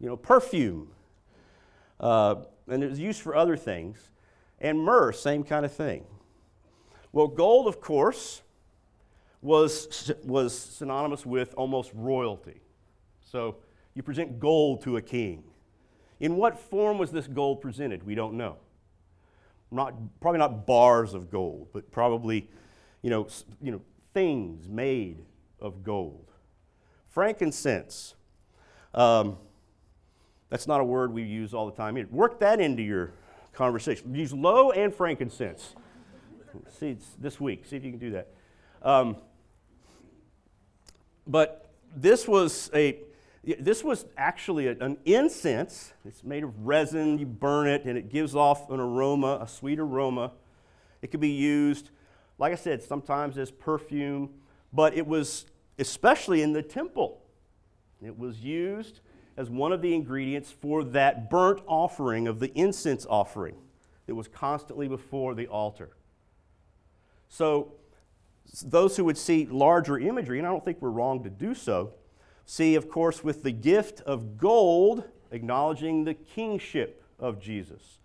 You 0.00 0.08
know, 0.08 0.16
perfume, 0.16 0.88
uh, 1.98 2.36
and 2.68 2.84
it's 2.84 2.98
used 2.98 3.20
for 3.20 3.34
other 3.34 3.56
things. 3.56 4.10
And 4.60 4.78
myrrh, 4.78 5.12
same 5.12 5.44
kind 5.44 5.64
of 5.64 5.72
thing. 5.72 6.04
Well, 7.12 7.26
gold, 7.26 7.66
of 7.66 7.80
course, 7.80 8.42
was, 9.40 10.12
was 10.24 10.56
synonymous 10.56 11.24
with 11.24 11.54
almost 11.56 11.90
royalty. 11.94 12.60
So 13.20 13.56
you 13.94 14.02
present 14.02 14.38
gold 14.38 14.82
to 14.82 14.96
a 14.96 15.02
king. 15.02 15.44
In 16.20 16.36
what 16.36 16.58
form 16.58 16.98
was 16.98 17.12
this 17.12 17.26
gold 17.26 17.60
presented? 17.60 18.04
We 18.04 18.14
don't 18.14 18.34
know. 18.34 18.56
Not, 19.70 19.94
probably 20.20 20.38
not 20.38 20.66
bars 20.66 21.14
of 21.14 21.30
gold, 21.30 21.68
but 21.72 21.90
probably, 21.90 22.48
you 23.02 23.10
know, 23.10 23.28
you 23.60 23.70
know, 23.70 23.80
things 24.14 24.68
made 24.68 25.24
of 25.60 25.84
gold. 25.84 26.30
Frankincense. 27.08 28.14
Um, 28.94 29.36
that's 30.50 30.66
not 30.66 30.80
a 30.80 30.84
word 30.84 31.12
we 31.12 31.22
use 31.22 31.52
all 31.52 31.66
the 31.66 31.76
time. 31.76 32.06
Work 32.10 32.40
that 32.40 32.60
into 32.60 32.82
your 32.82 33.12
conversation. 33.52 34.14
Use 34.14 34.32
lo 34.32 34.70
and 34.70 34.94
frankincense. 34.94 35.74
See, 36.78 36.96
this 37.18 37.38
week. 37.38 37.66
See 37.66 37.76
if 37.76 37.84
you 37.84 37.90
can 37.90 38.00
do 38.00 38.10
that. 38.12 38.28
Um, 38.82 39.16
but 41.26 41.70
this 41.94 42.26
was 42.26 42.70
a 42.74 42.98
this 43.58 43.82
was 43.82 44.04
actually 44.16 44.68
an 44.68 44.98
incense. 45.04 45.92
It's 46.04 46.22
made 46.22 46.44
of 46.44 46.66
resin. 46.66 47.18
You 47.18 47.26
burn 47.26 47.66
it, 47.66 47.84
and 47.84 47.96
it 47.96 48.10
gives 48.10 48.34
off 48.34 48.70
an 48.70 48.80
aroma, 48.80 49.38
a 49.40 49.48
sweet 49.48 49.78
aroma. 49.78 50.32
It 51.00 51.10
could 51.10 51.20
be 51.20 51.30
used, 51.30 51.90
like 52.38 52.52
I 52.52 52.56
said, 52.56 52.82
sometimes 52.82 53.38
as 53.38 53.50
perfume, 53.50 54.30
but 54.72 54.94
it 54.94 55.06
was 55.06 55.46
especially 55.78 56.42
in 56.42 56.52
the 56.52 56.62
temple. 56.62 57.22
It 58.04 58.18
was 58.18 58.40
used 58.40 59.00
as 59.36 59.48
one 59.48 59.72
of 59.72 59.80
the 59.80 59.94
ingredients 59.94 60.50
for 60.50 60.82
that 60.82 61.30
burnt 61.30 61.60
offering 61.66 62.26
of 62.26 62.40
the 62.40 62.52
incense 62.54 63.06
offering 63.08 63.54
that 64.06 64.14
was 64.14 64.26
constantly 64.28 64.88
before 64.88 65.34
the 65.34 65.46
altar. 65.46 65.90
So, 67.28 67.74
those 68.64 68.96
who 68.96 69.04
would 69.04 69.18
see 69.18 69.46
larger 69.46 69.98
imagery, 69.98 70.38
and 70.38 70.46
I 70.46 70.50
don't 70.50 70.64
think 70.64 70.80
we're 70.80 70.90
wrong 70.90 71.22
to 71.24 71.30
do 71.30 71.54
so, 71.54 71.92
see, 72.48 72.74
of 72.74 72.88
course, 72.88 73.22
with 73.22 73.42
the 73.42 73.52
gift 73.52 74.00
of 74.00 74.38
gold, 74.38 75.04
acknowledging 75.30 76.04
the 76.04 76.14
kingship 76.14 77.04
of 77.18 77.38
Jesus, 77.38 77.98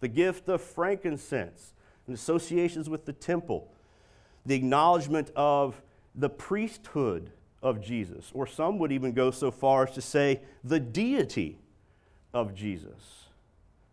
the 0.00 0.08
gift 0.08 0.48
of 0.48 0.60
frankincense, 0.60 1.74
and 2.08 2.14
associations 2.14 2.90
with 2.90 3.06
the 3.06 3.12
temple, 3.12 3.72
the 4.44 4.56
acknowledgement 4.56 5.30
of 5.36 5.80
the 6.12 6.28
priesthood 6.28 7.30
of 7.62 7.80
Jesus, 7.80 8.32
or 8.34 8.48
some 8.48 8.80
would 8.80 8.90
even 8.90 9.12
go 9.12 9.30
so 9.30 9.52
far 9.52 9.84
as 9.84 9.94
to 9.94 10.02
say 10.02 10.40
the 10.64 10.80
deity 10.80 11.56
of 12.34 12.52
Jesus 12.52 13.28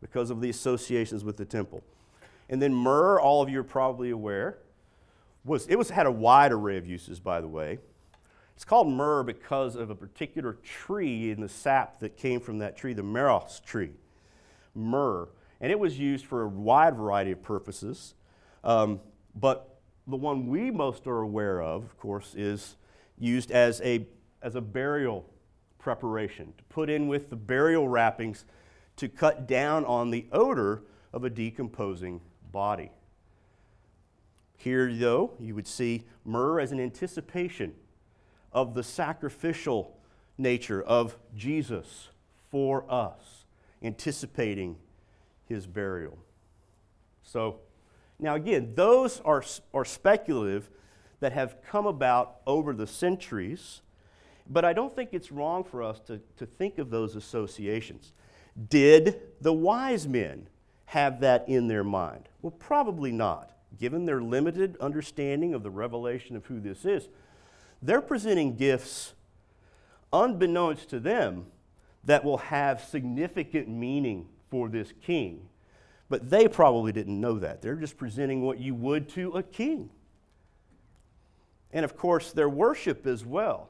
because 0.01 0.31
of 0.31 0.41
the 0.41 0.49
associations 0.49 1.23
with 1.23 1.37
the 1.37 1.45
temple. 1.45 1.83
And 2.49 2.59
then 2.59 2.73
myrrh, 2.73 3.21
all 3.21 3.43
of 3.43 3.49
you 3.49 3.59
are 3.59 3.63
probably 3.63 4.09
aware, 4.09 4.57
was 5.45 5.67
it 5.67 5.75
was 5.75 5.91
had 5.91 6.07
a 6.07 6.11
wide 6.11 6.51
array 6.51 6.77
of 6.77 6.87
uses, 6.87 7.19
by 7.19 7.39
the 7.39 7.47
way. 7.47 7.77
It's 8.61 8.65
called 8.69 8.89
myrrh 8.89 9.23
because 9.23 9.75
of 9.75 9.89
a 9.89 9.95
particular 9.95 10.53
tree 10.63 11.31
in 11.31 11.41
the 11.41 11.49
sap 11.49 11.99
that 12.01 12.15
came 12.15 12.39
from 12.39 12.59
that 12.59 12.77
tree, 12.77 12.93
the 12.93 13.01
meros 13.01 13.59
tree. 13.65 13.89
Myrrh. 14.75 15.27
And 15.59 15.71
it 15.71 15.79
was 15.79 15.97
used 15.97 16.27
for 16.27 16.43
a 16.43 16.47
wide 16.47 16.95
variety 16.95 17.31
of 17.31 17.41
purposes. 17.41 18.13
Um, 18.63 18.99
but 19.33 19.79
the 20.05 20.15
one 20.15 20.45
we 20.45 20.69
most 20.69 21.07
are 21.07 21.21
aware 21.21 21.59
of, 21.59 21.85
of 21.85 21.97
course, 21.97 22.35
is 22.35 22.75
used 23.17 23.49
as 23.49 23.81
a, 23.81 24.05
as 24.43 24.53
a 24.53 24.61
burial 24.61 25.27
preparation, 25.79 26.53
to 26.55 26.63
put 26.65 26.87
in 26.87 27.07
with 27.07 27.31
the 27.31 27.35
burial 27.35 27.89
wrappings 27.89 28.45
to 28.97 29.09
cut 29.09 29.47
down 29.47 29.85
on 29.85 30.11
the 30.11 30.27
odor 30.31 30.83
of 31.13 31.23
a 31.23 31.31
decomposing 31.31 32.21
body. 32.51 32.91
Here, 34.55 34.93
though, 34.93 35.31
you 35.39 35.55
would 35.55 35.67
see 35.67 36.03
myrrh 36.23 36.59
as 36.59 36.71
an 36.71 36.79
anticipation 36.79 37.73
of 38.53 38.73
the 38.73 38.83
sacrificial 38.83 39.97
nature 40.37 40.81
of 40.81 41.17
Jesus 41.35 42.09
for 42.49 42.85
us, 42.91 43.45
anticipating 43.81 44.75
his 45.47 45.67
burial. 45.67 46.17
So, 47.23 47.59
now 48.19 48.35
again, 48.35 48.73
those 48.75 49.21
are, 49.21 49.43
are 49.73 49.85
speculative 49.85 50.69
that 51.21 51.31
have 51.33 51.57
come 51.67 51.85
about 51.85 52.37
over 52.45 52.73
the 52.73 52.87
centuries, 52.87 53.81
but 54.49 54.65
I 54.65 54.73
don't 54.73 54.93
think 54.95 55.09
it's 55.13 55.31
wrong 55.31 55.63
for 55.63 55.81
us 55.83 55.99
to, 56.01 56.19
to 56.37 56.45
think 56.45 56.77
of 56.77 56.89
those 56.89 57.15
associations. 57.15 58.11
Did 58.69 59.21
the 59.39 59.53
wise 59.53 60.07
men 60.07 60.47
have 60.85 61.21
that 61.21 61.47
in 61.47 61.67
their 61.67 61.83
mind? 61.83 62.27
Well, 62.41 62.51
probably 62.51 63.11
not. 63.11 63.51
Given 63.79 64.05
their 64.05 64.21
limited 64.21 64.75
understanding 64.81 65.53
of 65.53 65.63
the 65.63 65.69
revelation 65.69 66.35
of 66.35 66.45
who 66.45 66.59
this 66.59 66.83
is, 66.83 67.07
they're 67.81 68.01
presenting 68.01 68.55
gifts 68.55 69.13
unbeknownst 70.13 70.89
to 70.89 70.99
them 70.99 71.45
that 72.03 72.23
will 72.23 72.37
have 72.37 72.83
significant 72.83 73.69
meaning 73.69 74.27
for 74.49 74.67
this 74.69 74.93
king. 75.01 75.47
But 76.09 76.29
they 76.29 76.47
probably 76.47 76.91
didn't 76.91 77.19
know 77.19 77.39
that. 77.39 77.61
They're 77.61 77.75
just 77.75 77.97
presenting 77.97 78.41
what 78.41 78.59
you 78.59 78.75
would 78.75 79.07
to 79.09 79.31
a 79.31 79.43
king 79.43 79.89
and 81.73 81.85
of 81.85 81.95
course 81.95 82.31
their 82.31 82.49
worship 82.49 83.05
as 83.05 83.25
well, 83.25 83.69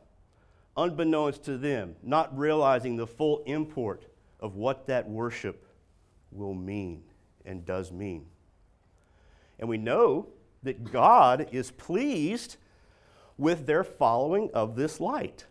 unbeknownst 0.77 1.43
to 1.45 1.57
them, 1.57 1.95
not 2.03 2.35
realizing 2.37 2.95
the 2.95 3.07
full 3.07 3.43
import 3.45 4.03
of 4.39 4.55
what 4.55 4.87
that 4.87 5.07
worship 5.07 5.67
will 6.31 6.53
mean 6.53 7.03
and 7.45 7.65
does 7.65 7.91
mean. 7.91 8.25
And 9.59 9.69
we 9.69 9.77
know 9.77 10.27
that 10.63 10.91
God 10.91 11.47
is 11.51 11.71
pleased 11.71 12.57
with 13.41 13.65
their 13.65 13.83
following 13.83 14.51
of 14.53 14.75
this 14.75 14.99
light. 14.99 15.45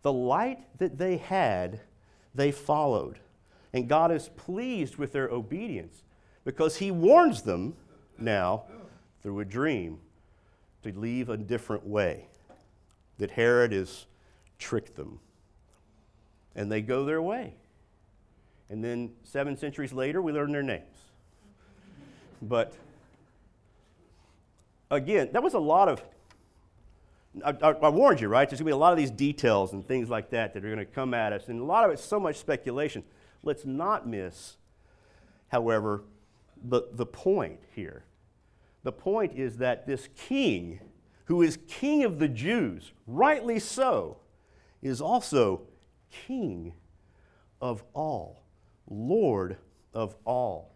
the 0.00 0.12
light 0.12 0.60
that 0.78 0.96
they 0.96 1.16
had, 1.16 1.80
they 2.34 2.50
followed. 2.52 3.18
And 3.72 3.88
God 3.88 4.10
is 4.12 4.30
pleased 4.36 4.96
with 4.96 5.12
their 5.12 5.28
obedience 5.28 6.04
because 6.44 6.76
He 6.76 6.90
warns 6.90 7.42
them 7.42 7.74
now 8.16 8.62
through 9.20 9.40
a 9.40 9.44
dream 9.44 9.98
to 10.82 10.98
leave 10.98 11.28
a 11.28 11.36
different 11.36 11.84
way. 11.86 12.28
That 13.18 13.32
Herod 13.32 13.72
has 13.72 14.06
tricked 14.58 14.94
them. 14.94 15.18
And 16.54 16.72
they 16.72 16.80
go 16.80 17.04
their 17.04 17.20
way. 17.20 17.54
And 18.70 18.82
then 18.82 19.10
seven 19.24 19.56
centuries 19.56 19.92
later, 19.92 20.22
we 20.22 20.32
learn 20.32 20.52
their 20.52 20.62
names. 20.62 21.10
But 22.40 22.74
again, 24.90 25.30
that 25.32 25.42
was 25.42 25.54
a 25.54 25.58
lot 25.58 25.88
of. 25.88 26.02
I, 27.44 27.50
I, 27.50 27.88
warned 27.88 28.20
you, 28.20 28.28
right? 28.28 28.48
There's 28.48 28.60
going 28.60 28.66
to 28.66 28.70
be 28.70 28.72
a 28.72 28.76
lot 28.76 28.92
of 28.92 28.98
these 28.98 29.10
details 29.10 29.72
and 29.72 29.86
things 29.86 30.08
like 30.08 30.30
that 30.30 30.54
that 30.54 30.64
are 30.64 30.68
going 30.68 30.78
to 30.78 30.84
come 30.86 31.12
at 31.12 31.32
us. 31.32 31.48
And 31.48 31.60
a 31.60 31.64
lot 31.64 31.84
of 31.84 31.90
it's 31.90 32.04
so 32.04 32.18
much 32.18 32.36
speculation. 32.36 33.04
Let's 33.42 33.64
not 33.64 34.08
miss, 34.08 34.56
however, 35.48 36.04
the, 36.64 36.82
the 36.92 37.06
point 37.06 37.60
here. 37.74 38.04
The 38.84 38.92
point 38.92 39.32
is 39.34 39.58
that 39.58 39.86
this 39.86 40.08
king, 40.16 40.80
who 41.24 41.42
is 41.42 41.58
king 41.68 42.04
of 42.04 42.18
the 42.18 42.28
Jews, 42.28 42.92
rightly 43.06 43.58
so, 43.58 44.18
is 44.80 45.00
also 45.00 45.62
king 46.10 46.72
of 47.60 47.82
all, 47.92 48.42
Lord 48.88 49.58
of 49.92 50.14
all. 50.24 50.74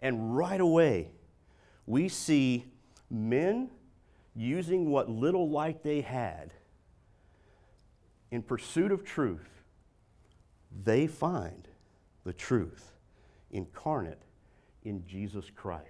And 0.00 0.36
right 0.36 0.60
away, 0.60 1.10
we 1.86 2.08
see 2.08 2.64
men 3.10 3.70
using 4.34 4.90
what 4.90 5.08
little 5.08 5.48
light 5.48 5.82
they 5.82 6.00
had 6.00 6.52
in 8.30 8.42
pursuit 8.42 8.90
of 8.90 9.04
truth. 9.04 9.48
They 10.84 11.06
find 11.06 11.68
the 12.24 12.32
truth 12.32 12.92
incarnate 13.50 14.22
in 14.82 15.06
Jesus 15.06 15.50
Christ. 15.54 15.88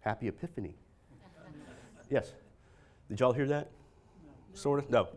Happy 0.00 0.28
Epiphany. 0.28 0.74
Yes. 2.08 2.30
Did 3.08 3.18
y'all 3.18 3.32
hear 3.32 3.48
that? 3.48 3.68
Sort 4.54 4.78
of? 4.78 4.88
No. 4.90 5.08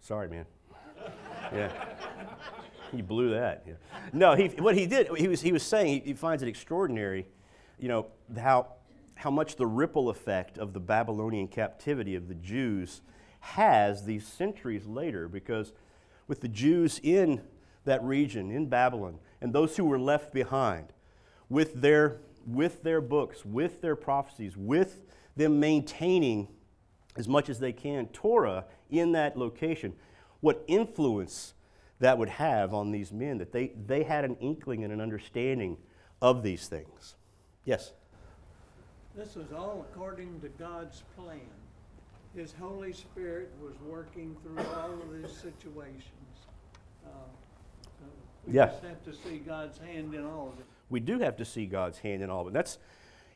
Sorry, 0.00 0.28
man. 0.28 0.46
Yeah. 1.52 1.70
You 2.92 3.02
blew 3.02 3.30
that. 3.30 3.64
Yeah. 3.66 3.74
No, 4.12 4.34
he, 4.34 4.48
what 4.48 4.76
he 4.76 4.86
did, 4.86 5.08
he 5.16 5.28
was, 5.28 5.42
he 5.42 5.52
was 5.52 5.62
saying, 5.62 5.88
he, 5.88 6.00
he 6.00 6.14
finds 6.14 6.42
it 6.42 6.48
extraordinary, 6.48 7.26
you 7.78 7.88
know, 7.88 8.06
how, 8.38 8.68
how 9.22 9.30
much 9.30 9.54
the 9.54 9.66
ripple 9.68 10.08
effect 10.08 10.58
of 10.58 10.72
the 10.72 10.80
Babylonian 10.80 11.46
captivity 11.46 12.16
of 12.16 12.26
the 12.26 12.34
Jews 12.34 13.02
has 13.38 14.04
these 14.04 14.26
centuries 14.26 14.84
later, 14.84 15.28
because 15.28 15.72
with 16.26 16.40
the 16.40 16.48
Jews 16.48 16.98
in 17.04 17.40
that 17.84 18.02
region, 18.02 18.50
in 18.50 18.66
Babylon, 18.66 19.20
and 19.40 19.52
those 19.52 19.76
who 19.76 19.84
were 19.84 19.98
left 19.98 20.34
behind, 20.34 20.92
with 21.48 21.82
their, 21.82 22.18
with 22.44 22.82
their 22.82 23.00
books, 23.00 23.44
with 23.44 23.80
their 23.80 23.94
prophecies, 23.94 24.56
with 24.56 25.00
them 25.36 25.60
maintaining 25.60 26.48
as 27.14 27.28
much 27.28 27.48
as 27.48 27.60
they 27.60 27.72
can 27.72 28.06
Torah 28.08 28.64
in 28.90 29.12
that 29.12 29.38
location, 29.38 29.92
what 30.40 30.64
influence 30.66 31.54
that 32.00 32.18
would 32.18 32.28
have 32.28 32.74
on 32.74 32.90
these 32.90 33.12
men, 33.12 33.38
that 33.38 33.52
they, 33.52 33.68
they 33.86 34.02
had 34.02 34.24
an 34.24 34.34
inkling 34.40 34.82
and 34.82 34.92
an 34.92 35.00
understanding 35.00 35.76
of 36.20 36.42
these 36.42 36.66
things. 36.66 37.14
Yes? 37.64 37.92
This 39.16 39.34
was 39.36 39.52
all 39.52 39.84
according 39.92 40.40
to 40.40 40.48
God's 40.48 41.02
plan. 41.16 41.40
His 42.34 42.54
Holy 42.58 42.92
Spirit 42.92 43.50
was 43.62 43.74
working 43.86 44.34
through 44.42 44.64
all 44.74 44.90
of 44.92 45.12
these 45.12 45.30
situations. 45.36 46.46
Uh, 47.04 47.08
so 47.98 48.04
We 48.46 48.54
Yeah. 48.54 48.66
just 48.66 48.82
have 48.82 49.04
to 49.04 49.12
see 49.14 49.38
God's 49.38 49.78
hand 49.78 50.14
in 50.14 50.24
all 50.24 50.48
of 50.48 50.58
it. 50.58 50.66
we 50.88 51.00
do 51.00 51.18
have 51.20 51.36
to 51.36 51.44
see 51.44 51.64
God's 51.66 51.98
hand 51.98 52.22
in 52.22 52.28
all 52.30 52.42
of 52.42 52.48
it. 52.48 52.52
That's, 52.52 52.78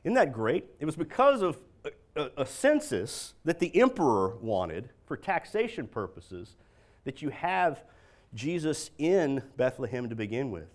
isn't 0.04 0.14
that 0.14 0.32
great? 0.32 0.66
It 0.80 0.84
was 0.84 0.96
because 0.96 1.40
of 1.42 1.58
a, 1.84 1.90
a, 2.20 2.42
a 2.42 2.46
census 2.46 3.34
that 3.44 3.60
the 3.60 3.74
emperor 3.80 4.36
wanted 4.36 4.90
for 5.06 5.16
taxation 5.16 5.86
purposes 5.86 6.56
that 7.04 7.22
you 7.22 7.30
have 7.30 7.82
Jesus 8.34 8.90
in 8.98 9.42
Bethlehem 9.56 10.08
to 10.08 10.14
begin 10.14 10.50
with. 10.50 10.68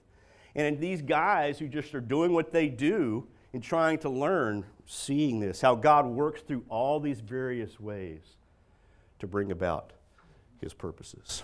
And 0.56 0.80
these 0.80 1.02
guys 1.02 1.60
who 1.60 1.68
just 1.68 1.94
are 1.94 2.02
doing 2.02 2.34
what 2.34 2.52
they 2.52 2.68
do 2.68 3.28
and 3.54 3.62
trying 3.62 3.98
to 4.00 4.10
learn, 4.10 4.66
seeing 4.86 5.40
this, 5.40 5.62
how 5.62 5.76
God 5.76 6.06
works 6.06 6.42
through 6.42 6.64
all 6.70 7.00
these 7.00 7.20
various 7.20 7.80
ways 7.80 8.22
to 9.20 9.28
bring 9.28 9.52
about 9.52 9.92
his 10.60 10.74
purposes. 10.74 11.44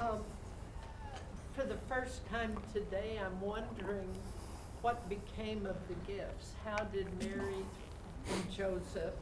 Um, 0.00 0.20
For 1.56 1.64
the 1.64 1.78
first 1.88 2.26
time 2.28 2.56
today, 2.72 3.20
I'm 3.24 3.40
wondering 3.40 4.08
what 4.82 5.08
became 5.08 5.66
of 5.66 5.76
the 5.88 6.12
gifts? 6.12 6.52
How 6.64 6.84
did 6.84 7.06
Mary 7.20 7.64
and 8.28 8.52
Joseph, 8.52 9.14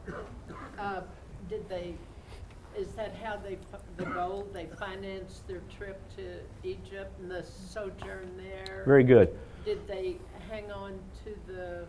uh, 0.77 1.01
did 1.49 1.67
they, 1.69 1.95
is 2.77 2.89
that 2.93 3.15
how 3.15 3.37
they, 3.37 3.57
the 3.97 4.05
goal, 4.05 4.47
they 4.53 4.67
financed 4.79 5.47
their 5.47 5.61
trip 5.75 5.99
to 6.15 6.39
Egypt 6.63 7.11
and 7.19 7.29
the 7.29 7.43
sojourn 7.43 8.31
there? 8.37 8.83
Very 8.85 9.03
good. 9.03 9.37
Did 9.65 9.87
they 9.87 10.17
hang 10.51 10.69
on 10.69 10.99
to 11.23 11.33
the 11.47 11.85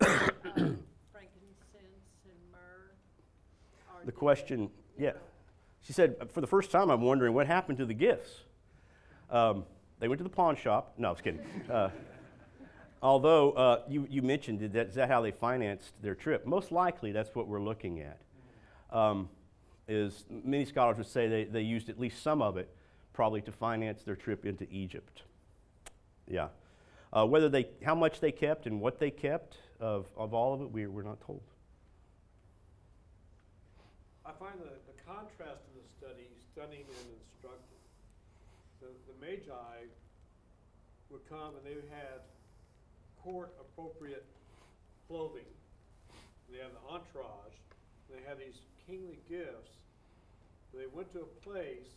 uh, 0.00 0.28
frankincense 1.12 2.10
and 2.24 2.40
myrrh? 2.50 2.90
Or 3.88 4.04
The 4.04 4.12
question, 4.12 4.68
yeah. 4.98 5.12
She 5.80 5.92
said, 5.92 6.16
for 6.32 6.40
the 6.40 6.46
first 6.46 6.72
time, 6.72 6.90
I'm 6.90 7.02
wondering 7.02 7.34
what 7.34 7.46
happened 7.46 7.78
to 7.78 7.86
the 7.86 7.94
gifts. 7.94 8.40
Um, 9.30 9.64
they 10.00 10.08
went 10.08 10.18
to 10.18 10.24
the 10.24 10.30
pawn 10.30 10.56
shop. 10.56 10.94
No, 10.98 11.08
I 11.08 11.10
was 11.12 11.20
kidding. 11.20 11.40
Uh, 11.70 11.90
although 13.00 13.52
uh, 13.52 13.82
you, 13.88 14.08
you 14.10 14.22
mentioned, 14.22 14.60
that, 14.72 14.88
is 14.88 14.94
that 14.96 15.08
how 15.08 15.20
they 15.20 15.30
financed 15.30 15.92
their 16.02 16.16
trip? 16.16 16.46
Most 16.46 16.72
likely, 16.72 17.12
that's 17.12 17.32
what 17.34 17.46
we're 17.46 17.62
looking 17.62 18.00
at. 18.00 18.18
Um, 18.90 19.28
is 19.86 20.24
many 20.28 20.64
scholars 20.64 20.96
would 20.96 21.06
say 21.06 21.28
they, 21.28 21.44
they 21.44 21.60
used 21.60 21.88
at 21.88 22.00
least 22.00 22.22
some 22.22 22.42
of 22.42 22.56
it 22.56 22.74
probably 23.12 23.40
to 23.42 23.52
finance 23.52 24.02
their 24.02 24.16
trip 24.16 24.44
into 24.46 24.66
Egypt. 24.70 25.22
Yeah. 26.26 26.48
Uh, 27.14 27.24
whether 27.24 27.48
they, 27.48 27.68
how 27.84 27.94
much 27.94 28.18
they 28.18 28.32
kept 28.32 28.66
and 28.66 28.80
what 28.80 28.98
they 28.98 29.10
kept 29.10 29.56
of, 29.78 30.06
of 30.16 30.34
all 30.34 30.52
of 30.52 30.60
it, 30.62 30.70
we, 30.72 30.86
we're 30.88 31.02
not 31.02 31.20
told. 31.20 31.42
I 34.26 34.32
find 34.32 34.58
the, 34.58 34.74
the 34.90 34.98
contrast 35.06 35.62
in 35.70 35.78
the 35.78 35.86
study 35.94 36.26
stunning 36.52 36.82
and 36.82 37.06
instructive. 37.14 37.82
The, 38.80 38.90
the 39.06 39.16
Magi 39.24 39.86
would 41.10 41.22
come 41.28 41.54
and 41.54 41.64
they 41.64 41.78
had 41.94 42.18
court 43.22 43.54
appropriate 43.60 44.24
clothing. 45.06 45.46
They 46.50 46.58
had 46.58 46.72
the 46.74 46.92
entourage, 46.92 47.54
they 48.10 48.18
had 48.26 48.38
these 48.38 48.58
kingly 48.86 49.18
gifts. 49.28 49.70
They 50.74 50.86
went 50.92 51.12
to 51.12 51.20
a 51.20 51.32
place 51.46 51.94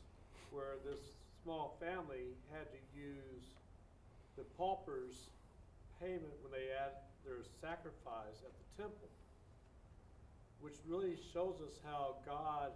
where 0.52 0.78
this 0.86 1.00
small 1.44 1.76
family 1.80 2.38
had 2.54 2.70
to 2.70 2.80
use 2.94 3.57
the 4.38 4.44
pauper's 4.58 5.30
payment 6.00 6.34
when 6.42 6.52
they 6.52 6.70
add 6.72 6.94
their 7.26 7.42
sacrifice 7.60 8.40
at 8.46 8.54
the 8.54 8.84
temple 8.84 9.10
which 10.62 10.74
really 10.90 11.14
shows 11.34 11.62
us 11.62 11.78
how 11.86 12.18
God 12.26 12.72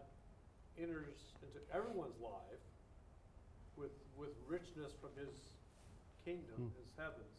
enters 0.77 1.33
into 1.41 1.57
everyone's 1.73 2.17
life 2.21 2.61
with, 3.75 3.89
with 4.15 4.29
richness 4.45 4.93
from 5.01 5.09
his 5.17 5.33
kingdom, 6.23 6.69
Hmm. 6.69 6.77
his 6.77 6.93
heavens. 6.93 7.33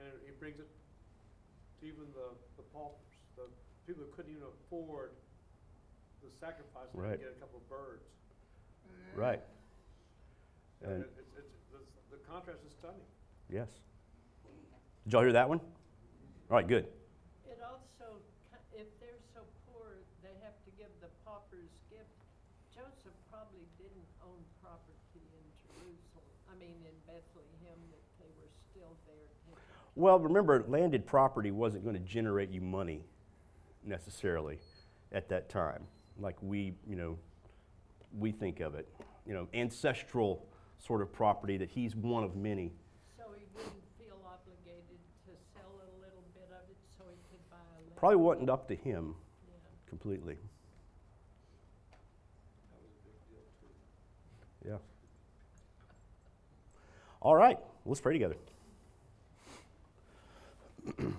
And 0.00 0.08
he 0.24 0.32
brings 0.40 0.56
it 0.60 0.64
to 0.64 1.86
even 1.86 2.08
the, 2.16 2.32
the 2.56 2.64
paupers, 2.72 3.04
the 3.36 3.52
people 3.86 4.00
who 4.08 4.10
couldn't 4.16 4.32
even 4.32 4.48
afford 4.48 5.12
the 6.24 6.32
sacrifice, 6.40 6.88
they 6.96 7.00
Right. 7.04 7.20
could 7.20 7.28
get 7.28 7.36
a 7.36 7.40
couple 7.44 7.60
of 7.60 7.68
birds. 7.68 8.08
Right. 9.14 9.44
And 10.80 10.92
And 10.92 11.04
it- 11.04 11.12
it's, 11.20 11.36
it's, 11.36 11.52
the, 11.68 12.16
the 12.16 12.20
contrast 12.24 12.64
is 12.64 12.72
stunning. 12.80 13.04
Yes. 13.52 13.68
Did 15.04 15.12
y'all 15.12 15.22
hear 15.22 15.32
that 15.32 15.48
one? 15.48 15.58
All 16.50 16.56
right, 16.56 16.66
good. 16.66 16.86
It 17.46 17.58
also, 17.62 18.22
if 18.72 18.86
they're 19.00 19.18
so 19.34 19.40
poor, 19.66 19.98
they 20.22 20.34
have 20.42 20.54
to 20.64 20.70
give 20.78 20.90
the 21.00 21.08
paupers 21.24 21.70
gift. 21.90 22.06
Joseph 22.74 23.16
probably 23.30 23.66
didn't 23.78 24.06
own 24.22 24.38
property 24.62 24.94
in 25.14 25.44
Jerusalem, 25.66 26.30
I 26.46 26.54
mean, 26.58 26.78
in 26.86 26.94
Bethlehem, 27.06 27.78
that 27.90 28.02
they 28.20 28.30
were 28.38 28.50
still 28.70 28.94
there. 29.06 29.56
Well, 29.96 30.18
remember, 30.20 30.64
landed 30.68 31.06
property 31.06 31.50
wasn't 31.50 31.82
going 31.84 31.96
to 31.96 32.02
generate 32.02 32.50
you 32.50 32.60
money 32.60 33.02
necessarily 33.84 34.58
at 35.12 35.28
that 35.28 35.48
time, 35.48 35.82
like 36.18 36.36
we, 36.40 36.74
you 36.86 36.94
know, 36.94 37.18
we 38.16 38.30
think 38.30 38.60
of 38.60 38.74
it. 38.74 38.88
You 39.26 39.34
know, 39.34 39.48
ancestral 39.54 40.46
sort 40.78 41.02
of 41.02 41.12
property 41.12 41.56
that 41.58 41.68
he's 41.68 41.96
one 41.96 42.24
of 42.24 42.36
many. 42.36 42.72
So 43.18 43.24
he 43.36 43.44
wouldn't 43.54 43.84
feel 43.98 44.16
obligated 44.24 44.98
to 45.26 45.32
sell 45.54 45.74
a 45.76 45.90
little 46.00 46.24
bit 46.34 46.48
of 46.50 46.64
it 46.70 46.78
so 46.96 47.04
he 47.10 47.18
could 47.28 47.42
buy 47.50 47.58
a 47.58 47.80
land. 47.84 47.89
Probably 48.00 48.16
wasn't 48.16 48.48
up 48.48 48.66
to 48.68 48.74
him 48.74 49.14
completely. 49.86 50.38
Yeah. 54.66 54.78
All 57.20 57.36
right, 57.36 57.58
let's 57.84 58.00
pray 58.00 58.14
together. 58.14 58.36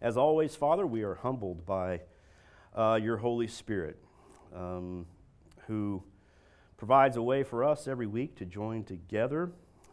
As 0.00 0.16
always, 0.16 0.54
Father, 0.54 0.86
we 0.86 1.02
are 1.02 1.16
humbled 1.16 1.66
by 1.66 2.02
uh, 2.76 3.00
your 3.02 3.16
Holy 3.16 3.48
Spirit, 3.48 3.98
um, 4.54 5.06
who 5.66 6.04
provides 6.76 7.16
a 7.16 7.22
way 7.22 7.42
for 7.42 7.64
us 7.64 7.88
every 7.88 8.06
week 8.06 8.36
to 8.36 8.44
join 8.44 8.84
together, 8.84 9.50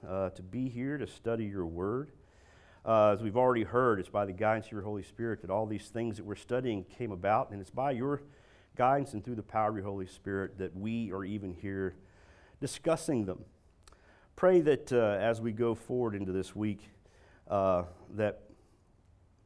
uh, 0.07 0.29
to 0.29 0.43
be 0.43 0.69
here, 0.69 0.99
to 0.99 1.07
study 1.07 1.45
your 1.45 1.65
word. 1.65 2.11
Uh, 2.83 3.11
as 3.11 3.21
we've 3.21 3.37
already 3.37 3.63
heard, 3.63 3.99
it's 3.99 4.09
by 4.09 4.25
the 4.25 4.31
guidance 4.31 4.65
of 4.65 4.71
your 4.71 4.81
Holy 4.81 5.03
Spirit 5.03 5.41
that 5.41 5.51
all 5.51 5.67
these 5.67 5.89
things 5.89 6.17
that 6.17 6.25
we're 6.25 6.35
studying 6.35 6.83
came 6.83 7.11
about, 7.11 7.51
and 7.51 7.61
it's 7.61 7.69
by 7.69 7.91
your 7.91 8.23
guidance 8.75 9.13
and 9.13 9.23
through 9.23 9.35
the 9.35 9.43
power 9.43 9.69
of 9.69 9.75
your 9.75 9.85
Holy 9.85 10.07
Spirit 10.07 10.57
that 10.57 10.75
we 10.75 11.11
are 11.11 11.23
even 11.23 11.53
here 11.53 11.95
discussing 12.59 13.25
them. 13.25 13.43
Pray 14.35 14.61
that 14.61 14.91
uh, 14.91 15.17
as 15.19 15.39
we 15.39 15.51
go 15.51 15.75
forward 15.75 16.15
into 16.15 16.31
this 16.31 16.55
week, 16.55 16.89
uh, 17.47 17.83
that 18.15 18.41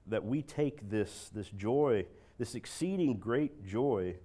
that 0.07 0.23
we 0.23 0.41
take 0.41 0.89
this, 0.89 1.29
this 1.33 1.49
joy, 1.49 2.05
this 2.37 2.55
exceeding 2.55 3.17
great 3.17 3.65
joy 3.65 4.15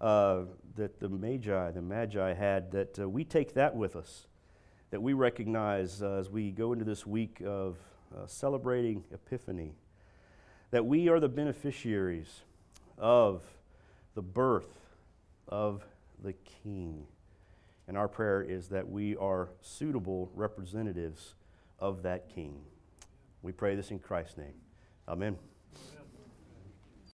uh, 0.00 0.42
that 0.76 1.00
the 1.00 1.08
Magi, 1.08 1.70
the 1.70 1.80
Magi 1.80 2.34
had, 2.34 2.70
that 2.72 2.98
uh, 2.98 3.08
we 3.08 3.24
take 3.24 3.54
that 3.54 3.74
with 3.74 3.96
us. 3.96 4.26
That 4.90 5.00
we 5.00 5.12
recognize 5.12 6.02
uh, 6.02 6.18
as 6.20 6.30
we 6.30 6.50
go 6.50 6.72
into 6.72 6.84
this 6.84 7.06
week 7.06 7.42
of 7.44 7.78
uh, 8.16 8.26
celebrating 8.26 9.04
Epiphany, 9.12 9.74
that 10.70 10.84
we 10.84 11.08
are 11.08 11.20
the 11.20 11.28
beneficiaries 11.28 12.42
of 12.98 13.42
the 14.14 14.22
birth 14.22 14.78
of 15.48 15.84
the 16.22 16.32
King. 16.62 17.06
And 17.86 17.96
our 17.96 18.08
prayer 18.08 18.42
is 18.42 18.68
that 18.68 18.88
we 18.88 19.16
are 19.16 19.50
suitable 19.60 20.30
representatives 20.34 21.34
of 21.78 22.02
that 22.02 22.34
King. 22.34 22.60
We 23.42 23.52
pray 23.52 23.74
this 23.74 23.90
in 23.90 23.98
Christ's 23.98 24.38
name. 24.38 24.54
Amen. 25.06 25.36